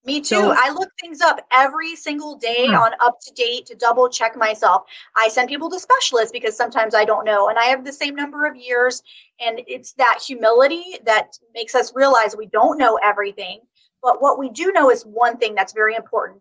Me 0.05 0.21
too. 0.21 0.37
So, 0.37 0.55
I 0.57 0.71
look 0.71 0.91
things 1.01 1.21
up 1.21 1.47
every 1.53 1.95
single 1.95 2.37
day 2.37 2.67
yeah. 2.69 2.81
on 2.81 2.93
up 3.01 3.21
to 3.21 3.33
date 3.35 3.67
to 3.67 3.77
double 3.77 4.09
check 4.09 4.37
myself. 4.37 4.83
I 5.17 5.29
send 5.29 5.49
people 5.49 5.71
to 5.71 5.79
specialists 5.79 6.33
because 6.33 6.57
sometimes 6.57 6.95
I 6.95 7.05
don't 7.05 7.25
know. 7.25 7.49
And 7.49 7.59
I 7.59 7.67
have 7.67 7.85
the 7.85 7.93
same 7.93 8.17
number 8.17 8.45
of 8.45 8.57
years. 8.57 9.03
And 9.41 9.61
it's 9.69 9.93
that 9.95 10.21
humility 10.27 10.99
that 11.07 11.39
makes 11.55 11.75
us 11.77 11.93
realize 11.95 12.37
we 12.37 12.47
don't 12.47 12.79
know 12.79 12.99
everything. 13.03 13.61
But 14.03 14.21
what 14.21 14.41
we 14.41 14.51
do 14.51 14.73
know 14.73 14.91
is 14.91 15.05
one 15.05 15.37
thing 15.37 15.55
that's 15.55 15.73
very 15.73 15.95
important 15.95 16.41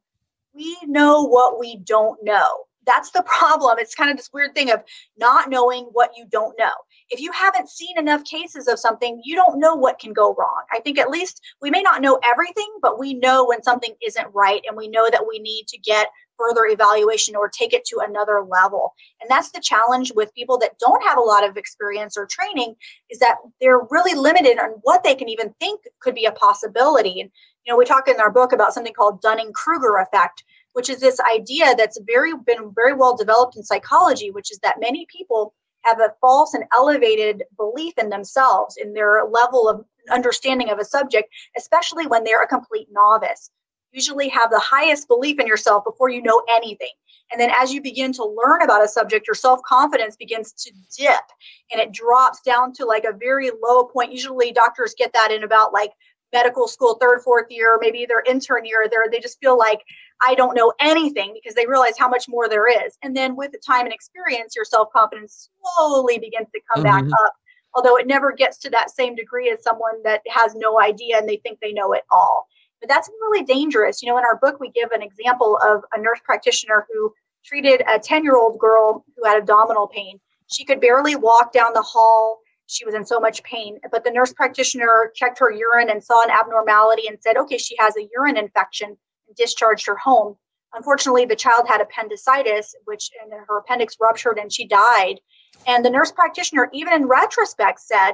we 0.54 0.76
know 0.86 1.24
what 1.24 1.60
we 1.60 1.78
don't 1.78 2.22
know 2.24 2.66
that's 2.86 3.12
the 3.12 3.24
problem. 3.26 3.78
It's 3.80 3.96
kind 3.96 4.12
of 4.12 4.18
this 4.18 4.32
weird 4.34 4.56
thing 4.56 4.72
of 4.72 4.84
not 5.18 5.50
knowing 5.50 5.86
what 5.92 6.12
you 6.18 6.26
don't 6.30 6.58
know. 6.58 6.72
If 7.12 7.20
you 7.20 7.32
haven't 7.34 7.70
seen 7.70 7.98
enough 7.98 8.24
cases 8.24 8.68
of 8.70 8.80
something, 8.80 9.22
you 9.24 9.36
don't 9.36 9.60
know 9.60 9.76
what 9.76 10.00
can 10.00 10.14
go 10.14 10.34
wrong. 10.34 10.64
I 10.72 10.80
think 10.80 10.98
at 10.98 11.10
least 11.10 11.42
we 11.62 11.70
may 11.70 11.82
not 11.82 12.02
know 12.02 12.20
everything, 12.32 12.70
but 12.82 12.98
we 12.98 13.14
know 13.14 13.46
when 13.46 13.62
something 13.62 13.94
isn't 14.06 14.34
right 14.34 14.62
and 14.68 14.78
we 14.78 14.88
know 14.88 15.10
that 15.12 15.28
we 15.28 15.40
need 15.40 15.68
to 15.68 15.78
get 15.78 16.08
further 16.38 16.66
evaluation 16.66 17.36
or 17.36 17.50
take 17.50 17.74
it 17.74 17.86
to 17.86 18.02
another 18.08 18.42
level. 18.42 18.94
And 19.20 19.30
that's 19.30 19.52
the 19.52 19.60
challenge 19.60 20.14
with 20.16 20.34
people 20.34 20.58
that 20.60 20.80
don't 20.80 21.04
have 21.04 21.18
a 21.18 21.22
lot 21.22 21.48
of 21.48 21.58
experience 21.58 22.18
or 22.18 22.26
training 22.26 22.76
is 23.10 23.20
that 23.20 23.36
they're 23.60 23.82
really 23.92 24.18
limited 24.18 24.58
on 24.58 24.72
what 24.84 25.04
they 25.04 25.14
can 25.14 25.30
even 25.30 25.54
think 25.60 25.82
could 26.00 26.16
be 26.16 26.26
a 26.26 26.32
possibility. 26.32 27.22
And 27.22 27.30
you 27.66 27.74
know, 27.74 27.78
we 27.78 27.86
talk 27.86 28.08
in 28.08 28.20
our 28.20 28.32
book 28.32 28.54
about 28.54 28.74
something 28.74 28.94
called 28.94 29.22
Dunning-Kruger 29.22 29.98
effect, 29.98 30.44
which 30.74 30.90
is 30.90 31.00
this 31.00 31.20
idea 31.36 31.76
that's 31.78 32.00
very 32.08 32.34
been 32.46 32.72
very 32.74 32.94
well 32.94 33.16
developed 33.16 33.58
in 33.58 33.64
psychology, 33.64 34.32
which 34.32 34.52
is 34.52 34.60
that 34.60 34.80
many 34.80 35.06
people 35.12 35.54
have 35.84 36.00
a 36.00 36.14
false 36.22 36.54
and 36.54 36.64
elevated 36.74 37.44
belief 37.58 37.94
in 37.98 38.10
themselves, 38.10 38.78
in 38.78 38.94
their 38.94 39.24
level 39.30 39.68
of 39.68 39.86
understanding 40.12 40.70
of 40.70 40.80
a 40.80 40.86
subject, 40.86 41.30
especially 41.58 42.08
when 42.08 42.24
they're 42.24 42.44
a 42.44 42.48
complete 42.48 42.88
novice. 42.92 43.50
Usually 43.92 44.30
have 44.30 44.50
the 44.50 44.60
highest 44.60 45.08
belief 45.08 45.40
in 45.40 45.48
yourself 45.48 45.84
before 45.84 46.10
you 46.10 46.22
know 46.22 46.42
anything. 46.56 46.92
And 47.32 47.40
then 47.40 47.52
as 47.58 47.74
you 47.74 47.82
begin 47.82 48.12
to 48.14 48.26
learn 48.26 48.62
about 48.62 48.84
a 48.84 48.88
subject, 48.88 49.28
your 49.28 49.36
self 49.36 49.62
confidence 49.64 50.16
begins 50.16 50.54
to 50.54 50.72
dip 50.98 51.24
and 51.72 51.82
it 51.82 51.92
drops 51.92 52.42
down 52.42 52.74
to 52.74 52.86
like 52.86 53.06
a 53.06 53.14
very 53.14 53.52
low 53.62 53.86
point. 53.86 54.12
Usually 54.12 54.52
doctors 54.52 54.94
get 54.98 55.14
that 55.14 55.32
in 55.32 55.44
about 55.44 55.74
like 55.74 55.92
medical 56.34 56.68
school 56.68 56.96
third 56.96 57.22
fourth 57.22 57.48
year 57.50 57.78
maybe 57.82 58.06
their 58.06 58.24
intern 58.28 58.66
year 58.66 58.88
they 58.90 58.98
they 59.12 59.20
just 59.20 59.40
feel 59.40 59.58
like 59.58 59.82
i 60.22 60.34
don't 60.36 60.56
know 60.56 60.72
anything 60.80 61.34
because 61.34 61.56
they 61.56 61.66
realize 61.66 61.98
how 61.98 62.08
much 62.08 62.26
more 62.28 62.48
there 62.48 62.68
is. 62.68 62.98
And 63.04 63.16
then 63.16 63.36
with 63.36 63.52
the 63.52 63.60
time 63.66 63.86
and 63.86 63.94
experience 63.94 64.56
your 64.56 64.66
self-confidence 64.66 65.50
slowly 65.78 66.18
begins 66.20 66.48
to 66.54 66.62
come 66.74 66.84
mm-hmm. 66.84 67.10
back 67.10 67.20
up 67.26 67.34
although 67.74 67.98
it 67.98 68.08
never 68.08 68.32
gets 68.32 68.58
to 68.58 68.70
that 68.70 68.92
same 68.92 69.16
degree 69.16 69.50
as 69.50 69.64
someone 69.64 70.02
that 70.04 70.22
has 70.30 70.56
no 70.56 70.82
idea 70.82 71.18
and 71.18 71.28
they 71.28 71.38
think 71.38 71.60
they 71.60 71.72
know 71.72 71.94
it 71.94 72.04
all. 72.12 72.48
But 72.82 72.90
that's 72.90 73.10
really 73.22 73.44
dangerous. 73.44 74.02
You 74.02 74.10
know 74.10 74.18
in 74.18 74.26
our 74.26 74.38
book 74.38 74.60
we 74.60 74.72
give 74.72 74.92
an 74.92 75.02
example 75.02 75.58
of 75.64 75.84
a 75.94 76.02
nurse 76.02 76.20
practitioner 76.24 76.88
who 76.92 77.14
treated 77.46 77.82
a 77.88 78.00
10 78.00 78.24
year 78.24 78.38
old 78.38 78.60
girl 78.60 79.06
who 79.16 79.28
had 79.28 79.38
abdominal 79.38 79.88
pain. 79.88 80.20
She 80.48 80.66
could 80.66 80.82
barely 80.82 81.16
walk 81.16 81.54
down 81.54 81.74
the 81.74 81.82
hall 81.82 82.41
she 82.72 82.86
was 82.86 82.96
in 82.96 83.06
so 83.06 83.20
much 83.20 83.44
pain. 83.44 83.80
But 83.92 84.04
the 84.04 84.12
nurse 84.12 84.34
practitioner 84.34 85.12
checked 85.16 85.40
her 85.40 85.52
urine 85.52 85.90
and 85.90 86.04
saw 86.04 86.24
an 86.24 86.32
abnormality 86.32 87.08
and 87.08 87.18
said, 87.22 87.38
okay, 87.38 87.58
she 87.58 87.76
has 87.80 87.96
a 87.98 88.08
urine 88.16 88.38
infection 88.38 88.90
and 88.90 89.36
discharged 89.36 89.86
her 89.88 89.98
home. 89.98 90.36
Unfortunately, 90.74 91.26
the 91.26 91.36
child 91.36 91.68
had 91.68 91.82
appendicitis, 91.82 92.74
which 92.86 93.10
and 93.22 93.34
her 93.48 93.58
appendix 93.58 93.98
ruptured 94.00 94.40
and 94.40 94.52
she 94.54 94.66
died. 94.66 95.20
And 95.68 95.84
the 95.84 95.90
nurse 95.90 96.12
practitioner, 96.12 96.70
even 96.74 96.94
in 96.94 97.08
retrospect, 97.08 97.82
said, 97.82 98.14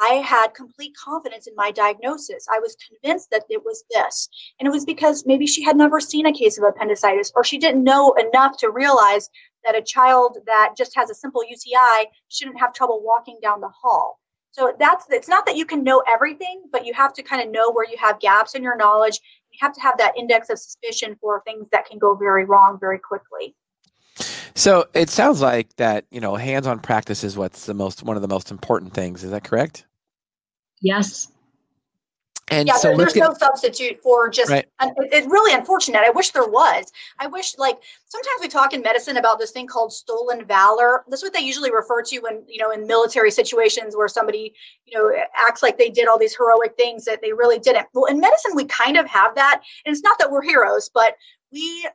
I 0.00 0.14
had 0.24 0.54
complete 0.54 0.94
confidence 0.96 1.48
in 1.48 1.56
my 1.56 1.72
diagnosis. 1.72 2.46
I 2.54 2.60
was 2.60 2.76
convinced 2.88 3.30
that 3.32 3.44
it 3.48 3.64
was 3.64 3.82
this. 3.90 4.28
And 4.60 4.68
it 4.68 4.70
was 4.70 4.84
because 4.84 5.26
maybe 5.26 5.46
she 5.46 5.64
had 5.64 5.76
never 5.76 6.00
seen 6.00 6.26
a 6.26 6.32
case 6.32 6.56
of 6.56 6.62
appendicitis 6.62 7.32
or 7.34 7.42
she 7.42 7.58
didn't 7.58 7.82
know 7.82 8.12
enough 8.12 8.56
to 8.58 8.70
realize 8.70 9.28
that 9.64 9.76
a 9.76 9.82
child 9.82 10.38
that 10.46 10.74
just 10.76 10.94
has 10.94 11.10
a 11.10 11.14
simple 11.14 11.42
UTI 11.42 12.08
shouldn't 12.28 12.58
have 12.58 12.72
trouble 12.72 13.02
walking 13.02 13.38
down 13.42 13.60
the 13.60 13.68
hall. 13.68 14.18
So 14.52 14.74
that's 14.78 15.06
it's 15.10 15.28
not 15.28 15.46
that 15.46 15.56
you 15.56 15.64
can 15.64 15.84
know 15.84 16.02
everything, 16.08 16.62
but 16.72 16.84
you 16.84 16.94
have 16.94 17.12
to 17.14 17.22
kind 17.22 17.42
of 17.42 17.50
know 17.50 17.70
where 17.70 17.88
you 17.88 17.96
have 17.98 18.18
gaps 18.18 18.54
in 18.54 18.62
your 18.62 18.76
knowledge. 18.76 19.20
You 19.50 19.58
have 19.60 19.72
to 19.74 19.80
have 19.80 19.98
that 19.98 20.16
index 20.16 20.50
of 20.50 20.58
suspicion 20.58 21.16
for 21.20 21.42
things 21.46 21.66
that 21.70 21.86
can 21.86 21.98
go 21.98 22.14
very 22.14 22.44
wrong 22.44 22.78
very 22.80 22.98
quickly. 22.98 23.54
So 24.54 24.86
it 24.94 25.10
sounds 25.10 25.40
like 25.40 25.74
that, 25.76 26.06
you 26.10 26.20
know, 26.20 26.34
hands-on 26.34 26.80
practice 26.80 27.22
is 27.22 27.36
what's 27.36 27.66
the 27.66 27.74
most 27.74 28.02
one 28.02 28.16
of 28.16 28.22
the 28.22 28.28
most 28.28 28.50
important 28.50 28.92
things. 28.92 29.22
Is 29.22 29.30
that 29.30 29.44
correct? 29.44 29.86
Yes. 30.80 31.28
And 32.50 32.68
yeah, 32.68 32.76
so 32.76 32.88
there, 32.88 32.98
there's 32.98 33.12
get, 33.12 33.20
no 33.20 33.34
substitute 33.34 34.00
for 34.02 34.28
just. 34.28 34.50
Right. 34.50 34.66
it's 34.80 35.26
really 35.26 35.54
unfortunate. 35.54 36.02
I 36.04 36.10
wish 36.10 36.30
there 36.30 36.46
was. 36.46 36.92
I 37.18 37.26
wish, 37.26 37.56
like, 37.58 37.78
sometimes 38.06 38.40
we 38.40 38.48
talk 38.48 38.72
in 38.72 38.82
medicine 38.82 39.16
about 39.16 39.38
this 39.38 39.50
thing 39.50 39.66
called 39.66 39.92
stolen 39.92 40.44
valor. 40.44 41.04
That's 41.08 41.22
what 41.22 41.34
they 41.34 41.40
usually 41.40 41.70
refer 41.70 42.02
to 42.02 42.18
when 42.20 42.42
you 42.48 42.60
know 42.60 42.70
in 42.70 42.86
military 42.86 43.30
situations 43.30 43.96
where 43.96 44.08
somebody 44.08 44.54
you 44.86 44.98
know 44.98 45.12
acts 45.36 45.62
like 45.62 45.78
they 45.78 45.90
did 45.90 46.08
all 46.08 46.18
these 46.18 46.36
heroic 46.36 46.76
things 46.76 47.04
that 47.04 47.20
they 47.20 47.32
really 47.32 47.58
didn't. 47.58 47.86
Well, 47.94 48.06
in 48.06 48.20
medicine, 48.20 48.52
we 48.54 48.64
kind 48.64 48.96
of 48.96 49.06
have 49.06 49.34
that, 49.34 49.62
and 49.84 49.92
it's 49.92 50.02
not 50.02 50.18
that 50.18 50.30
we're 50.30 50.42
heroes, 50.42 50.90
but 50.92 51.14
we 51.52 51.88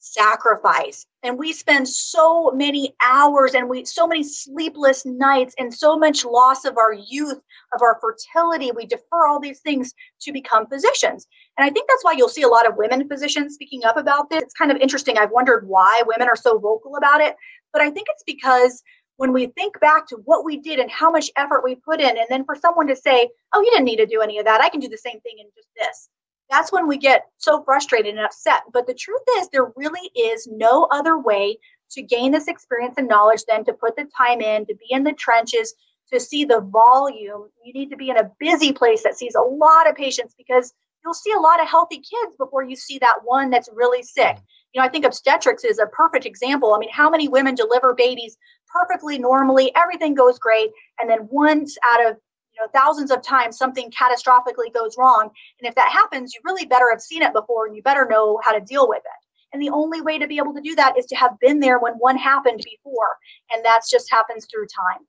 sacrifice. 0.00 1.06
And 1.22 1.38
we 1.38 1.52
spend 1.52 1.86
so 1.86 2.50
many 2.52 2.94
hours 3.04 3.54
and 3.54 3.68
we 3.68 3.84
so 3.84 4.06
many 4.06 4.22
sleepless 4.22 5.04
nights 5.06 5.54
and 5.58 5.72
so 5.72 5.96
much 5.96 6.24
loss 6.24 6.64
of 6.64 6.78
our 6.78 6.94
youth 6.94 7.40
of 7.74 7.82
our 7.82 8.00
fertility. 8.00 8.72
We 8.72 8.86
defer 8.86 9.26
all 9.26 9.38
these 9.38 9.60
things 9.60 9.92
to 10.22 10.32
become 10.32 10.66
physicians. 10.66 11.26
And 11.58 11.64
i 11.64 11.70
think 11.70 11.88
that's 11.88 12.04
why 12.04 12.14
you'll 12.16 12.28
see 12.28 12.42
a 12.42 12.48
lot 12.48 12.68
of 12.68 12.76
women 12.76 13.06
physicians 13.08 13.54
speaking 13.54 13.84
up 13.84 13.96
about 13.96 14.30
this. 14.30 14.42
It's 14.42 14.54
kind 14.54 14.70
of 14.70 14.78
interesting. 14.78 15.18
I've 15.18 15.30
wondered 15.30 15.68
why 15.68 16.02
women 16.06 16.28
are 16.28 16.36
so 16.36 16.58
vocal 16.58 16.96
about 16.96 17.20
it. 17.20 17.36
But 17.72 17.82
i 17.82 17.90
think 17.90 18.08
it's 18.10 18.24
because 18.26 18.82
when 19.18 19.32
we 19.34 19.48
think 19.48 19.78
back 19.80 20.08
to 20.08 20.16
what 20.24 20.46
we 20.46 20.56
did 20.56 20.78
and 20.78 20.90
how 20.90 21.10
much 21.10 21.30
effort 21.36 21.62
we 21.62 21.74
put 21.74 22.00
in 22.00 22.16
and 22.16 22.26
then 22.30 22.44
for 22.46 22.56
someone 22.56 22.86
to 22.86 22.96
say 22.96 23.28
oh 23.52 23.60
you 23.60 23.70
didn't 23.70 23.84
need 23.84 23.96
to 23.96 24.06
do 24.06 24.22
any 24.22 24.38
of 24.38 24.46
that. 24.46 24.62
I 24.62 24.70
can 24.70 24.80
do 24.80 24.88
the 24.88 24.96
same 24.96 25.20
thing 25.20 25.36
in 25.38 25.46
just 25.54 25.68
this 25.76 26.08
that's 26.50 26.72
when 26.72 26.86
we 26.86 26.98
get 26.98 27.26
so 27.38 27.62
frustrated 27.62 28.14
and 28.14 28.24
upset. 28.24 28.62
But 28.72 28.86
the 28.86 28.94
truth 28.94 29.22
is, 29.38 29.48
there 29.48 29.72
really 29.76 30.10
is 30.14 30.48
no 30.50 30.88
other 30.90 31.18
way 31.18 31.58
to 31.92 32.02
gain 32.02 32.32
this 32.32 32.48
experience 32.48 32.94
and 32.98 33.08
knowledge 33.08 33.42
than 33.48 33.64
to 33.64 33.72
put 33.72 33.96
the 33.96 34.06
time 34.16 34.40
in, 34.40 34.66
to 34.66 34.74
be 34.74 34.86
in 34.90 35.04
the 35.04 35.12
trenches, 35.12 35.74
to 36.12 36.20
see 36.20 36.44
the 36.44 36.60
volume. 36.60 37.48
You 37.64 37.72
need 37.72 37.90
to 37.90 37.96
be 37.96 38.10
in 38.10 38.16
a 38.16 38.30
busy 38.38 38.72
place 38.72 39.02
that 39.02 39.16
sees 39.16 39.34
a 39.34 39.40
lot 39.40 39.88
of 39.88 39.94
patients 39.94 40.34
because 40.36 40.72
you'll 41.04 41.14
see 41.14 41.32
a 41.32 41.40
lot 41.40 41.60
of 41.60 41.68
healthy 41.68 41.96
kids 41.96 42.36
before 42.38 42.62
you 42.62 42.76
see 42.76 42.98
that 42.98 43.18
one 43.24 43.50
that's 43.50 43.68
really 43.74 44.02
sick. 44.02 44.36
You 44.72 44.80
know, 44.80 44.86
I 44.86 44.88
think 44.88 45.04
obstetrics 45.04 45.64
is 45.64 45.78
a 45.78 45.86
perfect 45.86 46.26
example. 46.26 46.74
I 46.74 46.78
mean, 46.78 46.90
how 46.92 47.10
many 47.10 47.28
women 47.28 47.54
deliver 47.54 47.94
babies 47.94 48.36
perfectly 48.72 49.18
normally, 49.18 49.72
everything 49.74 50.14
goes 50.14 50.38
great, 50.38 50.70
and 51.00 51.10
then 51.10 51.26
once 51.30 51.76
out 51.92 52.06
of 52.06 52.16
know 52.60 52.68
thousands 52.72 53.10
of 53.10 53.22
times 53.22 53.56
something 53.56 53.90
catastrophically 53.90 54.72
goes 54.72 54.96
wrong. 54.98 55.30
And 55.60 55.68
if 55.68 55.74
that 55.74 55.90
happens 55.90 56.34
you 56.34 56.40
really 56.44 56.66
better 56.66 56.86
have 56.90 57.00
seen 57.00 57.22
it 57.22 57.32
before 57.32 57.66
and 57.66 57.74
you 57.74 57.82
better 57.82 58.06
know 58.08 58.40
how 58.44 58.52
to 58.52 58.60
deal 58.60 58.88
with 58.88 58.98
it. 59.04 59.26
And 59.52 59.60
the 59.60 59.70
only 59.70 60.00
way 60.00 60.18
to 60.18 60.26
be 60.26 60.38
able 60.38 60.54
to 60.54 60.60
do 60.60 60.74
that 60.76 60.96
is 60.98 61.06
to 61.06 61.16
have 61.16 61.32
been 61.40 61.60
there 61.60 61.78
when 61.78 61.94
one 61.94 62.16
happened 62.16 62.62
before. 62.64 63.16
And 63.52 63.64
that's 63.64 63.90
just 63.90 64.10
happens 64.10 64.46
through 64.50 64.66
time. 64.66 65.06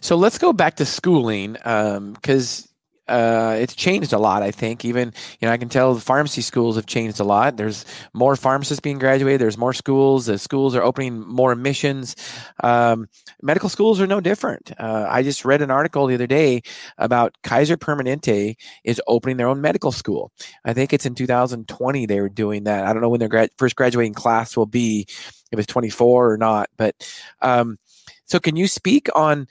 So 0.00 0.16
let's 0.16 0.38
go 0.38 0.52
back 0.52 0.76
to 0.76 0.86
schooling 0.86 1.52
because 1.52 2.62
um, 2.62 2.67
uh, 3.08 3.56
it's 3.58 3.74
changed 3.74 4.12
a 4.12 4.18
lot. 4.18 4.42
I 4.42 4.50
think 4.50 4.84
even 4.84 5.12
you 5.40 5.46
know 5.46 5.52
I 5.52 5.56
can 5.56 5.68
tell 5.68 5.94
the 5.94 6.00
pharmacy 6.00 6.42
schools 6.42 6.76
have 6.76 6.86
changed 6.86 7.20
a 7.20 7.24
lot. 7.24 7.56
There's 7.56 7.84
more 8.12 8.36
pharmacists 8.36 8.80
being 8.80 8.98
graduated. 8.98 9.40
There's 9.40 9.58
more 9.58 9.72
schools. 9.72 10.26
The 10.26 10.38
schools 10.38 10.74
are 10.74 10.82
opening 10.82 11.20
more 11.26 11.52
admissions. 11.52 12.16
Um, 12.62 13.08
medical 13.42 13.68
schools 13.68 14.00
are 14.00 14.06
no 14.06 14.20
different. 14.20 14.72
Uh, 14.78 15.06
I 15.08 15.22
just 15.22 15.44
read 15.44 15.62
an 15.62 15.70
article 15.70 16.06
the 16.06 16.14
other 16.14 16.26
day 16.26 16.62
about 16.98 17.36
Kaiser 17.42 17.76
Permanente 17.76 18.56
is 18.84 19.00
opening 19.06 19.36
their 19.36 19.48
own 19.48 19.60
medical 19.60 19.92
school. 19.92 20.32
I 20.64 20.72
think 20.72 20.92
it's 20.92 21.06
in 21.06 21.14
2020 21.14 22.06
they 22.06 22.20
were 22.20 22.28
doing 22.28 22.64
that. 22.64 22.84
I 22.84 22.92
don't 22.92 23.02
know 23.02 23.08
when 23.08 23.20
their 23.20 23.28
grad- 23.28 23.50
first 23.58 23.76
graduating 23.76 24.14
class 24.14 24.56
will 24.56 24.66
be, 24.66 25.06
if 25.50 25.58
it's 25.58 25.66
24 25.66 26.32
or 26.32 26.36
not. 26.36 26.68
But 26.76 26.94
um, 27.42 27.78
so, 28.26 28.38
can 28.38 28.56
you 28.56 28.66
speak 28.68 29.08
on? 29.14 29.46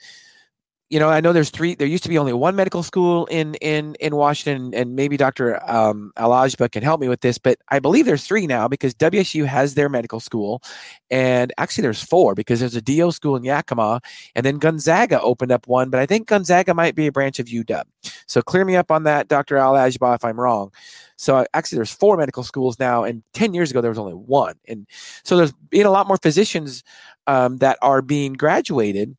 You 0.90 0.98
know, 0.98 1.10
I 1.10 1.20
know 1.20 1.34
there's 1.34 1.50
three. 1.50 1.74
There 1.74 1.86
used 1.86 2.02
to 2.04 2.08
be 2.08 2.16
only 2.16 2.32
one 2.32 2.56
medical 2.56 2.82
school 2.82 3.26
in 3.26 3.56
in 3.56 3.94
in 4.00 4.16
Washington, 4.16 4.72
and 4.72 4.96
maybe 4.96 5.18
Dr. 5.18 5.60
Um, 5.70 6.12
Al-Agba 6.16 6.72
can 6.72 6.82
help 6.82 6.98
me 6.98 7.08
with 7.08 7.20
this, 7.20 7.36
but 7.36 7.58
I 7.68 7.78
believe 7.78 8.06
there's 8.06 8.24
three 8.24 8.46
now 8.46 8.68
because 8.68 8.94
WSU 8.94 9.44
has 9.44 9.74
their 9.74 9.90
medical 9.90 10.18
school, 10.18 10.62
and 11.10 11.52
actually 11.58 11.82
there's 11.82 12.02
four 12.02 12.34
because 12.34 12.60
there's 12.60 12.74
a 12.74 12.80
DO 12.80 13.12
school 13.12 13.36
in 13.36 13.44
Yakima, 13.44 14.00
and 14.34 14.46
then 14.46 14.56
Gonzaga 14.58 15.20
opened 15.20 15.52
up 15.52 15.66
one, 15.66 15.90
but 15.90 16.00
I 16.00 16.06
think 16.06 16.26
Gonzaga 16.26 16.72
might 16.72 16.94
be 16.94 17.06
a 17.06 17.12
branch 17.12 17.38
of 17.38 17.48
UW. 17.48 17.84
So 18.26 18.40
clear 18.40 18.64
me 18.64 18.74
up 18.74 18.90
on 18.90 19.02
that, 19.02 19.28
Dr. 19.28 19.58
Al-Agba, 19.58 20.14
if 20.14 20.24
I'm 20.24 20.40
wrong. 20.40 20.72
So 21.16 21.44
actually, 21.52 21.76
there's 21.76 21.92
four 21.92 22.16
medical 22.16 22.44
schools 22.44 22.78
now, 22.78 23.04
and 23.04 23.22
ten 23.34 23.52
years 23.52 23.70
ago 23.70 23.82
there 23.82 23.90
was 23.90 23.98
only 23.98 24.14
one, 24.14 24.54
and 24.66 24.86
so 25.22 25.36
there's 25.36 25.52
been 25.68 25.84
a 25.84 25.90
lot 25.90 26.08
more 26.08 26.16
physicians 26.16 26.82
um, 27.26 27.58
that 27.58 27.76
are 27.82 28.00
being 28.00 28.32
graduated. 28.32 29.14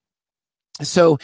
So 0.81 1.19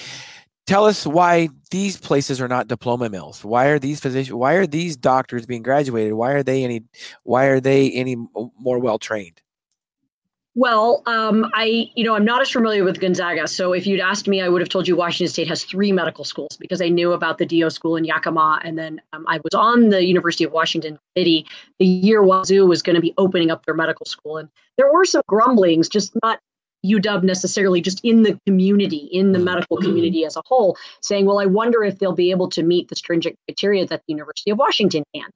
tell 0.65 0.85
us 0.85 1.05
why 1.05 1.49
these 1.71 1.97
places 1.97 2.41
are 2.41 2.47
not 2.47 2.67
diploma 2.67 3.09
mills 3.09 3.43
why 3.43 3.67
are 3.67 3.79
these 3.79 3.99
physicians 3.99 4.33
why 4.33 4.53
are 4.53 4.67
these 4.67 4.95
doctors 4.95 5.45
being 5.45 5.63
graduated 5.63 6.13
why 6.13 6.31
are 6.31 6.43
they 6.43 6.63
any 6.63 6.83
why 7.23 7.45
are 7.45 7.59
they 7.59 7.91
any 7.91 8.15
more 8.59 8.79
well 8.79 8.99
trained 8.99 9.41
well, 10.57 11.03
um, 11.05 11.51
I, 11.53 11.91
you 11.95 12.05
know, 12.05 12.15
I'm 12.15 12.23
not 12.23 12.41
as 12.41 12.49
familiar 12.49 12.85
with 12.85 13.01
Gonzaga. 13.01 13.45
So 13.45 13.73
if 13.73 13.85
you'd 13.85 13.99
asked 13.99 14.25
me, 14.25 14.41
I 14.41 14.47
would 14.47 14.61
have 14.61 14.69
told 14.69 14.87
you 14.87 14.95
Washington 14.95 15.29
State 15.29 15.49
has 15.49 15.65
three 15.65 15.91
medical 15.91 16.23
schools 16.23 16.55
because 16.57 16.81
I 16.81 16.87
knew 16.87 17.11
about 17.11 17.39
the 17.39 17.45
DO 17.45 17.69
school 17.71 17.97
in 17.97 18.05
Yakima. 18.05 18.61
And 18.63 18.77
then 18.77 19.01
um, 19.11 19.25
I 19.27 19.41
was 19.43 19.53
on 19.53 19.89
the 19.89 20.05
University 20.05 20.45
of 20.45 20.53
Washington 20.53 20.97
City 21.17 21.45
the 21.77 21.85
year 21.85 22.23
Wazoo 22.23 22.65
was 22.65 22.81
going 22.81 22.95
to 22.95 23.01
be 23.01 23.13
opening 23.17 23.51
up 23.51 23.65
their 23.65 23.75
medical 23.75 24.05
school. 24.05 24.37
And 24.37 24.47
there 24.77 24.91
were 24.93 25.03
some 25.03 25.23
grumblings, 25.27 25.89
just 25.89 26.13
not 26.23 26.39
UW 26.85 27.23
necessarily, 27.23 27.81
just 27.81 27.99
in 28.03 28.23
the 28.23 28.39
community, 28.45 29.09
in 29.11 29.31
the 29.31 29.39
medical 29.39 29.77
community 29.77 30.25
as 30.25 30.35
a 30.35 30.41
whole, 30.45 30.77
saying, 31.01 31.25
well, 31.25 31.39
I 31.39 31.45
wonder 31.45 31.83
if 31.83 31.99
they'll 31.99 32.13
be 32.13 32.31
able 32.31 32.49
to 32.49 32.63
meet 32.63 32.89
the 32.89 32.95
stringent 32.95 33.37
criteria 33.47 33.85
that 33.87 34.01
the 34.07 34.13
University 34.13 34.51
of 34.51 34.57
Washington 34.57 35.03
can. 35.13 35.29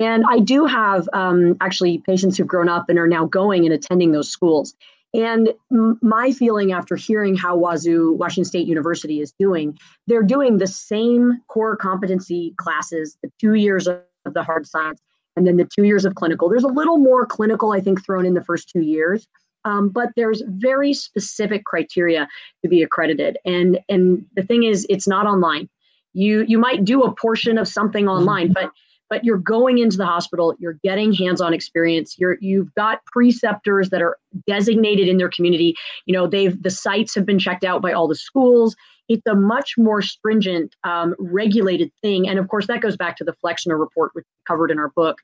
And 0.00 0.24
I 0.28 0.40
do 0.40 0.66
have 0.66 1.08
um, 1.12 1.56
actually 1.60 1.98
patients 1.98 2.36
who've 2.36 2.46
grown 2.46 2.68
up 2.68 2.88
and 2.88 2.98
are 2.98 3.06
now 3.06 3.26
going 3.26 3.64
and 3.64 3.72
attending 3.72 4.12
those 4.12 4.30
schools. 4.30 4.74
And 5.14 5.54
my 5.70 6.32
feeling 6.32 6.72
after 6.72 6.96
hearing 6.96 7.36
how 7.36 7.56
Wazoo, 7.56 8.12
Washington 8.12 8.44
State 8.44 8.66
University, 8.66 9.20
is 9.20 9.32
doing, 9.38 9.78
they're 10.08 10.24
doing 10.24 10.58
the 10.58 10.66
same 10.66 11.40
core 11.46 11.76
competency 11.76 12.52
classes, 12.56 13.16
the 13.22 13.30
two 13.40 13.54
years 13.54 13.86
of 13.86 14.02
the 14.24 14.42
hard 14.42 14.66
science, 14.66 15.00
and 15.36 15.46
then 15.46 15.56
the 15.56 15.68
two 15.72 15.84
years 15.84 16.04
of 16.04 16.16
clinical. 16.16 16.48
There's 16.48 16.64
a 16.64 16.68
little 16.68 16.98
more 16.98 17.26
clinical, 17.26 17.72
I 17.72 17.80
think, 17.80 18.04
thrown 18.04 18.26
in 18.26 18.34
the 18.34 18.42
first 18.42 18.68
two 18.68 18.80
years. 18.80 19.28
Um, 19.64 19.88
but 19.88 20.10
there's 20.16 20.42
very 20.46 20.92
specific 20.92 21.64
criteria 21.64 22.28
to 22.62 22.68
be 22.68 22.82
accredited. 22.82 23.38
And 23.44 23.80
and 23.88 24.24
the 24.36 24.42
thing 24.42 24.64
is 24.64 24.86
it's 24.88 25.08
not 25.08 25.26
online. 25.26 25.68
You 26.12 26.44
you 26.46 26.58
might 26.58 26.84
do 26.84 27.02
a 27.02 27.14
portion 27.14 27.58
of 27.58 27.66
something 27.68 28.08
online 28.08 28.52
but 28.52 28.70
but 29.10 29.22
you're 29.24 29.38
going 29.38 29.78
into 29.78 29.96
the 29.96 30.06
hospital 30.06 30.54
you're 30.58 30.78
getting 30.84 31.12
hands-on 31.12 31.52
experience 31.52 32.16
you're 32.18 32.38
you've 32.40 32.74
got 32.74 33.04
preceptors 33.06 33.90
that 33.90 34.00
are 34.00 34.16
designated 34.46 35.08
in 35.08 35.16
their 35.18 35.30
community. 35.30 35.74
You 36.06 36.14
know 36.14 36.26
they've 36.26 36.60
the 36.62 36.70
sites 36.70 37.14
have 37.14 37.26
been 37.26 37.38
checked 37.38 37.64
out 37.64 37.82
by 37.82 37.92
all 37.92 38.08
the 38.08 38.14
schools. 38.14 38.76
It's 39.08 39.26
a 39.26 39.34
much 39.34 39.74
more 39.76 40.00
stringent 40.00 40.74
um, 40.84 41.14
regulated 41.18 41.90
thing. 42.00 42.26
And 42.26 42.38
of 42.38 42.48
course 42.48 42.66
that 42.68 42.80
goes 42.80 42.96
back 42.96 43.16
to 43.18 43.24
the 43.24 43.34
flexner 43.34 43.76
report 43.76 44.10
which 44.14 44.24
we 44.24 44.44
covered 44.46 44.70
in 44.70 44.78
our 44.78 44.90
book 44.90 45.18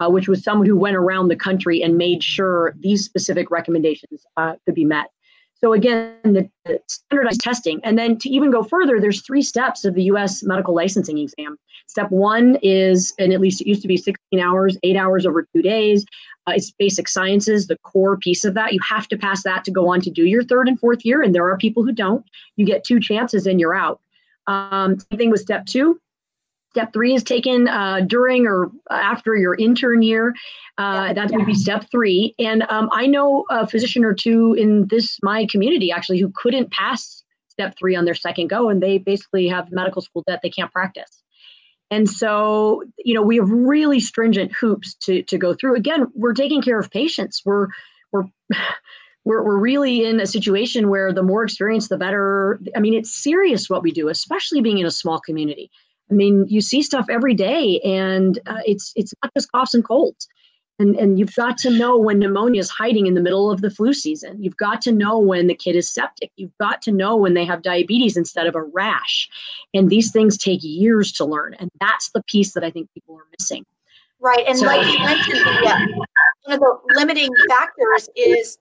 uh, 0.00 0.10
which 0.10 0.28
was 0.28 0.42
someone 0.42 0.66
who 0.66 0.76
went 0.76 0.96
around 0.96 1.28
the 1.28 1.36
country 1.36 1.82
and 1.82 1.96
made 1.96 2.22
sure 2.22 2.74
these 2.80 3.04
specific 3.04 3.50
recommendations 3.50 4.24
uh, 4.36 4.54
could 4.64 4.74
be 4.74 4.84
met. 4.84 5.10
So 5.58 5.72
again, 5.72 6.12
the, 6.22 6.50
standardized 6.86 7.40
testing, 7.40 7.80
and 7.82 7.98
then 7.98 8.18
to 8.18 8.28
even 8.28 8.50
go 8.50 8.62
further, 8.62 9.00
there's 9.00 9.22
three 9.22 9.40
steps 9.40 9.86
of 9.86 9.94
the 9.94 10.04
U.S. 10.04 10.42
medical 10.42 10.74
licensing 10.74 11.16
exam. 11.16 11.56
Step 11.86 12.10
one 12.10 12.58
is, 12.62 13.14
and 13.18 13.32
at 13.32 13.40
least 13.40 13.62
it 13.62 13.66
used 13.66 13.80
to 13.80 13.88
be 13.88 13.96
16 13.96 14.38
hours, 14.38 14.76
eight 14.82 14.96
hours 14.96 15.24
over 15.24 15.46
two 15.54 15.62
days. 15.62 16.04
Uh, 16.46 16.52
it's 16.56 16.72
basic 16.72 17.08
sciences, 17.08 17.68
the 17.68 17.78
core 17.78 18.18
piece 18.18 18.44
of 18.44 18.52
that. 18.54 18.74
You 18.74 18.80
have 18.86 19.08
to 19.08 19.16
pass 19.16 19.44
that 19.44 19.64
to 19.64 19.70
go 19.70 19.88
on 19.88 20.02
to 20.02 20.10
do 20.10 20.26
your 20.26 20.44
third 20.44 20.68
and 20.68 20.78
fourth 20.78 21.04
year, 21.04 21.22
and 21.22 21.34
there 21.34 21.48
are 21.48 21.56
people 21.56 21.82
who 21.82 21.92
don't. 21.92 22.24
You 22.56 22.66
get 22.66 22.84
two 22.84 23.00
chances 23.00 23.46
and 23.46 23.58
you're 23.58 23.74
out. 23.74 24.00
Um, 24.46 24.98
same 24.98 25.18
thing 25.18 25.30
with 25.30 25.40
step 25.40 25.64
two. 25.64 25.98
Step 26.76 26.92
three 26.92 27.14
is 27.14 27.24
taken 27.24 27.68
uh, 27.68 28.00
during 28.06 28.46
or 28.46 28.70
after 28.90 29.34
your 29.34 29.54
intern 29.54 30.02
year. 30.02 30.34
Uh, 30.76 31.14
that 31.14 31.30
would 31.30 31.46
be 31.46 31.54
step 31.54 31.86
three. 31.90 32.34
And 32.38 32.64
um, 32.68 32.90
I 32.92 33.06
know 33.06 33.46
a 33.48 33.66
physician 33.66 34.04
or 34.04 34.12
two 34.12 34.52
in 34.52 34.86
this 34.88 35.18
my 35.22 35.46
community 35.46 35.90
actually 35.90 36.20
who 36.20 36.30
couldn't 36.36 36.70
pass 36.70 37.24
step 37.48 37.78
three 37.78 37.96
on 37.96 38.04
their 38.04 38.12
second 38.14 38.48
go, 38.48 38.68
and 38.68 38.82
they 38.82 38.98
basically 38.98 39.48
have 39.48 39.72
medical 39.72 40.02
school 40.02 40.22
debt 40.26 40.40
they 40.42 40.50
can't 40.50 40.70
practice. 40.70 41.22
And 41.90 42.10
so, 42.10 42.82
you 43.02 43.14
know, 43.14 43.22
we 43.22 43.36
have 43.36 43.48
really 43.48 43.98
stringent 43.98 44.52
hoops 44.52 44.92
to 45.04 45.22
to 45.22 45.38
go 45.38 45.54
through. 45.54 45.76
Again, 45.76 46.08
we're 46.14 46.34
taking 46.34 46.60
care 46.60 46.78
of 46.78 46.90
patients. 46.90 47.40
We're 47.46 47.68
we're 48.12 48.24
we're, 49.24 49.42
we're 49.42 49.58
really 49.58 50.04
in 50.04 50.20
a 50.20 50.26
situation 50.26 50.90
where 50.90 51.10
the 51.10 51.22
more 51.22 51.42
experience, 51.42 51.88
the 51.88 51.96
better. 51.96 52.60
I 52.76 52.80
mean, 52.80 52.92
it's 52.92 53.14
serious 53.14 53.70
what 53.70 53.82
we 53.82 53.92
do, 53.92 54.08
especially 54.10 54.60
being 54.60 54.76
in 54.76 54.84
a 54.84 54.90
small 54.90 55.20
community. 55.20 55.70
I 56.10 56.14
mean, 56.14 56.46
you 56.48 56.60
see 56.60 56.82
stuff 56.82 57.06
every 57.10 57.34
day, 57.34 57.80
and 57.80 58.38
uh, 58.46 58.60
it's 58.64 58.92
it's 58.96 59.12
not 59.22 59.32
just 59.34 59.50
coughs 59.52 59.74
and 59.74 59.84
colds. 59.84 60.28
And, 60.78 60.94
and 60.96 61.18
you've 61.18 61.34
got 61.34 61.56
to 61.58 61.70
know 61.70 61.96
when 61.96 62.18
pneumonia 62.18 62.60
is 62.60 62.68
hiding 62.68 63.06
in 63.06 63.14
the 63.14 63.20
middle 63.22 63.50
of 63.50 63.62
the 63.62 63.70
flu 63.70 63.94
season. 63.94 64.42
You've 64.42 64.58
got 64.58 64.82
to 64.82 64.92
know 64.92 65.18
when 65.18 65.46
the 65.46 65.54
kid 65.54 65.74
is 65.74 65.88
septic. 65.88 66.30
You've 66.36 66.56
got 66.58 66.82
to 66.82 66.92
know 66.92 67.16
when 67.16 67.32
they 67.32 67.46
have 67.46 67.62
diabetes 67.62 68.16
instead 68.16 68.46
of 68.46 68.54
a 68.54 68.62
rash. 68.62 69.28
And 69.72 69.88
these 69.88 70.12
things 70.12 70.36
take 70.36 70.60
years 70.62 71.12
to 71.12 71.24
learn. 71.24 71.54
And 71.58 71.70
that's 71.80 72.10
the 72.10 72.22
piece 72.24 72.52
that 72.52 72.62
I 72.62 72.70
think 72.70 72.92
people 72.92 73.16
are 73.16 73.24
missing. 73.38 73.64
Right. 74.20 74.44
And 74.46 74.58
so, 74.58 74.66
like 74.66 74.86
you 74.86 74.98
mentioned, 74.98 75.40
uh, 75.66 75.78
one 76.44 76.54
of 76.54 76.60
the 76.60 76.78
limiting 76.94 77.30
factors 77.48 78.10
is 78.14 78.58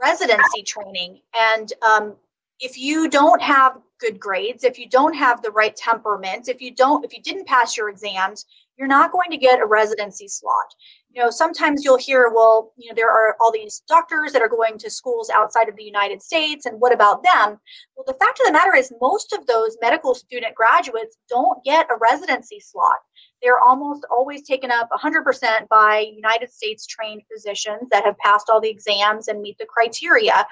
residency 0.00 0.62
training. 0.62 1.20
And 1.34 1.72
um, 1.82 2.14
if 2.60 2.78
you 2.78 3.08
don't 3.08 3.40
have 3.40 3.78
good 4.00 4.18
grades, 4.18 4.64
if 4.64 4.78
you 4.78 4.88
don't 4.88 5.14
have 5.14 5.42
the 5.42 5.50
right 5.50 5.74
temperament, 5.74 6.48
if 6.48 6.60
you 6.60 6.74
don't, 6.74 7.04
if 7.04 7.12
you 7.12 7.22
didn't 7.22 7.46
pass 7.46 7.76
your 7.76 7.88
exams, 7.88 8.46
you're 8.76 8.86
not 8.86 9.10
going 9.10 9.30
to 9.30 9.36
get 9.36 9.60
a 9.60 9.66
residency 9.66 10.28
slot. 10.28 10.72
You 11.10 11.22
know, 11.22 11.30
sometimes 11.30 11.84
you'll 11.84 11.98
hear, 11.98 12.30
well, 12.32 12.72
you 12.76 12.88
know, 12.88 12.94
there 12.94 13.10
are 13.10 13.36
all 13.40 13.50
these 13.50 13.82
doctors 13.88 14.32
that 14.32 14.42
are 14.42 14.48
going 14.48 14.78
to 14.78 14.90
schools 14.90 15.30
outside 15.30 15.68
of 15.68 15.74
the 15.76 15.82
United 15.82 16.22
States, 16.22 16.66
and 16.66 16.80
what 16.80 16.92
about 16.92 17.24
them? 17.24 17.58
Well, 17.96 18.04
the 18.06 18.14
fact 18.14 18.38
of 18.40 18.46
the 18.46 18.52
matter 18.52 18.76
is, 18.76 18.92
most 19.00 19.32
of 19.32 19.46
those 19.46 19.76
medical 19.80 20.14
student 20.14 20.54
graduates 20.54 21.16
don't 21.28 21.62
get 21.64 21.88
a 21.90 21.98
residency 21.98 22.60
slot. 22.60 22.98
They're 23.42 23.60
almost 23.60 24.04
always 24.10 24.42
taken 24.42 24.70
up 24.70 24.88
100% 24.90 25.68
by 25.68 26.00
United 26.14 26.52
States 26.52 26.86
trained 26.86 27.22
physicians 27.32 27.88
that 27.90 28.04
have 28.04 28.18
passed 28.18 28.48
all 28.48 28.60
the 28.60 28.70
exams 28.70 29.28
and 29.28 29.40
meet 29.40 29.58
the 29.58 29.66
criteria 29.66 30.46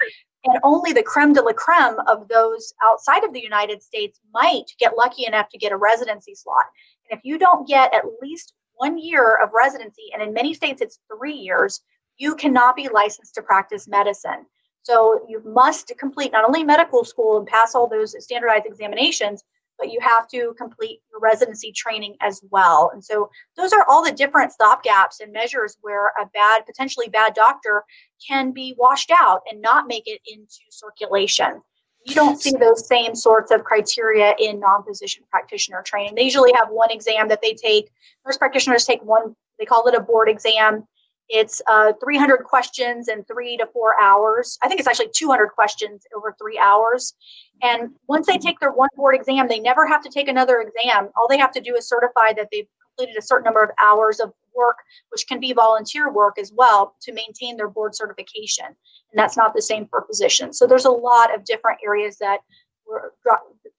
and 0.45 0.57
only 0.63 0.93
the 0.93 1.03
creme 1.03 1.33
de 1.33 1.41
la 1.41 1.53
creme 1.53 1.99
of 2.07 2.27
those 2.27 2.73
outside 2.83 3.23
of 3.23 3.33
the 3.33 3.41
United 3.41 3.81
States 3.81 4.19
might 4.33 4.65
get 4.79 4.97
lucky 4.97 5.25
enough 5.25 5.49
to 5.49 5.57
get 5.57 5.71
a 5.71 5.77
residency 5.77 6.35
slot. 6.35 6.65
And 7.09 7.17
if 7.17 7.25
you 7.25 7.37
don't 7.37 7.67
get 7.67 7.93
at 7.93 8.03
least 8.21 8.53
one 8.75 8.97
year 8.97 9.35
of 9.43 9.49
residency, 9.53 10.09
and 10.13 10.21
in 10.21 10.33
many 10.33 10.53
states 10.53 10.81
it's 10.81 10.99
three 11.11 11.33
years, 11.33 11.81
you 12.17 12.35
cannot 12.35 12.75
be 12.75 12.89
licensed 12.89 13.35
to 13.35 13.41
practice 13.41 13.87
medicine. 13.87 14.45
So 14.83 15.25
you 15.27 15.41
must 15.43 15.91
complete 15.97 16.31
not 16.31 16.45
only 16.45 16.63
medical 16.63 17.03
school 17.03 17.37
and 17.37 17.47
pass 17.47 17.75
all 17.75 17.87
those 17.89 18.15
standardized 18.23 18.65
examinations, 18.65 19.43
but 19.77 19.91
you 19.91 19.99
have 20.01 20.27
to 20.29 20.53
complete 20.57 21.01
your 21.11 21.19
residency 21.19 21.71
training 21.71 22.15
as 22.21 22.41
well. 22.49 22.91
And 22.93 23.03
so 23.03 23.29
those 23.55 23.73
are 23.73 23.85
all 23.87 24.03
the 24.03 24.11
different 24.11 24.53
stopgaps 24.59 25.19
and 25.21 25.31
measures 25.31 25.77
where 25.81 26.07
a 26.21 26.25
bad, 26.33 26.65
potentially 26.65 27.09
bad 27.09 27.33
doctor 27.33 27.83
can 28.25 28.51
be 28.51 28.75
washed 28.77 29.11
out 29.11 29.41
and 29.49 29.61
not 29.61 29.87
make 29.87 30.07
it 30.07 30.21
into 30.27 30.59
circulation. 30.69 31.61
You 32.05 32.15
don't 32.15 32.41
see 32.41 32.51
those 32.51 32.87
same 32.87 33.15
sorts 33.15 33.51
of 33.51 33.63
criteria 33.65 34.33
in 34.39 34.59
non 34.59 34.83
physician 34.83 35.23
practitioner 35.29 35.81
training. 35.85 36.15
They 36.15 36.23
usually 36.23 36.53
have 36.55 36.69
one 36.69 36.89
exam 36.89 37.27
that 37.27 37.41
they 37.41 37.53
take. 37.53 37.89
Nurse 38.25 38.37
practitioners 38.37 38.85
take 38.85 39.03
one, 39.03 39.35
they 39.59 39.65
call 39.65 39.87
it 39.87 39.95
a 39.95 39.99
board 39.99 40.29
exam. 40.29 40.87
It's 41.29 41.61
uh, 41.67 41.93
300 42.01 42.43
questions 42.43 43.09
in 43.09 43.23
three 43.25 43.57
to 43.57 43.65
four 43.67 43.99
hours. 44.01 44.57
I 44.63 44.67
think 44.67 44.79
it's 44.79 44.87
actually 44.87 45.09
200 45.13 45.49
questions 45.49 46.03
over 46.15 46.35
three 46.39 46.57
hours. 46.57 47.13
And 47.61 47.91
once 48.07 48.27
they 48.27 48.37
take 48.37 48.59
their 48.59 48.71
one 48.71 48.89
board 48.95 49.15
exam, 49.15 49.47
they 49.47 49.59
never 49.59 49.85
have 49.85 50.01
to 50.03 50.09
take 50.09 50.27
another 50.27 50.61
exam. 50.61 51.09
All 51.17 51.27
they 51.27 51.37
have 51.37 51.51
to 51.51 51.61
do 51.61 51.75
is 51.75 51.87
certify 51.87 52.33
that 52.33 52.47
they've 52.51 52.67
completed 52.97 53.17
a 53.17 53.25
certain 53.25 53.43
number 53.43 53.63
of 53.63 53.71
hours 53.79 54.19
of 54.19 54.31
work, 54.55 54.77
which 55.09 55.27
can 55.27 55.39
be 55.39 55.53
volunteer 55.53 56.11
work 56.11 56.39
as 56.39 56.51
well, 56.55 56.95
to 57.01 57.13
maintain 57.13 57.57
their 57.57 57.69
board 57.69 57.93
certification. 57.95 58.65
And 58.65 59.15
that's 59.15 59.37
not 59.37 59.53
the 59.53 59.61
same 59.61 59.87
for 59.87 60.05
physicians. 60.07 60.57
So 60.57 60.65
there's 60.65 60.85
a 60.85 60.91
lot 60.91 61.33
of 61.33 61.45
different 61.45 61.79
areas 61.85 62.17
that 62.19 62.39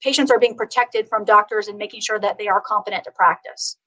patients 0.01 0.31
are 0.31 0.39
being 0.39 0.55
protected 0.55 1.09
from 1.09 1.25
doctors 1.25 1.67
and 1.67 1.77
making 1.77 2.01
sure 2.01 2.19
that 2.19 2.37
they 2.37 2.47
are 2.47 2.61
competent 2.61 3.03
to 3.03 3.11
practice. 3.11 3.77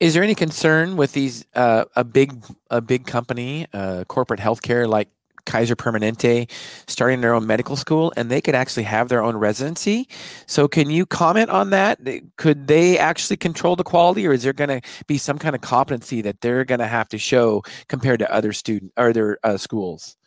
Is 0.00 0.14
there 0.14 0.22
any 0.22 0.36
concern 0.36 0.96
with 0.96 1.12
these 1.12 1.44
uh, 1.54 1.84
a 1.96 2.04
big 2.04 2.44
a 2.70 2.80
big 2.80 3.06
company, 3.06 3.66
uh, 3.72 4.04
corporate 4.04 4.38
healthcare 4.38 4.88
like 4.88 5.08
Kaiser 5.44 5.74
Permanente 5.74 6.48
starting 6.86 7.20
their 7.20 7.34
own 7.34 7.46
medical 7.46 7.74
school 7.74 8.12
and 8.16 8.30
they 8.30 8.40
could 8.40 8.54
actually 8.54 8.82
have 8.84 9.08
their 9.08 9.22
own 9.22 9.36
residency. 9.36 10.06
So 10.46 10.68
can 10.68 10.90
you 10.90 11.06
comment 11.06 11.50
on 11.50 11.70
that? 11.70 11.98
Could 12.36 12.68
they 12.68 12.98
actually 12.98 13.38
control 13.38 13.74
the 13.74 13.82
quality 13.82 14.26
or 14.26 14.32
is 14.32 14.42
there 14.42 14.52
going 14.52 14.68
to 14.68 14.88
be 15.06 15.18
some 15.18 15.38
kind 15.38 15.56
of 15.56 15.62
competency 15.62 16.20
that 16.22 16.42
they're 16.42 16.64
going 16.64 16.80
to 16.80 16.86
have 16.86 17.08
to 17.08 17.18
show 17.18 17.62
compared 17.88 18.18
to 18.20 18.32
other 18.32 18.52
student 18.52 18.92
or 18.98 19.12
their 19.12 19.38
uh, 19.42 19.56
schools? 19.56 20.17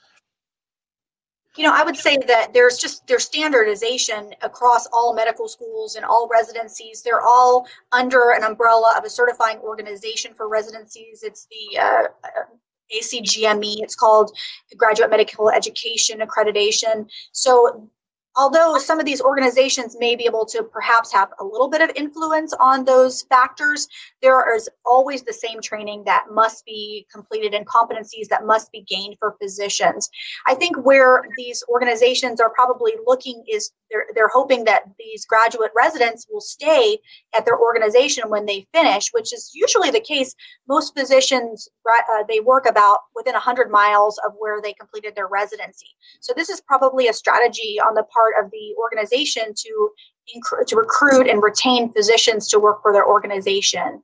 You 1.58 1.64
know 1.66 1.74
i 1.74 1.84
would 1.84 1.98
say 1.98 2.18
that 2.28 2.54
there's 2.54 2.78
just 2.78 3.06
there's 3.08 3.26
standardization 3.26 4.34
across 4.42 4.88
all 4.94 5.14
medical 5.14 5.48
schools 5.48 5.96
and 5.96 6.06
all 6.06 6.30
residencies. 6.32 7.02
They're 7.02 7.22
all 7.22 7.68
under 7.92 8.32
an 8.32 8.44
umbrella 8.44 8.96
of 8.98 9.04
a 9.04 9.10
certifying 9.10 9.58
organization 9.60 10.34
for 10.34 10.48
residencies. 10.48 11.24
It's 11.24 11.48
the 11.48 11.80
uh, 11.80 12.04
acgme 12.94 13.76
it's 13.80 13.96
called 13.96 14.32
graduate 14.78 15.10
medical 15.10 15.50
education 15.50 16.20
accreditation. 16.20 17.10
So 17.32 17.90
although 18.36 18.78
some 18.78 19.00
of 19.00 19.06
these 19.06 19.22
organizations 19.22 19.98
may 20.00 20.16
be 20.16 20.26
able 20.26 20.46
to 20.46 20.64
perhaps 20.64 21.12
have 21.14 21.30
a 21.40 21.44
little 21.44 21.70
bit 21.70 21.82
of 21.82 21.92
influence 21.96 22.54
on 22.60 22.86
those 22.86 23.24
factors, 23.24 23.88
there 24.22 24.56
is 24.56 24.70
always 24.86 25.24
the 25.24 25.34
same 25.34 25.62
training 25.62 26.04
that 26.06 26.26
must 26.32 26.66
be 26.66 27.08
completed 27.12 27.54
and 27.54 27.66
competencies 27.66 28.28
that 28.30 28.46
must 28.46 28.72
be 28.72 28.82
gained 28.82 29.16
for 29.20 29.36
physicians. 29.42 30.10
I 30.48 30.56
think 30.56 30.78
where 30.78 31.24
these 31.38 31.64
organizations 31.70 32.40
are 32.40 32.50
probably 32.50 32.94
looking 33.06 33.44
is 33.52 33.72
they're, 33.90 34.06
they're 34.16 34.32
hoping 34.34 34.64
that 34.66 34.84
these 34.98 35.26
graduate 35.26 35.72
residents 35.76 36.28
will 36.32 36.42
stay 36.42 37.00
at 37.36 37.46
their 37.46 37.60
organization 37.60 38.30
when 38.30 38.46
they 38.46 38.68
finish, 38.74 39.10
which 39.12 39.34
is 39.34 39.52
usually 39.54 39.92
the 39.92 40.00
case. 40.00 40.36
Most 40.68 40.94
physicians, 40.98 41.68
uh, 41.90 42.24
they 42.30 42.40
work 42.40 42.66
about 42.68 43.00
within 43.16 43.34
100 43.34 43.70
miles 43.70 44.20
of 44.26 44.34
where 44.38 44.62
they 44.62 44.74
completed 44.74 45.16
their 45.16 45.28
residency. 45.28 45.88
So 46.20 46.34
this 46.36 46.50
is 46.50 46.62
probably 46.62 47.08
a 47.08 47.14
strategy 47.14 47.80
on 47.80 47.96
the 47.96 48.04
part 48.04 48.34
of 48.42 48.52
the 48.52 48.76
organization 48.78 49.54
to, 49.56 49.90
to 50.68 50.76
recruit 50.76 51.28
and 51.28 51.44
retain 51.44 51.92
physicians 51.92 52.48
to 52.50 52.60
work 52.60 52.82
for 52.82 52.94
their 52.94 53.06
organization. 53.06 54.02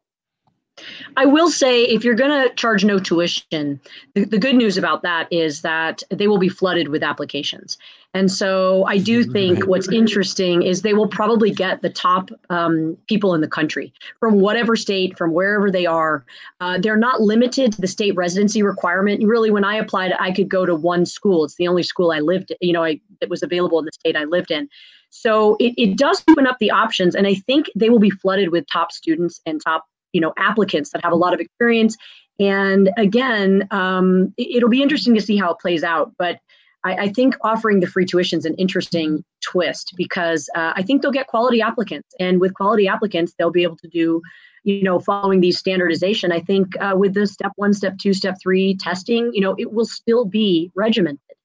I 1.16 1.26
will 1.26 1.50
say, 1.50 1.84
if 1.84 2.04
you're 2.04 2.16
going 2.16 2.48
to 2.48 2.54
charge 2.56 2.86
no 2.86 3.00
tuition, 3.00 3.80
the, 4.14 4.26
the, 4.26 4.38
good 4.38 4.56
news 4.56 4.78
about 4.78 5.02
that 5.02 5.28
is 5.32 5.62
that 5.62 6.04
they 6.12 6.28
will 6.28 6.38
be 6.38 6.50
flooded 6.50 6.90
with 6.90 7.02
applications. 7.02 7.78
And 8.14 8.32
so 8.32 8.86
I 8.86 8.98
do 8.98 9.24
think 9.24 9.68
what's 9.68 9.92
interesting 9.92 10.62
is 10.62 10.82
they 10.82 10.94
will 10.94 11.08
probably 11.08 11.52
get 11.52 11.82
the 11.82 11.90
top 11.90 12.30
um, 12.50 12.98
people 13.08 13.34
in 13.34 13.42
the 13.42 13.48
country 13.48 13.94
from 14.20 14.40
whatever 14.40 14.76
state, 14.76 15.18
from 15.18 15.34
wherever 15.34 15.70
they 15.70 15.86
are. 15.86 16.26
Uh, 16.60 16.80
they're 16.80 16.98
not 16.98 17.22
limited 17.22 17.74
to 17.74 17.82
the 17.82 17.88
state 17.88 18.16
residency 18.16 18.64
requirement. 18.64 19.24
Really, 19.24 19.52
when 19.52 19.64
I 19.64 19.76
applied, 19.76 20.14
I 20.20 20.32
could 20.32 20.50
go 20.50 20.66
to 20.66 20.74
one 20.74 21.06
school. 21.06 21.44
It's 21.44 21.56
the 21.56 21.68
only 21.68 21.84
school 21.84 22.12
I 22.12 22.20
lived, 22.20 22.54
you 22.62 22.74
know, 22.74 22.84
I, 22.84 23.00
that 23.20 23.30
was 23.30 23.44
available 23.44 23.78
in 23.80 23.86
the 23.86 23.92
state 23.92 24.16
I 24.16 24.24
lived 24.24 24.52
in. 24.52 24.70
So 25.10 25.56
it, 25.60 25.74
it 25.78 25.98
does 25.98 26.24
open 26.28 26.48
up 26.48 26.58
the 26.60 26.72
options. 26.72 27.16
And 27.16 27.28
I 27.28 27.36
think 27.36 27.70
they 27.76 27.90
will 27.90 28.00
be 28.00 28.10
flooded 28.10 28.50
with 28.50 28.66
top 28.68 28.92
students 28.92 29.42
and 29.46 29.62
top 29.62 29.86
you 30.14 30.22
know 30.22 30.34
applicants 30.38 30.92
that 30.92 31.04
have 31.04 31.14
a 31.14 31.16
lot 31.18 31.34
of 31.34 31.40
experience. 31.40 31.98
And 32.40 32.92
again 32.98 33.68
um, 33.72 34.34
it, 34.38 34.62
will 34.62 34.70
be 34.70 34.84
interesting 34.84 35.16
to 35.16 35.22
see 35.22 35.38
how 35.38 35.52
it 35.52 35.60
plays 35.60 35.84
out 35.84 36.14
but 36.18 36.38
I, 36.84 36.94
I, 36.96 37.10
think 37.10 37.36
offering 37.42 37.80
the 37.80 37.88
free 37.88 38.06
tuition 38.06 38.38
is 38.38 38.46
an 38.46 38.54
interesting 38.56 39.24
twist 39.42 39.94
because 39.98 40.48
uh, 40.56 40.74
i 40.76 40.84
think 40.84 41.02
they'll 41.02 41.12
get 41.12 41.28
quality 41.28 41.62
applicants. 41.62 42.10
And 42.20 42.40
with 42.40 42.54
quality 42.54 42.88
applicants 42.88 43.34
they'll 43.38 43.52
be 43.52 43.64
able 43.64 43.78
to 43.78 43.88
do 43.88 44.22
you 44.64 44.84
know 44.84 45.00
following 45.00 45.42
these 45.42 45.58
standardization. 45.58 46.32
I 46.32 46.42
think 46.42 46.80
uh, 46.80 46.94
with 46.96 47.16
the 47.16 47.26
step 47.26 47.54
one 47.56 47.74
step 47.74 47.98
two 47.98 48.14
step 48.14 48.36
three 48.42 48.76
testing 48.76 49.32
you 49.34 49.42
know 49.42 49.56
it 49.58 49.72
will 49.74 49.86
still 49.86 50.26
be 50.26 50.72
regimented 50.76 51.37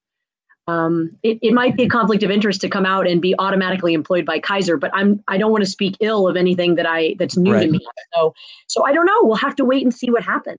um, 0.68 1.16
it, 1.22 1.38
it 1.42 1.52
might 1.52 1.76
be 1.76 1.84
a 1.84 1.88
conflict 1.88 2.22
of 2.22 2.30
interest 2.30 2.60
to 2.60 2.68
come 2.68 2.86
out 2.86 3.08
and 3.08 3.20
be 3.20 3.34
automatically 3.38 3.94
employed 3.94 4.24
by 4.24 4.38
Kaiser, 4.38 4.76
but 4.76 4.90
I'm 4.94 5.22
I 5.26 5.36
don't 5.36 5.50
want 5.50 5.64
to 5.64 5.70
speak 5.70 5.96
ill 6.00 6.28
of 6.28 6.36
anything 6.36 6.76
that 6.76 6.86
I 6.86 7.16
that's 7.18 7.36
new 7.36 7.52
right. 7.52 7.66
to 7.66 7.70
me. 7.70 7.80
So 8.14 8.32
so 8.68 8.84
I 8.84 8.92
don't 8.92 9.06
know. 9.06 9.20
We'll 9.22 9.36
have 9.36 9.56
to 9.56 9.64
wait 9.64 9.82
and 9.82 9.92
see 9.92 10.10
what 10.10 10.22
happens. 10.22 10.58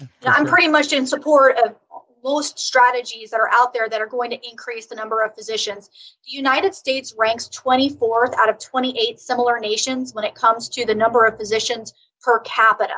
Yeah, 0.00 0.32
I'm 0.32 0.46
pretty 0.46 0.68
much 0.68 0.92
in 0.92 1.06
support 1.06 1.56
of 1.58 1.76
most 2.24 2.58
strategies 2.58 3.30
that 3.30 3.40
are 3.40 3.50
out 3.52 3.72
there 3.74 3.88
that 3.88 4.00
are 4.00 4.06
going 4.06 4.30
to 4.30 4.48
increase 4.48 4.86
the 4.86 4.94
number 4.94 5.22
of 5.22 5.34
physicians. 5.34 5.90
The 6.24 6.32
United 6.32 6.74
States 6.74 7.14
ranks 7.18 7.48
24th 7.48 8.34
out 8.38 8.48
of 8.48 8.58
28 8.58 9.18
similar 9.18 9.58
nations 9.58 10.14
when 10.14 10.24
it 10.24 10.34
comes 10.34 10.68
to 10.70 10.86
the 10.86 10.94
number 10.94 11.26
of 11.26 11.36
physicians 11.36 11.92
per 12.22 12.38
capita. 12.40 12.94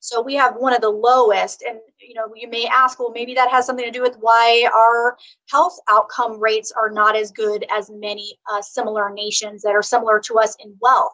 So 0.00 0.20
we 0.20 0.34
have 0.34 0.56
one 0.56 0.74
of 0.74 0.82
the 0.82 0.90
lowest. 0.90 1.64
And 1.66 1.80
you 2.06 2.14
know, 2.14 2.32
you 2.34 2.48
may 2.48 2.66
ask, 2.66 2.98
well, 2.98 3.10
maybe 3.12 3.34
that 3.34 3.50
has 3.50 3.66
something 3.66 3.84
to 3.84 3.90
do 3.90 4.02
with 4.02 4.16
why 4.20 4.68
our 4.74 5.16
health 5.50 5.78
outcome 5.90 6.40
rates 6.40 6.72
are 6.80 6.90
not 6.90 7.16
as 7.16 7.30
good 7.30 7.64
as 7.70 7.90
many 7.90 8.38
uh, 8.50 8.62
similar 8.62 9.10
nations 9.10 9.62
that 9.62 9.74
are 9.74 9.82
similar 9.82 10.20
to 10.20 10.38
us 10.38 10.56
in 10.64 10.76
wealth. 10.80 11.12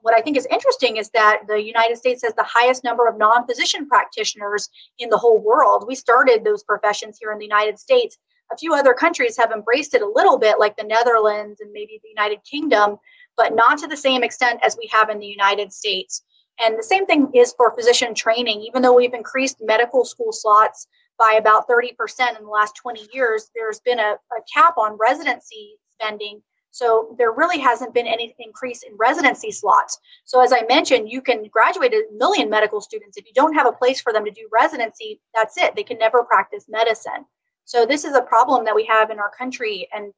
What 0.00 0.14
I 0.14 0.20
think 0.20 0.36
is 0.36 0.48
interesting 0.50 0.96
is 0.96 1.10
that 1.10 1.42
the 1.46 1.62
United 1.62 1.96
States 1.96 2.22
has 2.24 2.34
the 2.34 2.44
highest 2.44 2.82
number 2.82 3.06
of 3.06 3.16
non 3.18 3.46
physician 3.46 3.88
practitioners 3.88 4.68
in 4.98 5.08
the 5.08 5.18
whole 5.18 5.38
world. 5.38 5.84
We 5.86 5.94
started 5.94 6.42
those 6.44 6.64
professions 6.64 7.18
here 7.20 7.30
in 7.30 7.38
the 7.38 7.44
United 7.44 7.78
States. 7.78 8.18
A 8.52 8.56
few 8.56 8.74
other 8.74 8.94
countries 8.94 9.36
have 9.38 9.52
embraced 9.52 9.94
it 9.94 10.02
a 10.02 10.12
little 10.12 10.38
bit, 10.38 10.58
like 10.58 10.76
the 10.76 10.84
Netherlands 10.84 11.60
and 11.60 11.72
maybe 11.72 12.00
the 12.02 12.08
United 12.08 12.42
Kingdom, 12.44 12.96
but 13.36 13.54
not 13.54 13.78
to 13.78 13.86
the 13.86 13.96
same 13.96 14.24
extent 14.24 14.60
as 14.64 14.76
we 14.76 14.88
have 14.92 15.08
in 15.08 15.20
the 15.20 15.26
United 15.26 15.72
States. 15.72 16.22
And 16.60 16.78
the 16.78 16.82
same 16.82 17.06
thing 17.06 17.30
is 17.34 17.54
for 17.56 17.74
physician 17.74 18.14
training. 18.14 18.60
Even 18.62 18.82
though 18.82 18.94
we've 18.94 19.14
increased 19.14 19.58
medical 19.60 20.04
school 20.04 20.32
slots 20.32 20.86
by 21.18 21.36
about 21.38 21.68
30% 21.68 21.90
in 22.38 22.44
the 22.44 22.50
last 22.50 22.76
20 22.76 23.08
years, 23.12 23.50
there's 23.54 23.80
been 23.80 23.98
a, 23.98 24.12
a 24.12 24.42
cap 24.52 24.76
on 24.78 24.98
residency 25.00 25.76
spending. 25.90 26.42
So 26.70 27.14
there 27.18 27.32
really 27.32 27.58
hasn't 27.58 27.92
been 27.92 28.06
any 28.06 28.34
increase 28.38 28.82
in 28.82 28.92
residency 28.98 29.50
slots. 29.50 29.98
So 30.24 30.42
as 30.42 30.52
I 30.52 30.62
mentioned, 30.68 31.10
you 31.10 31.20
can 31.20 31.44
graduate 31.48 31.92
a 31.92 32.04
million 32.16 32.48
medical 32.48 32.80
students. 32.80 33.18
If 33.18 33.26
you 33.26 33.32
don't 33.34 33.54
have 33.54 33.66
a 33.66 33.72
place 33.72 34.00
for 34.00 34.12
them 34.12 34.24
to 34.24 34.30
do 34.30 34.48
residency, 34.50 35.20
that's 35.34 35.58
it. 35.58 35.76
They 35.76 35.82
can 35.82 35.98
never 35.98 36.24
practice 36.24 36.64
medicine. 36.68 37.26
So 37.64 37.84
this 37.84 38.04
is 38.04 38.14
a 38.14 38.22
problem 38.22 38.64
that 38.64 38.74
we 38.74 38.86
have 38.86 39.10
in 39.10 39.18
our 39.18 39.30
country. 39.30 39.86
And 39.92 40.12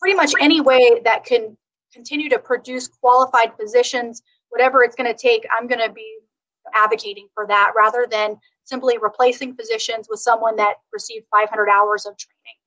pretty 0.00 0.16
much 0.16 0.32
any 0.40 0.60
way 0.60 1.00
that 1.04 1.24
can 1.24 1.56
continue 1.92 2.28
to 2.28 2.38
produce 2.38 2.88
qualified 2.88 3.52
physicians 3.58 4.22
whatever 4.52 4.84
it's 4.84 4.94
going 4.94 5.12
to 5.12 5.18
take, 5.18 5.44
I'm 5.58 5.66
going 5.66 5.80
to 5.80 5.92
be 5.92 6.18
advocating 6.74 7.28
for 7.34 7.46
that 7.48 7.72
rather 7.76 8.06
than 8.08 8.36
simply 8.64 8.98
replacing 8.98 9.54
physicians 9.56 10.06
with 10.08 10.20
someone 10.20 10.56
that 10.56 10.74
received 10.92 11.26
500 11.30 11.68
hours 11.68 12.06
of 12.06 12.16
training. 12.16 12.58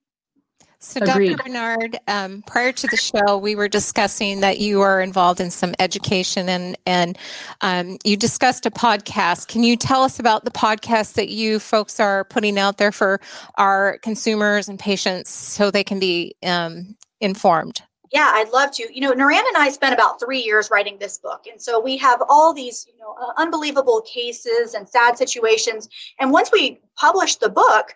So, 0.80 1.00
Agreed. 1.02 1.38
Dr. 1.38 1.44
Bernard, 1.44 1.98
um, 2.08 2.44
prior 2.46 2.72
to 2.72 2.88
the 2.88 2.98
show, 2.98 3.38
we 3.38 3.56
were 3.56 3.68
discussing 3.68 4.42
that 4.42 4.60
you 4.60 4.82
are 4.82 5.02
involved 5.02 5.40
in 5.40 5.50
some 5.50 5.74
education 5.80 6.48
and 6.48 6.78
and 6.86 7.18
um, 7.62 7.98
you 8.04 8.16
discussed 8.16 8.68
a 8.68 8.72
podcast. 8.72 9.48
Can 9.48 9.64
you 9.64 9.78
tell 9.78 10.04
us 10.04 10.20
about 10.20 10.46
the 10.46 10.52
podcast 10.52 11.14
that 11.14 11.30
you 11.30 11.60
folks 11.60 12.00
are 12.00 12.26
putting 12.26 12.60
out 12.60 12.78
there 12.78 12.92
for 12.92 13.20
our 13.58 13.98
consumers 14.00 14.68
and 14.68 14.78
patients 14.78 15.32
so 15.32 15.72
they 15.72 15.84
can 15.84 15.98
be 15.98 16.36
um, 16.44 16.96
informed? 17.20 17.82
Yeah, 18.12 18.32
I'd 18.34 18.50
love 18.50 18.72
to. 18.74 18.88
You 18.94 19.02
know, 19.02 19.14
Niran 19.14 19.44
and 19.48 19.58
I 19.58 19.70
spent 19.70 19.94
about 19.94 20.20
three 20.20 20.40
years 20.40 20.70
writing 20.72 20.98
this 21.00 21.18
book. 21.18 21.46
And 21.52 21.62
so 21.62 21.80
we 21.80 21.98
have 21.98 22.22
all 22.30 22.54
these, 22.54 22.86
you 22.88 22.98
know, 23.00 23.16
uh, 23.22 23.34
unbelievable 23.38 24.02
cases 24.02 24.74
and 24.74 24.88
sad 24.88 25.18
situations. 25.18 25.90
And 26.20 26.32
once 26.32 26.52
we 26.52 26.80
publish 26.96 27.38
the 27.38 27.50
book, 27.50 27.96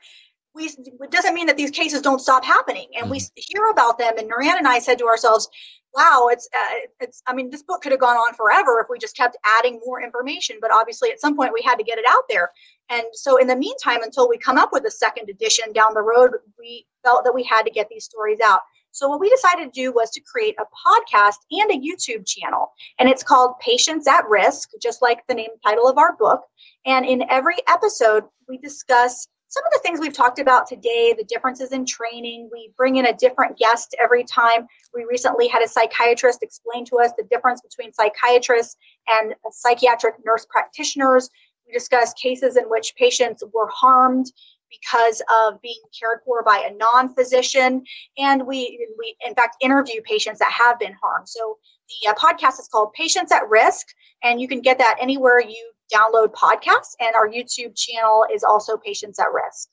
we, 0.56 0.66
it 0.66 1.12
doesn't 1.12 1.36
mean 1.36 1.46
that 1.48 1.58
these 1.58 1.72
cases 1.72 2.02
don't 2.02 2.20
stop 2.20 2.44
happening. 2.44 2.88
And 2.96 3.04
mm-hmm. 3.04 3.12
we 3.12 3.22
hear 3.36 3.68
about 3.72 3.98
them. 3.98 4.18
And 4.18 4.30
Niran 4.30 4.58
and 4.58 4.68
I 4.68 4.80
said 4.80 4.98
to 5.00 5.06
ourselves, 5.06 5.48
wow, 5.96 6.28
it's, 6.32 6.48
uh, 6.54 6.76
it's, 7.00 7.22
I 7.28 7.34
mean, 7.34 7.50
this 7.50 7.64
book 7.64 7.82
could 7.82 7.92
have 7.92 8.02
gone 8.02 8.18
on 8.18 8.34
forever 8.36 8.80
if 8.80 8.88
we 8.90 9.00
just 9.00 9.18
kept 9.18 9.38
adding 9.60 9.80
more 9.86 10.02
information. 10.02 10.58
But 10.62 10.72
obviously, 10.72 11.12
at 11.12 11.20
some 11.20 11.36
point, 11.36 11.54
we 11.54 11.62
had 11.62 11.76
to 11.76 11.84
get 11.84 11.98
it 11.98 12.06
out 12.10 12.24
there. 12.30 12.52
And 12.90 13.04
so, 13.14 13.38
in 13.38 13.48
the 13.48 13.56
meantime, 13.56 14.04
until 14.04 14.30
we 14.30 14.38
come 14.38 14.58
up 14.58 14.70
with 14.72 14.86
a 14.86 14.92
second 14.92 15.30
edition 15.30 15.72
down 15.74 15.94
the 15.94 16.02
road, 16.02 16.32
we 16.58 16.86
felt 17.04 17.24
that 17.24 17.34
we 17.34 17.44
had 17.44 17.64
to 17.64 17.72
get 17.72 17.90
these 17.90 18.06
stories 18.06 18.40
out. 18.44 18.62
So, 18.92 19.08
what 19.08 19.20
we 19.20 19.30
decided 19.30 19.74
to 19.74 19.82
do 19.82 19.92
was 19.92 20.10
to 20.12 20.22
create 20.22 20.56
a 20.60 20.64
podcast 20.64 21.38
and 21.52 21.72
a 21.72 21.76
YouTube 21.76 22.26
channel. 22.26 22.72
And 22.98 23.08
it's 23.10 23.24
called 23.24 23.60
Patients 23.60 24.08
at 24.08 24.28
Risk, 24.28 24.70
just 24.82 25.02
like 25.02 25.26
the 25.28 25.36
name 25.36 25.50
title 25.66 25.88
of 25.88 25.98
our 25.98 26.16
book. 26.18 26.42
And 26.86 27.06
in 27.06 27.24
every 27.30 27.58
episode, 27.68 28.24
we 28.48 28.58
discuss 28.58 29.28
some 29.50 29.64
of 29.66 29.74
the 29.74 29.80
things 29.80 30.00
we've 30.00 30.14
talked 30.14 30.38
about 30.38 30.68
today, 30.68 31.14
the 31.18 31.24
differences 31.24 31.72
in 31.72 31.84
training. 31.84 32.50
We 32.52 32.72
bring 32.78 32.98
in 32.98 33.08
a 33.08 33.18
different 33.18 33.58
guest 33.58 33.96
every 34.02 34.24
time. 34.24 34.68
We 34.94 35.06
recently 35.10 35.48
had 35.48 35.64
a 35.64 35.68
psychiatrist 35.68 36.44
explain 36.44 36.86
to 36.86 36.98
us 36.98 37.12
the 37.18 37.26
difference 37.32 37.62
between 37.62 37.92
psychiatrists 37.92 38.76
and 39.08 39.34
psychiatric 39.52 40.16
nurse 40.24 40.46
practitioners. 40.48 41.32
We 41.66 41.74
discuss 41.74 42.14
cases 42.14 42.58
in 42.58 42.66
which 42.66 42.94
patients 42.96 43.44
were 43.52 43.70
harmed 43.74 44.32
because 44.70 45.22
of 45.46 45.62
being 45.62 45.82
cared 45.98 46.20
for 46.26 46.44
by 46.44 46.58
a 46.70 46.74
non-physician 46.76 47.84
and 48.18 48.46
we 48.48 48.88
we 48.98 49.16
in 49.26 49.34
fact 49.36 49.56
interview 49.62 50.02
patients 50.02 50.40
that 50.40 50.52
have 50.52 50.80
been 50.80 50.96
harmed 51.02 51.28
so 51.28 51.58
the 52.04 52.10
uh, 52.10 52.14
podcast 52.14 52.60
is 52.60 52.70
called 52.72 52.94
patients 52.94 53.32
at 53.32 53.48
risk 53.50 53.88
and 54.24 54.42
you 54.42 54.48
can 54.48 54.62
get 54.62 54.78
that 54.78 54.98
anywhere 55.00 55.40
you 55.42 55.72
download 55.92 56.32
podcasts, 56.34 56.96
and 57.00 57.16
our 57.16 57.28
YouTube 57.28 57.76
channel 57.76 58.26
is 58.34 58.44
also 58.44 58.78
Patients 58.78 59.20
at 59.20 59.28
Risk. 59.34 59.70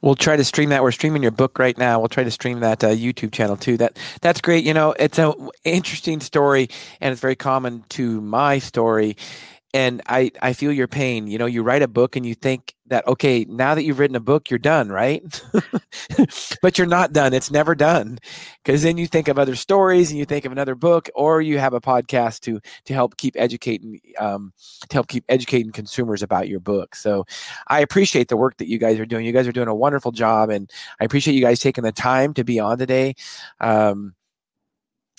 We'll 0.00 0.14
try 0.14 0.36
to 0.36 0.44
stream 0.44 0.68
that. 0.68 0.82
We're 0.82 0.92
streaming 0.92 1.22
your 1.22 1.32
book 1.32 1.58
right 1.58 1.76
now. 1.76 1.98
We'll 1.98 2.08
try 2.08 2.22
to 2.22 2.30
stream 2.30 2.60
that 2.60 2.84
uh, 2.84 2.90
YouTube 2.90 3.32
channel 3.32 3.56
too. 3.56 3.76
That 3.76 3.98
that's 4.20 4.40
great. 4.40 4.64
You 4.64 4.72
know, 4.72 4.94
it's 4.98 5.18
an 5.18 5.32
interesting 5.64 6.20
story, 6.20 6.68
and 7.00 7.10
it's 7.10 7.20
very 7.20 7.34
common 7.34 7.84
to 7.90 8.20
my 8.20 8.58
story 8.58 9.16
and 9.74 10.00
I, 10.06 10.30
I 10.40 10.52
feel 10.52 10.72
your 10.72 10.88
pain. 10.88 11.26
You 11.26 11.38
know, 11.38 11.46
you 11.46 11.62
write 11.62 11.82
a 11.82 11.88
book 11.88 12.16
and 12.16 12.24
you 12.24 12.34
think 12.34 12.74
that, 12.86 13.06
okay, 13.06 13.44
now 13.48 13.74
that 13.74 13.84
you've 13.84 13.98
written 13.98 14.16
a 14.16 14.20
book, 14.20 14.48
you're 14.48 14.58
done, 14.58 14.88
right? 14.88 15.22
but 16.62 16.78
you're 16.78 16.86
not 16.86 17.12
done. 17.12 17.34
It's 17.34 17.50
never 17.50 17.74
done. 17.74 18.18
Because 18.64 18.82
then 18.82 18.96
you 18.96 19.06
think 19.06 19.28
of 19.28 19.38
other 19.38 19.54
stories 19.54 20.10
and 20.10 20.18
you 20.18 20.24
think 20.24 20.44
of 20.44 20.52
another 20.52 20.74
book, 20.74 21.10
or 21.14 21.40
you 21.42 21.58
have 21.58 21.74
a 21.74 21.80
podcast 21.80 22.40
to 22.40 22.60
to 22.84 22.94
help 22.94 23.16
keep 23.16 23.34
educating 23.36 24.00
um, 24.18 24.52
to 24.88 24.94
help 24.94 25.08
keep 25.08 25.24
educating 25.28 25.72
consumers 25.72 26.22
about 26.22 26.48
your 26.48 26.60
book. 26.60 26.94
So 26.94 27.26
I 27.68 27.80
appreciate 27.80 28.28
the 28.28 28.36
work 28.36 28.56
that 28.58 28.68
you 28.68 28.78
guys 28.78 28.98
are 28.98 29.06
doing. 29.06 29.26
You 29.26 29.32
guys 29.32 29.46
are 29.46 29.52
doing 29.52 29.68
a 29.68 29.74
wonderful 29.74 30.12
job, 30.12 30.50
and 30.50 30.70
I 31.00 31.04
appreciate 31.04 31.34
you 31.34 31.42
guys 31.42 31.60
taking 31.60 31.84
the 31.84 31.92
time 31.92 32.34
to 32.34 32.44
be 32.44 32.60
on 32.60 32.78
today. 32.78 33.14
Um, 33.60 34.14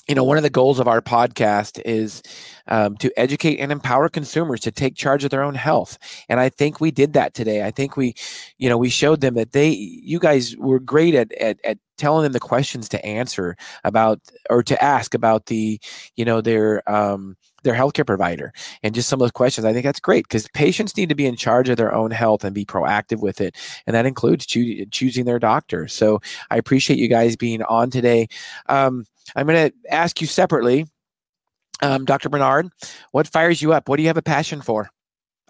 you 0.07 0.15
know, 0.15 0.23
one 0.23 0.37
of 0.37 0.43
the 0.43 0.49
goals 0.49 0.79
of 0.79 0.87
our 0.87 1.01
podcast 1.01 1.81
is 1.85 2.23
um, 2.67 2.95
to 2.97 3.11
educate 3.19 3.59
and 3.59 3.71
empower 3.71 4.09
consumers 4.09 4.61
to 4.61 4.71
take 4.71 4.95
charge 4.95 5.23
of 5.23 5.31
their 5.31 5.43
own 5.43 5.55
health. 5.55 5.97
And 6.29 6.39
I 6.39 6.49
think 6.49 6.79
we 6.79 6.91
did 6.91 7.13
that 7.13 7.33
today. 7.33 7.65
I 7.65 7.71
think 7.71 7.97
we, 7.97 8.15
you 8.57 8.69
know, 8.69 8.77
we 8.77 8.89
showed 8.89 9.21
them 9.21 9.35
that 9.35 9.51
they, 9.51 9.69
you 9.69 10.19
guys 10.19 10.55
were 10.57 10.79
great 10.79 11.13
at, 11.13 11.31
at, 11.33 11.59
at 11.63 11.77
telling 11.97 12.23
them 12.23 12.31
the 12.31 12.39
questions 12.39 12.87
to 12.89 13.05
answer 13.05 13.55
about 13.83 14.19
or 14.49 14.63
to 14.63 14.81
ask 14.81 15.13
about 15.13 15.47
the, 15.47 15.79
you 16.15 16.23
know, 16.23 16.41
their, 16.41 16.87
um, 16.89 17.35
their 17.63 17.73
healthcare 17.73 18.05
provider 18.05 18.53
and 18.83 18.95
just 18.95 19.09
some 19.09 19.17
of 19.17 19.25
those 19.25 19.31
questions. 19.31 19.65
I 19.65 19.73
think 19.73 19.83
that's 19.83 19.99
great 19.99 20.25
because 20.25 20.47
patients 20.53 20.95
need 20.95 21.09
to 21.09 21.15
be 21.15 21.25
in 21.25 21.35
charge 21.35 21.67
of 21.67 21.75
their 21.75 21.93
own 21.93 22.11
health 22.11 22.45
and 22.45 22.55
be 22.55 22.65
proactive 22.65 23.21
with 23.21 23.41
it. 23.41 23.57
And 23.85 23.95
that 23.95 24.05
includes 24.05 24.45
choo- 24.45 24.85
choosing 24.85 25.25
their 25.25 25.39
doctor. 25.39 25.87
So 25.87 26.21
I 26.49 26.57
appreciate 26.57 26.99
you 26.99 27.09
guys 27.09 27.35
being 27.35 27.61
on 27.63 27.89
today. 27.89 28.27
Um, 28.67 29.05
I'm 29.35 29.47
going 29.47 29.71
to 29.71 29.93
ask 29.93 30.21
you 30.21 30.27
separately, 30.27 30.85
um, 31.81 32.05
Dr. 32.05 32.29
Bernard, 32.29 32.69
what 33.11 33.27
fires 33.27 33.61
you 33.61 33.73
up? 33.73 33.89
What 33.89 33.97
do 33.97 34.03
you 34.03 34.09
have 34.09 34.17
a 34.17 34.21
passion 34.21 34.61
for? 34.61 34.89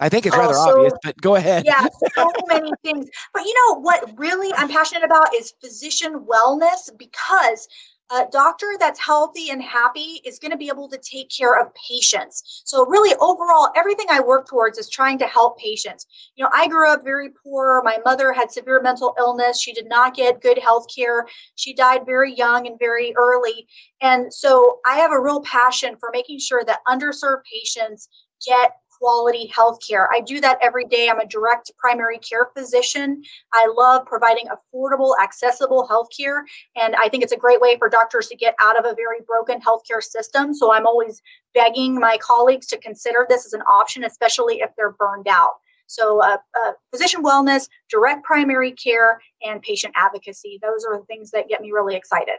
I 0.00 0.08
think 0.08 0.26
it's 0.26 0.36
rather 0.36 0.54
oh, 0.56 0.64
so, 0.64 0.76
obvious, 0.76 0.92
but 1.02 1.20
go 1.20 1.34
ahead. 1.34 1.64
Yeah, 1.66 1.86
so 2.14 2.30
many 2.46 2.70
things. 2.84 3.08
But 3.34 3.44
you 3.44 3.54
know 3.54 3.80
what 3.80 4.16
really 4.16 4.52
I'm 4.56 4.68
passionate 4.68 5.04
about 5.04 5.34
is 5.34 5.52
physician 5.60 6.20
wellness 6.20 6.90
because 6.96 7.66
a 8.10 8.24
doctor 8.30 8.76
that's 8.78 8.98
healthy 8.98 9.50
and 9.50 9.62
happy 9.62 10.20
is 10.24 10.38
going 10.38 10.50
to 10.50 10.56
be 10.56 10.68
able 10.68 10.88
to 10.88 10.98
take 10.98 11.30
care 11.30 11.60
of 11.60 11.72
patients. 11.74 12.62
So, 12.64 12.86
really, 12.86 13.14
overall, 13.20 13.70
everything 13.76 14.06
I 14.10 14.20
work 14.20 14.48
towards 14.48 14.78
is 14.78 14.88
trying 14.88 15.18
to 15.18 15.26
help 15.26 15.58
patients. 15.58 16.06
You 16.36 16.44
know, 16.44 16.50
I 16.54 16.68
grew 16.68 16.90
up 16.90 17.04
very 17.04 17.30
poor. 17.30 17.82
My 17.84 17.98
mother 18.04 18.32
had 18.32 18.50
severe 18.50 18.80
mental 18.80 19.14
illness. 19.18 19.60
She 19.60 19.72
did 19.72 19.88
not 19.88 20.14
get 20.14 20.40
good 20.40 20.58
health 20.58 20.86
care. 20.94 21.26
She 21.56 21.74
died 21.74 22.06
very 22.06 22.34
young 22.34 22.66
and 22.66 22.78
very 22.78 23.14
early. 23.16 23.66
And 24.00 24.32
so, 24.32 24.78
I 24.86 24.96
have 24.96 25.12
a 25.12 25.20
real 25.20 25.42
passion 25.42 25.96
for 26.00 26.10
making 26.12 26.38
sure 26.38 26.64
that 26.64 26.80
underserved 26.88 27.42
patients 27.52 28.08
get 28.46 28.72
quality 28.98 29.46
health 29.54 29.78
care. 29.86 30.08
I 30.12 30.20
do 30.20 30.40
that 30.40 30.58
every 30.62 30.84
day. 30.84 31.08
I'm 31.08 31.20
a 31.20 31.26
direct 31.26 31.70
primary 31.78 32.18
care 32.18 32.50
physician. 32.56 33.22
I 33.52 33.72
love 33.76 34.06
providing 34.06 34.46
affordable, 34.46 35.14
accessible 35.22 35.86
health 35.86 36.08
care. 36.16 36.44
And 36.76 36.94
I 36.96 37.08
think 37.08 37.22
it's 37.22 37.32
a 37.32 37.36
great 37.36 37.60
way 37.60 37.76
for 37.78 37.88
doctors 37.88 38.28
to 38.28 38.36
get 38.36 38.54
out 38.60 38.78
of 38.78 38.84
a 38.84 38.94
very 38.94 39.20
broken 39.26 39.60
healthcare 39.60 40.02
system. 40.02 40.54
So 40.54 40.72
I'm 40.72 40.86
always 40.86 41.22
begging 41.54 41.94
my 41.94 42.18
colleagues 42.18 42.66
to 42.68 42.78
consider 42.78 43.26
this 43.28 43.46
as 43.46 43.52
an 43.52 43.62
option, 43.62 44.04
especially 44.04 44.56
if 44.60 44.70
they're 44.76 44.92
burned 44.92 45.28
out. 45.28 45.54
So, 45.86 46.22
uh, 46.22 46.36
uh, 46.54 46.72
physician 46.90 47.24
wellness, 47.24 47.66
direct 47.88 48.22
primary 48.22 48.72
care, 48.72 49.20
and 49.42 49.62
patient 49.62 49.94
advocacy. 49.96 50.58
Those 50.60 50.84
are 50.84 50.98
the 50.98 51.04
things 51.06 51.30
that 51.30 51.48
get 51.48 51.62
me 51.62 51.72
really 51.72 51.96
excited. 51.96 52.36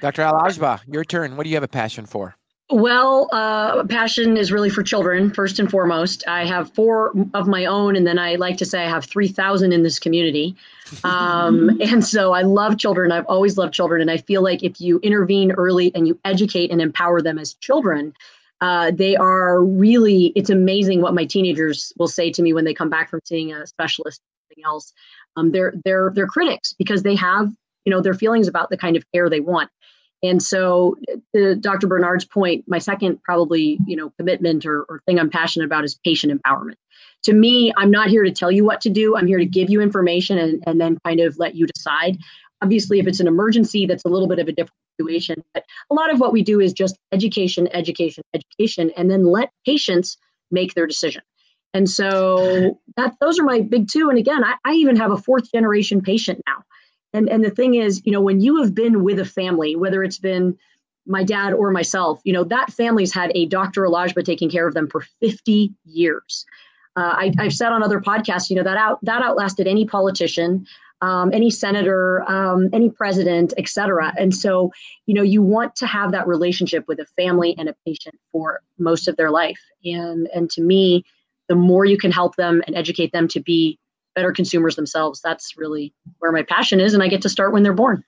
Dr. 0.00 0.22
Al 0.22 0.80
your 0.86 1.04
turn. 1.04 1.36
What 1.36 1.42
do 1.42 1.50
you 1.50 1.56
have 1.56 1.64
a 1.64 1.68
passion 1.68 2.06
for? 2.06 2.36
Well, 2.72 3.28
uh, 3.32 3.84
passion 3.84 4.36
is 4.36 4.52
really 4.52 4.70
for 4.70 4.84
children, 4.84 5.30
first 5.30 5.58
and 5.58 5.68
foremost. 5.68 6.22
I 6.28 6.44
have 6.44 6.72
four 6.72 7.12
of 7.34 7.48
my 7.48 7.64
own, 7.64 7.96
and 7.96 8.06
then 8.06 8.16
I 8.16 8.36
like 8.36 8.58
to 8.58 8.64
say 8.64 8.84
I 8.84 8.88
have 8.88 9.04
3,000 9.04 9.72
in 9.72 9.82
this 9.82 9.98
community. 9.98 10.54
Um, 11.02 11.80
and 11.80 12.04
so 12.04 12.32
I 12.32 12.42
love 12.42 12.78
children. 12.78 13.10
I've 13.10 13.26
always 13.26 13.58
loved 13.58 13.74
children. 13.74 14.00
And 14.00 14.10
I 14.10 14.18
feel 14.18 14.42
like 14.42 14.62
if 14.62 14.80
you 14.80 15.00
intervene 15.02 15.50
early 15.52 15.90
and 15.96 16.06
you 16.06 16.18
educate 16.24 16.70
and 16.70 16.80
empower 16.80 17.20
them 17.20 17.38
as 17.38 17.54
children, 17.54 18.14
uh, 18.60 18.92
they 18.92 19.16
are 19.16 19.64
really, 19.64 20.32
it's 20.36 20.50
amazing 20.50 21.00
what 21.00 21.14
my 21.14 21.24
teenagers 21.24 21.92
will 21.98 22.08
say 22.08 22.30
to 22.30 22.42
me 22.42 22.52
when 22.52 22.64
they 22.64 22.74
come 22.74 22.90
back 22.90 23.10
from 23.10 23.20
seeing 23.24 23.52
a 23.52 23.66
specialist 23.66 24.20
or 24.20 24.54
something 24.54 24.64
else. 24.64 24.92
Um, 25.36 25.50
they're, 25.50 25.74
they're, 25.84 26.12
they're 26.14 26.26
critics 26.26 26.72
because 26.74 27.02
they 27.02 27.16
have, 27.16 27.50
you 27.84 27.90
know, 27.90 28.00
their 28.00 28.14
feelings 28.14 28.46
about 28.46 28.70
the 28.70 28.76
kind 28.76 28.96
of 28.96 29.04
care 29.12 29.28
they 29.28 29.40
want. 29.40 29.70
And 30.22 30.42
so, 30.42 30.96
to 31.34 31.54
Dr. 31.56 31.86
Bernard's 31.86 32.24
point, 32.24 32.64
my 32.68 32.78
second 32.78 33.22
probably 33.22 33.78
you 33.86 33.96
know 33.96 34.12
commitment 34.18 34.66
or, 34.66 34.82
or 34.88 35.00
thing 35.06 35.18
I'm 35.18 35.30
passionate 35.30 35.64
about 35.64 35.84
is 35.84 35.98
patient 36.04 36.32
empowerment. 36.32 36.74
To 37.24 37.32
me, 37.32 37.72
I'm 37.76 37.90
not 37.90 38.08
here 38.08 38.24
to 38.24 38.30
tell 38.30 38.50
you 38.50 38.64
what 38.64 38.80
to 38.82 38.90
do. 38.90 39.16
I'm 39.16 39.26
here 39.26 39.38
to 39.38 39.46
give 39.46 39.70
you 39.70 39.80
information 39.80 40.38
and, 40.38 40.62
and 40.66 40.80
then 40.80 40.98
kind 41.04 41.20
of 41.20 41.38
let 41.38 41.54
you 41.54 41.66
decide. 41.66 42.18
Obviously, 42.62 42.98
if 42.98 43.06
it's 43.06 43.20
an 43.20 43.26
emergency, 43.26 43.86
that's 43.86 44.04
a 44.04 44.08
little 44.08 44.28
bit 44.28 44.38
of 44.38 44.48
a 44.48 44.52
different 44.52 44.76
situation. 44.98 45.42
But 45.54 45.64
a 45.90 45.94
lot 45.94 46.12
of 46.12 46.20
what 46.20 46.32
we 46.32 46.42
do 46.42 46.60
is 46.60 46.72
just 46.72 46.96
education, 47.12 47.68
education, 47.72 48.22
education, 48.34 48.90
and 48.96 49.10
then 49.10 49.24
let 49.24 49.50
patients 49.66 50.16
make 50.50 50.74
their 50.74 50.86
decision. 50.86 51.22
And 51.72 51.88
so 51.88 52.78
that 52.96 53.14
those 53.20 53.38
are 53.38 53.44
my 53.44 53.60
big 53.60 53.88
two. 53.88 54.08
And 54.08 54.18
again, 54.18 54.44
I, 54.44 54.56
I 54.64 54.72
even 54.72 54.96
have 54.96 55.12
a 55.12 55.16
fourth 55.16 55.50
generation 55.52 56.00
patient 56.00 56.40
now. 56.46 56.62
And 57.12 57.28
and 57.28 57.44
the 57.44 57.50
thing 57.50 57.74
is, 57.74 58.02
you 58.04 58.12
know, 58.12 58.20
when 58.20 58.40
you 58.40 58.62
have 58.62 58.74
been 58.74 59.02
with 59.02 59.18
a 59.18 59.24
family, 59.24 59.76
whether 59.76 60.02
it's 60.04 60.18
been 60.18 60.56
my 61.06 61.24
dad 61.24 61.52
or 61.52 61.70
myself, 61.70 62.20
you 62.24 62.32
know, 62.32 62.44
that 62.44 62.72
family's 62.72 63.12
had 63.12 63.32
a 63.34 63.46
Dr. 63.46 63.86
Al-Agba 63.86 64.24
taking 64.24 64.50
care 64.50 64.68
of 64.68 64.74
them 64.74 64.86
for 64.86 65.00
50 65.20 65.72
years. 65.84 66.44
Uh, 66.96 67.14
I, 67.16 67.42
have 67.42 67.52
said 67.52 67.72
on 67.72 67.82
other 67.82 68.00
podcasts, 68.00 68.50
you 68.50 68.56
know, 68.56 68.62
that 68.62 68.76
out 68.76 68.98
that 69.02 69.22
outlasted 69.22 69.66
any 69.66 69.86
politician, 69.86 70.66
um, 71.00 71.30
any 71.32 71.50
senator, 71.50 72.28
um, 72.30 72.68
any 72.72 72.90
president, 72.90 73.54
et 73.56 73.68
cetera. 73.68 74.12
And 74.18 74.34
so, 74.34 74.70
you 75.06 75.14
know, 75.14 75.22
you 75.22 75.42
want 75.42 75.74
to 75.76 75.86
have 75.86 76.12
that 76.12 76.26
relationship 76.26 76.86
with 76.88 76.98
a 77.00 77.06
family 77.16 77.54
and 77.58 77.68
a 77.68 77.76
patient 77.86 78.18
for 78.32 78.60
most 78.78 79.08
of 79.08 79.16
their 79.16 79.30
life. 79.30 79.60
And 79.84 80.28
and 80.34 80.50
to 80.50 80.62
me, 80.62 81.04
the 81.48 81.54
more 81.56 81.84
you 81.84 81.98
can 81.98 82.12
help 82.12 82.36
them 82.36 82.62
and 82.66 82.76
educate 82.76 83.12
them 83.12 83.26
to 83.28 83.40
be 83.40 83.78
better 84.14 84.32
consumers 84.32 84.76
themselves. 84.76 85.20
That's 85.22 85.56
really 85.56 85.94
where 86.18 86.32
my 86.32 86.42
passion 86.42 86.80
is, 86.80 86.94
and 86.94 87.02
I 87.02 87.08
get 87.08 87.22
to 87.22 87.28
start 87.28 87.52
when 87.52 87.62
they're 87.62 87.72
born. 87.72 88.04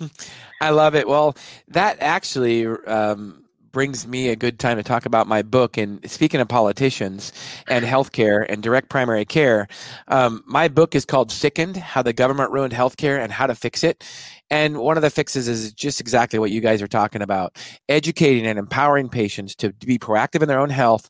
I 0.60 0.70
love 0.70 0.94
it. 0.94 1.08
Well, 1.08 1.36
that 1.68 1.96
actually 2.00 2.66
um, 2.66 3.44
brings 3.72 4.06
me 4.06 4.28
a 4.28 4.36
good 4.36 4.58
time 4.58 4.76
to 4.76 4.82
talk 4.82 5.06
about 5.06 5.26
my 5.26 5.42
book. 5.42 5.76
And 5.76 6.08
speaking 6.10 6.40
of 6.40 6.48
politicians 6.48 7.32
and 7.68 7.84
healthcare 7.84 8.44
and 8.48 8.62
direct 8.62 8.88
primary 8.88 9.24
care, 9.24 9.68
um, 10.08 10.42
my 10.46 10.68
book 10.68 10.94
is 10.94 11.04
called 11.04 11.30
Sickened 11.30 11.76
How 11.76 12.02
the 12.02 12.12
Government 12.12 12.50
Ruined 12.50 12.72
Healthcare 12.72 13.22
and 13.22 13.32
How 13.32 13.46
to 13.46 13.54
Fix 13.54 13.84
It. 13.84 14.04
And 14.50 14.78
one 14.78 14.96
of 14.96 15.02
the 15.02 15.10
fixes 15.10 15.46
is 15.46 15.72
just 15.72 16.00
exactly 16.00 16.38
what 16.38 16.50
you 16.50 16.60
guys 16.60 16.82
are 16.82 16.88
talking 16.88 17.22
about 17.22 17.56
educating 17.88 18.46
and 18.46 18.58
empowering 18.58 19.08
patients 19.08 19.54
to, 19.56 19.72
be 19.72 19.98
proactive 19.98 20.42
in 20.42 20.48
their 20.48 20.60
own 20.60 20.70
health 20.70 21.08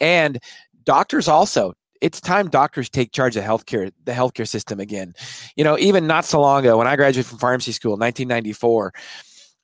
and 0.00 0.38
doctors 0.84 1.28
also 1.28 1.74
it's 2.00 2.20
time 2.20 2.48
doctors 2.48 2.88
take 2.88 3.12
charge 3.12 3.36
of 3.36 3.44
healthcare, 3.44 3.92
the 4.04 4.12
healthcare 4.12 4.48
system 4.48 4.80
again. 4.80 5.14
You 5.56 5.64
know, 5.64 5.78
even 5.78 6.06
not 6.06 6.24
so 6.24 6.40
long 6.40 6.60
ago, 6.60 6.78
when 6.78 6.86
I 6.86 6.96
graduated 6.96 7.26
from 7.26 7.38
pharmacy 7.38 7.72
school 7.72 7.94
in 7.94 8.00
1994, 8.00 8.92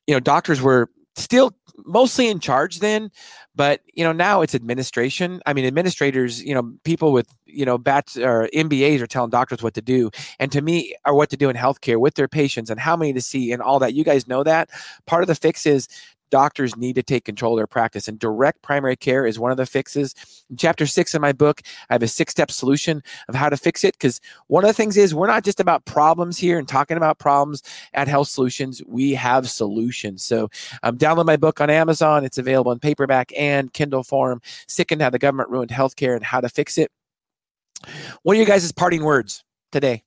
you 0.07 0.15
know, 0.15 0.21
doctors 0.21 0.61
were 0.61 0.91
still 1.17 1.55
mostly 1.87 2.29
in 2.29 2.41
charge 2.41 2.79
then 2.81 3.11
but 3.57 3.81
you 3.93 4.05
know 4.05 4.13
now 4.13 4.41
it's 4.41 4.55
administration. 4.55 5.41
I 5.47 5.53
mean 5.53 5.65
administrators 5.65 6.43
you 6.43 6.55
know 6.55 6.75
people 6.85 7.13
with 7.13 7.29
you 7.47 7.65
know 7.65 7.79
bats 7.79 8.17
or 8.17 8.49
mbas 8.55 9.01
are 9.01 9.07
telling 9.07 9.31
doctors 9.31 9.63
what 9.63 9.75
to 9.75 9.83
do. 9.83 10.11
And 10.39 10.51
to 10.53 10.61
me 10.61 10.95
are 11.05 11.15
what 11.15 11.31
to 11.31 11.37
do 11.37 11.49
in 11.49 11.57
healthcare 11.57 11.99
with 11.99 12.15
their 12.15 12.29
patients 12.29 12.71
and 12.71 12.81
how 12.81 12.97
many 12.97 13.13
to 13.13 13.21
see 13.21 13.53
and 13.53 13.63
all 13.63 13.79
that. 13.79 13.95
You 13.95 14.05
guys 14.05 14.27
know 14.27 14.43
that. 14.43 14.71
Part 15.07 15.23
of 15.23 15.29
the 15.29 15.35
fix 15.35 15.67
is 15.67 15.89
doctors 16.35 16.77
need 16.77 16.97
to 16.97 17.03
take 17.05 17.25
control 17.25 17.53
of 17.53 17.59
their 17.61 17.69
practice. 17.69 18.09
And 18.09 18.19
direct 18.19 18.61
primary 18.61 18.97
care 18.97 19.25
is 19.25 19.39
one 19.39 19.53
of 19.53 19.57
the 19.57 19.67
fixes. 19.67 20.17
In 20.51 20.57
chapter 20.57 20.85
six 20.85 21.15
in 21.15 21.23
my 21.23 21.31
book, 21.31 21.63
I 21.89 21.95
have 21.95 22.03
a 22.03 22.09
six 22.09 22.33
step 22.33 22.51
solution 22.51 23.05
of 23.29 23.37
how 23.37 23.49
to 23.49 23.57
fix 23.57 23.85
it. 23.85 23.95
Because 23.95 24.21
one 24.49 24.65
of 24.65 24.69
the 24.69 24.75
things 24.75 24.97
is 24.97 25.15
we're 25.15 25.29
not 25.29 25.45
just 25.45 25.61
about 25.61 25.85
problems 25.85 26.37
here 26.37 26.59
and 26.59 26.67
talking 26.67 26.97
about 26.97 27.21
problems 27.21 27.63
at 27.93 28.09
Health 28.09 28.27
Solutions. 28.27 28.83
We 28.85 29.13
have 29.15 29.49
solutions. 29.49 30.25
So 30.25 30.51
um, 30.83 30.99
download 30.99 31.27
my 31.27 31.37
book 31.37 31.61
on 31.61 31.71
Amazon. 31.71 32.25
It's 32.25 32.39
available 32.39 32.73
in 32.73 32.81
paperback 32.81 33.33
and 33.37 33.73
Kindle 33.73 34.03
form. 34.03 34.43
Sickened 34.67 35.03
How 35.03 35.11
the 35.11 35.21
Government 35.21 35.51
Ruined 35.51 35.71
Healthcare 35.71 36.17
and 36.17 36.25
How 36.25 36.41
to 36.41 36.49
Fix 36.49 36.79
It. 36.79 36.91
What 38.25 38.37
are 38.37 38.41
you 38.41 38.45
guys' 38.45 38.73
parting 38.73 39.05
words 39.05 39.45
today? 39.71 40.03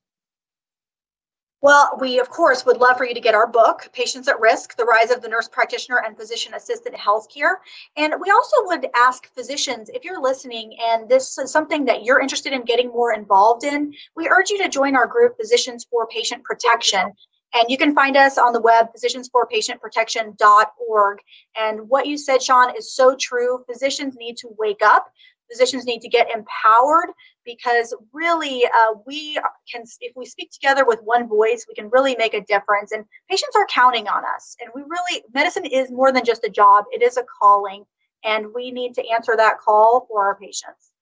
Well, 1.60 1.98
we 2.00 2.20
of 2.20 2.30
course 2.30 2.64
would 2.64 2.76
love 2.76 2.96
for 2.96 3.04
you 3.04 3.14
to 3.14 3.20
get 3.20 3.34
our 3.34 3.48
book, 3.48 3.90
Patients 3.92 4.28
at 4.28 4.38
Risk 4.38 4.76
The 4.76 4.84
Rise 4.84 5.10
of 5.10 5.22
the 5.22 5.28
Nurse 5.28 5.48
Practitioner 5.48 6.04
and 6.06 6.16
Physician 6.16 6.54
Assisted 6.54 6.92
Healthcare. 6.92 7.56
And 7.96 8.14
we 8.20 8.30
also 8.30 8.58
would 8.66 8.86
ask 8.94 9.34
physicians 9.34 9.90
if 9.92 10.04
you're 10.04 10.22
listening 10.22 10.76
and 10.80 11.08
this 11.08 11.36
is 11.36 11.50
something 11.50 11.84
that 11.86 12.04
you're 12.04 12.20
interested 12.20 12.52
in 12.52 12.64
getting 12.64 12.90
more 12.90 13.12
involved 13.12 13.64
in, 13.64 13.92
we 14.14 14.28
urge 14.28 14.50
you 14.50 14.62
to 14.62 14.68
join 14.68 14.94
our 14.94 15.08
group, 15.08 15.36
Physicians 15.36 15.84
for 15.90 16.06
Patient 16.06 16.44
Protection. 16.44 17.12
And 17.54 17.64
you 17.68 17.76
can 17.76 17.92
find 17.92 18.16
us 18.16 18.38
on 18.38 18.52
the 18.52 18.60
web, 18.60 18.90
physiciansforpatientprotection.org. 18.96 21.18
And 21.60 21.88
what 21.88 22.06
you 22.06 22.16
said, 22.18 22.40
Shawn, 22.40 22.76
is 22.76 22.94
so 22.94 23.16
true. 23.18 23.64
Physicians 23.68 24.14
need 24.16 24.36
to 24.36 24.48
wake 24.58 24.82
up. 24.84 25.10
Physicians 25.50 25.86
need 25.86 26.02
to 26.02 26.08
get 26.08 26.30
empowered 26.30 27.10
because 27.48 27.96
really 28.12 28.64
uh, 28.66 28.94
we 29.06 29.40
can 29.72 29.82
if 30.00 30.12
we 30.14 30.26
speak 30.26 30.50
together 30.50 30.84
with 30.84 31.00
one 31.02 31.26
voice 31.26 31.64
we 31.66 31.74
can 31.74 31.88
really 31.90 32.14
make 32.16 32.34
a 32.34 32.42
difference 32.42 32.92
and 32.92 33.04
patients 33.28 33.56
are 33.56 33.66
counting 33.66 34.06
on 34.06 34.22
us 34.36 34.54
and 34.60 34.70
we 34.74 34.82
really 34.82 35.22
medicine 35.32 35.64
is 35.64 35.90
more 35.90 36.12
than 36.12 36.24
just 36.24 36.44
a 36.44 36.50
job 36.50 36.84
it 36.92 37.02
is 37.02 37.16
a 37.16 37.24
calling 37.40 37.84
and 38.24 38.46
we 38.54 38.70
need 38.70 38.94
to 38.94 39.02
answer 39.08 39.34
that 39.34 39.58
call 39.58 40.06
for 40.08 40.26
our 40.26 40.36
patients 40.36 40.92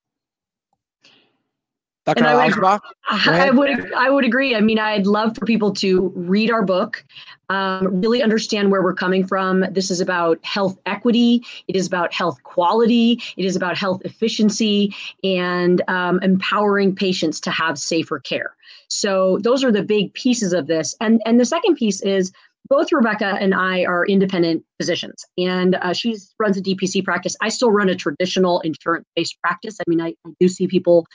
Dr. 2.06 2.24
I 2.24 2.46
would, 2.46 2.64
I 3.08 3.50
would, 3.50 3.92
I 3.94 4.10
would 4.10 4.24
agree. 4.24 4.54
I 4.54 4.60
mean, 4.60 4.78
I'd 4.78 5.06
love 5.06 5.34
for 5.36 5.44
people 5.44 5.72
to 5.74 6.12
read 6.14 6.52
our 6.52 6.62
book, 6.62 7.04
um, 7.48 8.00
really 8.00 8.22
understand 8.22 8.70
where 8.70 8.80
we're 8.80 8.94
coming 8.94 9.26
from. 9.26 9.64
This 9.72 9.90
is 9.90 10.00
about 10.00 10.38
health 10.44 10.78
equity. 10.86 11.44
It 11.66 11.74
is 11.74 11.86
about 11.88 12.14
health 12.14 12.40
quality. 12.44 13.20
It 13.36 13.44
is 13.44 13.56
about 13.56 13.76
health 13.76 14.02
efficiency 14.04 14.94
and 15.24 15.82
um, 15.88 16.20
empowering 16.22 16.94
patients 16.94 17.40
to 17.40 17.50
have 17.50 17.76
safer 17.76 18.20
care. 18.20 18.54
So 18.88 19.38
those 19.42 19.64
are 19.64 19.72
the 19.72 19.82
big 19.82 20.14
pieces 20.14 20.52
of 20.52 20.68
this. 20.68 20.94
And 21.00 21.20
and 21.26 21.40
the 21.40 21.44
second 21.44 21.74
piece 21.74 22.00
is 22.02 22.32
both 22.68 22.90
Rebekah 22.90 23.38
and 23.40 23.54
I 23.54 23.84
are 23.84 24.04
independent 24.06 24.64
physicians, 24.78 25.24
and 25.38 25.76
uh, 25.76 25.92
she 25.92 26.16
runs 26.38 26.56
a 26.56 26.62
DPC 26.62 27.04
practice. 27.04 27.36
I 27.40 27.48
still 27.48 27.70
run 27.70 27.88
a 27.88 27.94
traditional 27.94 28.60
insurance 28.60 29.06
based 29.14 29.40
practice. 29.40 29.78
I 29.80 29.84
mean, 29.88 30.00
I, 30.00 30.14
I 30.26 30.30
do 30.40 30.48
see 30.48 30.66
people 30.66 31.06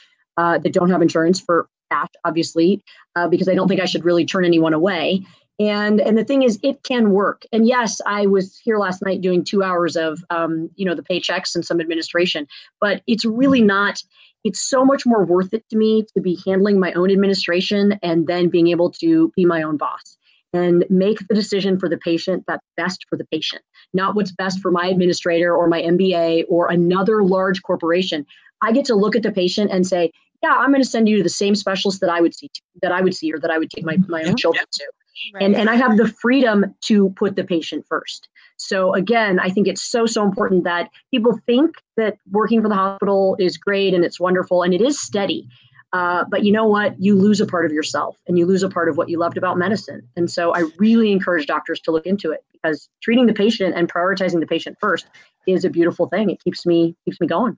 uh, 0.41 0.57
that 0.57 0.73
don't 0.73 0.89
have 0.89 1.03
insurance 1.03 1.39
for 1.39 1.69
that, 1.91 2.09
obviously, 2.25 2.83
uh, 3.15 3.27
because 3.27 3.47
I 3.47 3.53
don't 3.53 3.67
think 3.67 3.79
I 3.79 3.85
should 3.85 4.03
really 4.03 4.25
turn 4.25 4.43
anyone 4.43 4.73
away. 4.73 5.23
And 5.59 6.01
and 6.01 6.17
the 6.17 6.25
thing 6.25 6.41
is, 6.41 6.57
it 6.63 6.81
can 6.81 7.11
work. 7.11 7.43
And 7.51 7.67
yes, 7.67 8.01
I 8.07 8.25
was 8.25 8.57
here 8.57 8.79
last 8.79 9.03
night 9.03 9.21
doing 9.21 9.43
two 9.43 9.61
hours 9.61 9.95
of 9.95 10.23
um, 10.31 10.71
you 10.75 10.85
know 10.85 10.95
the 10.95 11.03
paychecks 11.03 11.53
and 11.53 11.63
some 11.63 11.79
administration, 11.79 12.47
but 12.79 13.03
it's 13.05 13.23
really 13.23 13.61
not. 13.61 14.01
It's 14.43 14.59
so 14.59 14.83
much 14.83 15.05
more 15.05 15.23
worth 15.23 15.53
it 15.53 15.63
to 15.69 15.77
me 15.77 16.03
to 16.15 16.21
be 16.21 16.39
handling 16.47 16.79
my 16.79 16.91
own 16.93 17.11
administration 17.11 17.99
and 18.01 18.25
then 18.25 18.49
being 18.49 18.69
able 18.69 18.89
to 18.93 19.31
be 19.35 19.45
my 19.45 19.61
own 19.61 19.77
boss 19.77 20.17
and 20.53 20.83
make 20.89 21.19
the 21.27 21.35
decision 21.35 21.77
for 21.77 21.87
the 21.87 21.99
patient 21.99 22.43
that's 22.47 22.65
best 22.75 23.05
for 23.07 23.15
the 23.15 23.25
patient, 23.25 23.61
not 23.93 24.15
what's 24.15 24.31
best 24.31 24.59
for 24.59 24.71
my 24.71 24.87
administrator 24.87 25.55
or 25.55 25.67
my 25.67 25.83
MBA 25.83 26.45
or 26.49 26.71
another 26.71 27.23
large 27.23 27.61
corporation. 27.61 28.25
I 28.63 28.71
get 28.71 28.85
to 28.85 28.95
look 28.95 29.15
at 29.15 29.23
the 29.23 29.31
patient 29.31 29.71
and 29.71 29.85
say, 29.85 30.11
yeah, 30.43 30.55
I'm 30.57 30.71
going 30.71 30.81
to 30.81 30.89
send 30.89 31.07
you 31.07 31.17
to 31.17 31.23
the 31.23 31.29
same 31.29 31.55
specialist 31.55 32.01
that 32.01 32.09
I 32.09 32.19
would 32.19 32.33
see 32.33 32.49
to, 32.53 32.61
that 32.81 32.91
I 32.91 33.01
would 33.01 33.15
see 33.15 33.31
or 33.31 33.39
that 33.39 33.51
I 33.51 33.57
would 33.57 33.69
take 33.69 33.85
my, 33.85 33.97
my 34.07 34.23
own 34.23 34.35
children 34.35 34.65
to. 34.71 34.85
Right. 35.33 35.43
And, 35.43 35.55
and 35.55 35.69
I 35.69 35.75
have 35.75 35.97
the 35.97 36.07
freedom 36.07 36.73
to 36.81 37.11
put 37.11 37.35
the 37.35 37.43
patient 37.43 37.85
first. 37.87 38.27
So 38.57 38.93
again, 38.93 39.39
I 39.39 39.49
think 39.49 39.67
it's 39.67 39.83
so, 39.83 40.05
so 40.05 40.23
important 40.23 40.63
that 40.63 40.89
people 41.11 41.39
think 41.45 41.75
that 41.97 42.17
working 42.31 42.61
for 42.61 42.69
the 42.69 42.75
hospital 42.75 43.35
is 43.39 43.57
great 43.57 43.93
and 43.93 44.03
it's 44.03 44.19
wonderful 44.19 44.63
and 44.63 44.73
it 44.73 44.81
is 44.81 44.99
steady. 44.99 45.47
Uh, 45.93 46.23
but 46.29 46.43
you 46.43 46.51
know 46.51 46.65
what? 46.65 46.99
You 46.99 47.15
lose 47.15 47.41
a 47.41 47.45
part 47.45 47.65
of 47.65 47.71
yourself 47.71 48.17
and 48.27 48.39
you 48.39 48.45
lose 48.45 48.63
a 48.63 48.69
part 48.69 48.87
of 48.87 48.97
what 48.97 49.09
you 49.09 49.19
loved 49.19 49.37
about 49.37 49.57
medicine. 49.57 50.01
And 50.15 50.31
so 50.31 50.55
I 50.55 50.63
really 50.77 51.11
encourage 51.11 51.45
doctors 51.45 51.81
to 51.81 51.91
look 51.91 52.05
into 52.05 52.31
it 52.31 52.43
because 52.53 52.89
treating 53.03 53.25
the 53.25 53.33
patient 53.33 53.75
and 53.75 53.91
prioritizing 53.91 54.39
the 54.39 54.47
patient 54.47 54.77
first 54.79 55.07
is 55.47 55.65
a 55.65 55.69
beautiful 55.69 56.07
thing. 56.07 56.29
It 56.29 56.41
keeps 56.41 56.65
me 56.65 56.95
keeps 57.05 57.19
me 57.19 57.27
going 57.27 57.57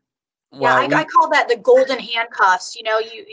yeah, 0.60 0.76
I, 0.76 0.84
I, 0.86 1.04
call 1.06 1.30
that 1.30 1.48
the 1.48 1.58
golden 1.58 2.00
handcuffs. 2.00 2.76
You 2.76 2.84
know, 2.84 3.00
you 3.00 3.26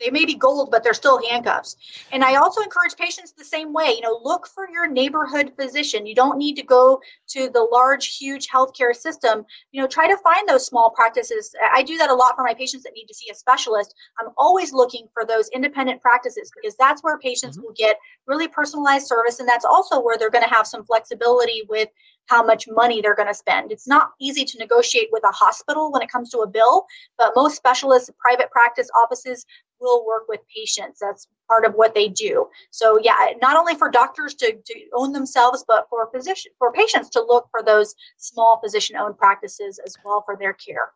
they 0.00 0.10
may 0.10 0.24
be 0.24 0.34
gold, 0.34 0.70
but 0.70 0.82
they're 0.82 0.94
still 0.94 1.20
handcuffs. 1.28 1.76
And 2.12 2.24
I 2.24 2.36
also 2.36 2.62
encourage 2.62 2.96
patients 2.96 3.32
the 3.32 3.44
same 3.44 3.72
way. 3.72 3.92
You 3.94 4.00
know, 4.02 4.20
look 4.22 4.46
for 4.46 4.68
your 4.70 4.86
neighborhood 4.86 5.52
physician. 5.58 6.06
You 6.06 6.14
don't 6.14 6.38
need 6.38 6.54
to 6.56 6.62
go 6.62 7.00
to 7.28 7.50
the 7.50 7.68
large, 7.70 8.16
huge 8.16 8.48
healthcare 8.48 8.94
system. 8.94 9.44
You 9.72 9.82
know, 9.82 9.88
try 9.88 10.06
to 10.06 10.16
find 10.18 10.48
those 10.48 10.64
small 10.66 10.90
practices. 10.90 11.54
I 11.72 11.82
do 11.82 11.98
that 11.98 12.10
a 12.10 12.14
lot 12.14 12.36
for 12.36 12.44
my 12.44 12.54
patients 12.54 12.84
that 12.84 12.92
need 12.94 13.06
to 13.06 13.14
see 13.14 13.30
a 13.30 13.34
specialist. 13.34 13.94
I'm 14.20 14.30
always 14.38 14.72
looking 14.72 15.08
for 15.12 15.24
those 15.24 15.48
independent 15.50 16.00
practices 16.00 16.50
because 16.54 16.76
that's 16.76 17.02
where 17.02 17.18
patients 17.18 17.56
mm-hmm. 17.56 17.66
will 17.66 17.74
get 17.74 17.96
really 18.26 18.48
personalized 18.48 19.06
service, 19.06 19.40
and 19.40 19.48
that's 19.48 19.64
also 19.64 20.00
where 20.00 20.16
they're 20.16 20.30
going 20.30 20.44
to 20.44 20.54
have 20.54 20.66
some 20.66 20.84
flexibility 20.84 21.62
with 21.68 21.88
how 22.30 22.44
much 22.44 22.68
money 22.68 23.00
they're 23.00 23.16
going 23.16 23.28
to 23.28 23.34
spend. 23.34 23.72
It's 23.72 23.88
not 23.88 24.12
easy 24.20 24.44
to 24.44 24.58
negotiate 24.58 25.08
with 25.10 25.24
a 25.24 25.32
hospital 25.32 25.90
when 25.90 26.00
it 26.00 26.10
comes 26.10 26.30
to 26.30 26.38
a 26.38 26.46
bill, 26.46 26.86
but 27.18 27.32
most 27.34 27.56
specialists, 27.56 28.08
private 28.20 28.52
practice 28.52 28.88
offices 29.02 29.44
will 29.80 30.06
work 30.06 30.26
with 30.28 30.38
patients. 30.54 31.00
That's 31.00 31.26
part 31.48 31.64
of 31.64 31.74
what 31.74 31.94
they 31.94 32.08
do. 32.08 32.46
So 32.70 33.00
yeah, 33.02 33.16
not 33.42 33.56
only 33.56 33.74
for 33.74 33.90
doctors 33.90 34.34
to, 34.36 34.52
to 34.52 34.74
own 34.94 35.12
themselves, 35.12 35.64
but 35.66 35.88
for 35.90 36.08
physician 36.14 36.52
for 36.58 36.72
patients 36.72 37.10
to 37.10 37.20
look 37.20 37.48
for 37.50 37.62
those 37.64 37.96
small 38.18 38.60
physician-owned 38.62 39.18
practices 39.18 39.80
as 39.84 39.96
well 40.04 40.22
for 40.24 40.36
their 40.36 40.52
care. 40.52 40.92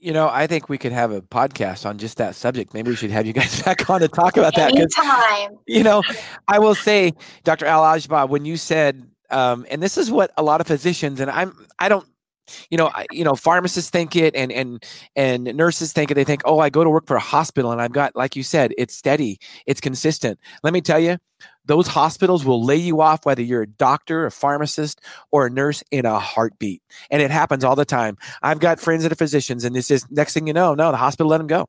You 0.00 0.12
know, 0.12 0.28
I 0.28 0.46
think 0.46 0.68
we 0.68 0.78
could 0.78 0.92
have 0.92 1.10
a 1.10 1.20
podcast 1.20 1.84
on 1.86 1.98
just 1.98 2.18
that 2.18 2.36
subject. 2.36 2.72
Maybe 2.72 2.90
we 2.90 2.96
should 2.96 3.10
have 3.10 3.26
you 3.26 3.32
guys 3.32 3.60
back 3.64 3.90
on 3.90 4.00
to 4.00 4.06
talk 4.06 4.36
about 4.36 4.54
that. 4.54 4.70
Anytime. 4.76 5.58
You 5.66 5.82
know, 5.82 6.04
I 6.46 6.60
will 6.60 6.76
say, 6.76 7.14
Dr. 7.42 7.66
Al-Agba, 7.66 8.28
when 8.28 8.44
you 8.44 8.56
said 8.56 9.04
um, 9.30 9.66
and 9.70 9.82
this 9.82 9.98
is 9.98 10.10
what 10.10 10.30
a 10.36 10.42
lot 10.42 10.60
of 10.60 10.66
physicians 10.66 11.20
and 11.20 11.30
I'm 11.30 11.66
I 11.78 11.88
don't 11.88 12.06
you 12.70 12.78
know 12.78 12.90
I, 12.94 13.06
you 13.10 13.24
know 13.24 13.34
pharmacists 13.34 13.90
think 13.90 14.16
it 14.16 14.34
and 14.34 14.50
and 14.52 14.84
and 15.16 15.44
nurses 15.44 15.92
think 15.92 16.10
it 16.10 16.14
they 16.14 16.24
think 16.24 16.42
oh 16.44 16.58
I 16.58 16.70
go 16.70 16.84
to 16.84 16.90
work 16.90 17.06
for 17.06 17.16
a 17.16 17.20
hospital 17.20 17.72
and 17.72 17.80
I've 17.80 17.92
got 17.92 18.16
like 18.16 18.36
you 18.36 18.42
said 18.42 18.72
it's 18.78 18.96
steady 18.96 19.38
it's 19.66 19.80
consistent 19.80 20.38
let 20.62 20.72
me 20.72 20.80
tell 20.80 20.98
you 20.98 21.18
those 21.64 21.86
hospitals 21.86 22.44
will 22.44 22.64
lay 22.64 22.76
you 22.76 23.00
off 23.00 23.26
whether 23.26 23.42
you're 23.42 23.62
a 23.62 23.66
doctor 23.66 24.26
a 24.26 24.30
pharmacist 24.30 25.00
or 25.30 25.46
a 25.46 25.50
nurse 25.50 25.82
in 25.90 26.06
a 26.06 26.18
heartbeat 26.18 26.82
and 27.10 27.22
it 27.22 27.30
happens 27.30 27.64
all 27.64 27.76
the 27.76 27.84
time 27.84 28.16
I've 28.42 28.60
got 28.60 28.80
friends 28.80 29.02
that 29.02 29.12
are 29.12 29.16
physicians 29.16 29.64
and 29.64 29.74
this 29.74 29.90
is 29.90 30.06
next 30.10 30.34
thing 30.34 30.46
you 30.46 30.52
know 30.52 30.74
no 30.74 30.90
the 30.90 30.96
hospital 30.96 31.30
let 31.30 31.38
them 31.38 31.46
go 31.46 31.66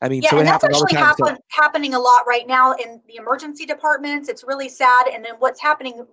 I 0.00 0.08
mean, 0.08 0.22
yeah, 0.22 0.30
so 0.30 0.38
and 0.38 0.46
that's 0.46 0.62
actually 0.62 0.94
happen, 0.94 1.38
happening 1.48 1.92
a 1.94 1.98
lot 1.98 2.22
right 2.24 2.46
now 2.46 2.72
in 2.74 3.00
the 3.08 3.16
emergency 3.16 3.66
departments. 3.66 4.28
It's 4.28 4.44
really 4.44 4.68
sad. 4.68 5.08
And 5.08 5.24
then 5.24 5.32
what's 5.40 5.60
happening 5.60 6.06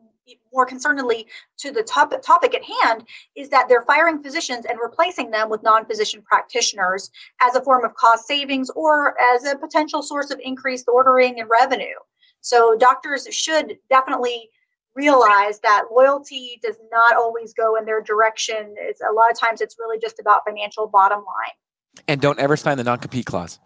more 0.53 0.65
concernedly 0.65 1.25
to 1.57 1.71
the 1.71 1.83
topic, 1.83 2.21
topic 2.21 2.55
at 2.55 2.63
hand 2.63 3.05
is 3.35 3.49
that 3.49 3.67
they're 3.67 3.83
firing 3.83 4.21
physicians 4.21 4.65
and 4.65 4.79
replacing 4.81 5.31
them 5.31 5.49
with 5.49 5.63
non-physician 5.63 6.21
practitioners 6.21 7.11
as 7.41 7.55
a 7.55 7.61
form 7.61 7.85
of 7.85 7.93
cost 7.95 8.27
savings 8.27 8.69
or 8.71 9.15
as 9.33 9.45
a 9.45 9.55
potential 9.55 10.01
source 10.01 10.31
of 10.31 10.39
increased 10.43 10.87
ordering 10.87 11.39
and 11.39 11.49
revenue. 11.49 11.95
So 12.41 12.75
doctors 12.77 13.27
should 13.31 13.77
definitely 13.89 14.49
realize 14.95 15.59
that 15.59 15.85
loyalty 15.91 16.59
does 16.63 16.77
not 16.91 17.15
always 17.15 17.53
go 17.53 17.75
in 17.75 17.85
their 17.85 18.01
direction. 18.01 18.75
It's 18.77 19.01
a 19.01 19.13
lot 19.13 19.31
of 19.31 19.39
times 19.39 19.61
it's 19.61 19.75
really 19.77 19.99
just 19.99 20.19
about 20.19 20.41
financial 20.47 20.87
bottom 20.87 21.19
line. 21.19 22.03
And 22.07 22.21
don't 22.21 22.39
ever 22.39 22.55
sign 22.55 22.77
the 22.77 22.83
non-compete 22.83 23.25
clause. 23.25 23.59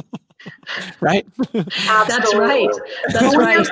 right? 1.00 1.26
That's 1.52 2.34
right. 2.34 2.68
That's 3.12 3.36
right. 3.36 3.66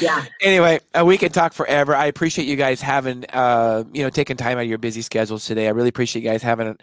Yeah. 0.00 0.24
Anyway, 0.42 0.80
uh, 0.98 1.04
we 1.04 1.18
can 1.18 1.30
talk 1.30 1.52
forever. 1.52 1.94
I 1.94 2.06
appreciate 2.06 2.46
you 2.48 2.56
guys 2.56 2.80
having, 2.80 3.24
uh, 3.32 3.84
you 3.92 4.02
know, 4.02 4.10
taking 4.10 4.36
time 4.36 4.58
out 4.58 4.62
of 4.62 4.68
your 4.68 4.78
busy 4.78 5.02
schedules 5.02 5.44
today. 5.44 5.66
I 5.66 5.70
really 5.70 5.88
appreciate 5.88 6.22
you 6.22 6.30
guys 6.30 6.42
having, 6.42 6.76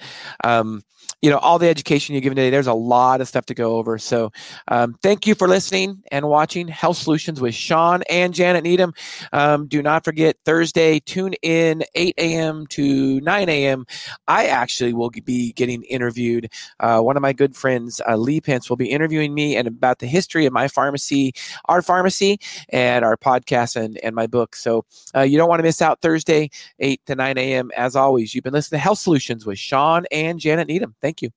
um, 0.43 0.83
you 1.21 1.31
know, 1.31 1.37
all 1.37 1.57
the 1.57 1.67
education 1.67 2.13
you're 2.13 2.21
given 2.21 2.35
today. 2.35 2.49
There's 2.49 2.67
a 2.67 2.73
lot 2.73 3.21
of 3.21 3.27
stuff 3.27 3.45
to 3.47 3.55
go 3.55 3.77
over. 3.77 3.97
So, 3.97 4.31
um, 4.67 4.95
thank 5.01 5.25
you 5.25 5.33
for 5.33 5.47
listening 5.47 6.03
and 6.11 6.27
watching 6.27 6.67
Health 6.67 6.97
Solutions 6.97 7.41
with 7.41 7.55
Shawn 7.55 8.03
and 8.09 8.33
Janet 8.33 8.63
Needham. 8.63 8.93
Um, 9.33 9.67
do 9.67 9.81
not 9.81 10.03
forget 10.03 10.37
Thursday. 10.45 10.99
Tune 10.99 11.33
in 11.41 11.83
8 11.95 12.13
a.m. 12.17 12.67
to 12.67 13.19
9 13.21 13.49
a.m. 13.49 13.85
I 14.27 14.45
actually 14.45 14.93
will 14.93 15.09
be 15.09 15.53
getting 15.53 15.83
interviewed. 15.83 16.51
Uh, 16.79 17.01
one 17.01 17.17
of 17.17 17.21
my 17.21 17.33
good 17.33 17.55
friends, 17.55 17.99
uh, 18.07 18.15
Lee 18.15 18.39
Pence, 18.39 18.69
will 18.69 18.77
be 18.77 18.91
interviewing 18.91 19.33
me 19.33 19.55
and 19.55 19.67
about 19.67 19.99
the 19.99 20.07
history 20.07 20.45
of 20.45 20.53
my 20.53 20.67
pharmacy, 20.67 21.33
our 21.65 21.81
pharmacy 21.81 22.39
and 22.69 23.03
our 23.03 23.17
podcast 23.17 23.75
and, 23.75 23.97
and 23.97 24.13
my 24.13 24.27
book. 24.27 24.55
So 24.55 24.85
uh, 25.15 25.21
you 25.21 25.37
don't 25.37 25.49
want 25.49 25.59
to 25.59 25.63
miss 25.63 25.81
out 25.81 26.01
Thursday, 26.01 26.51
8 26.79 27.01
to 27.07 27.15
9 27.15 27.37
a.m. 27.39 27.71
As 27.75 27.95
always, 27.95 28.35
you've 28.35 28.43
been 28.43 28.53
listening 28.53 28.77
to 28.77 28.83
Health 28.83 28.99
Solutions 28.99 29.45
with 29.47 29.57
Shawn 29.57 30.05
and 30.11 30.39
Janet 30.39 30.67
Needham. 30.67 30.95
Thank 31.01 31.21
you. 31.21 31.29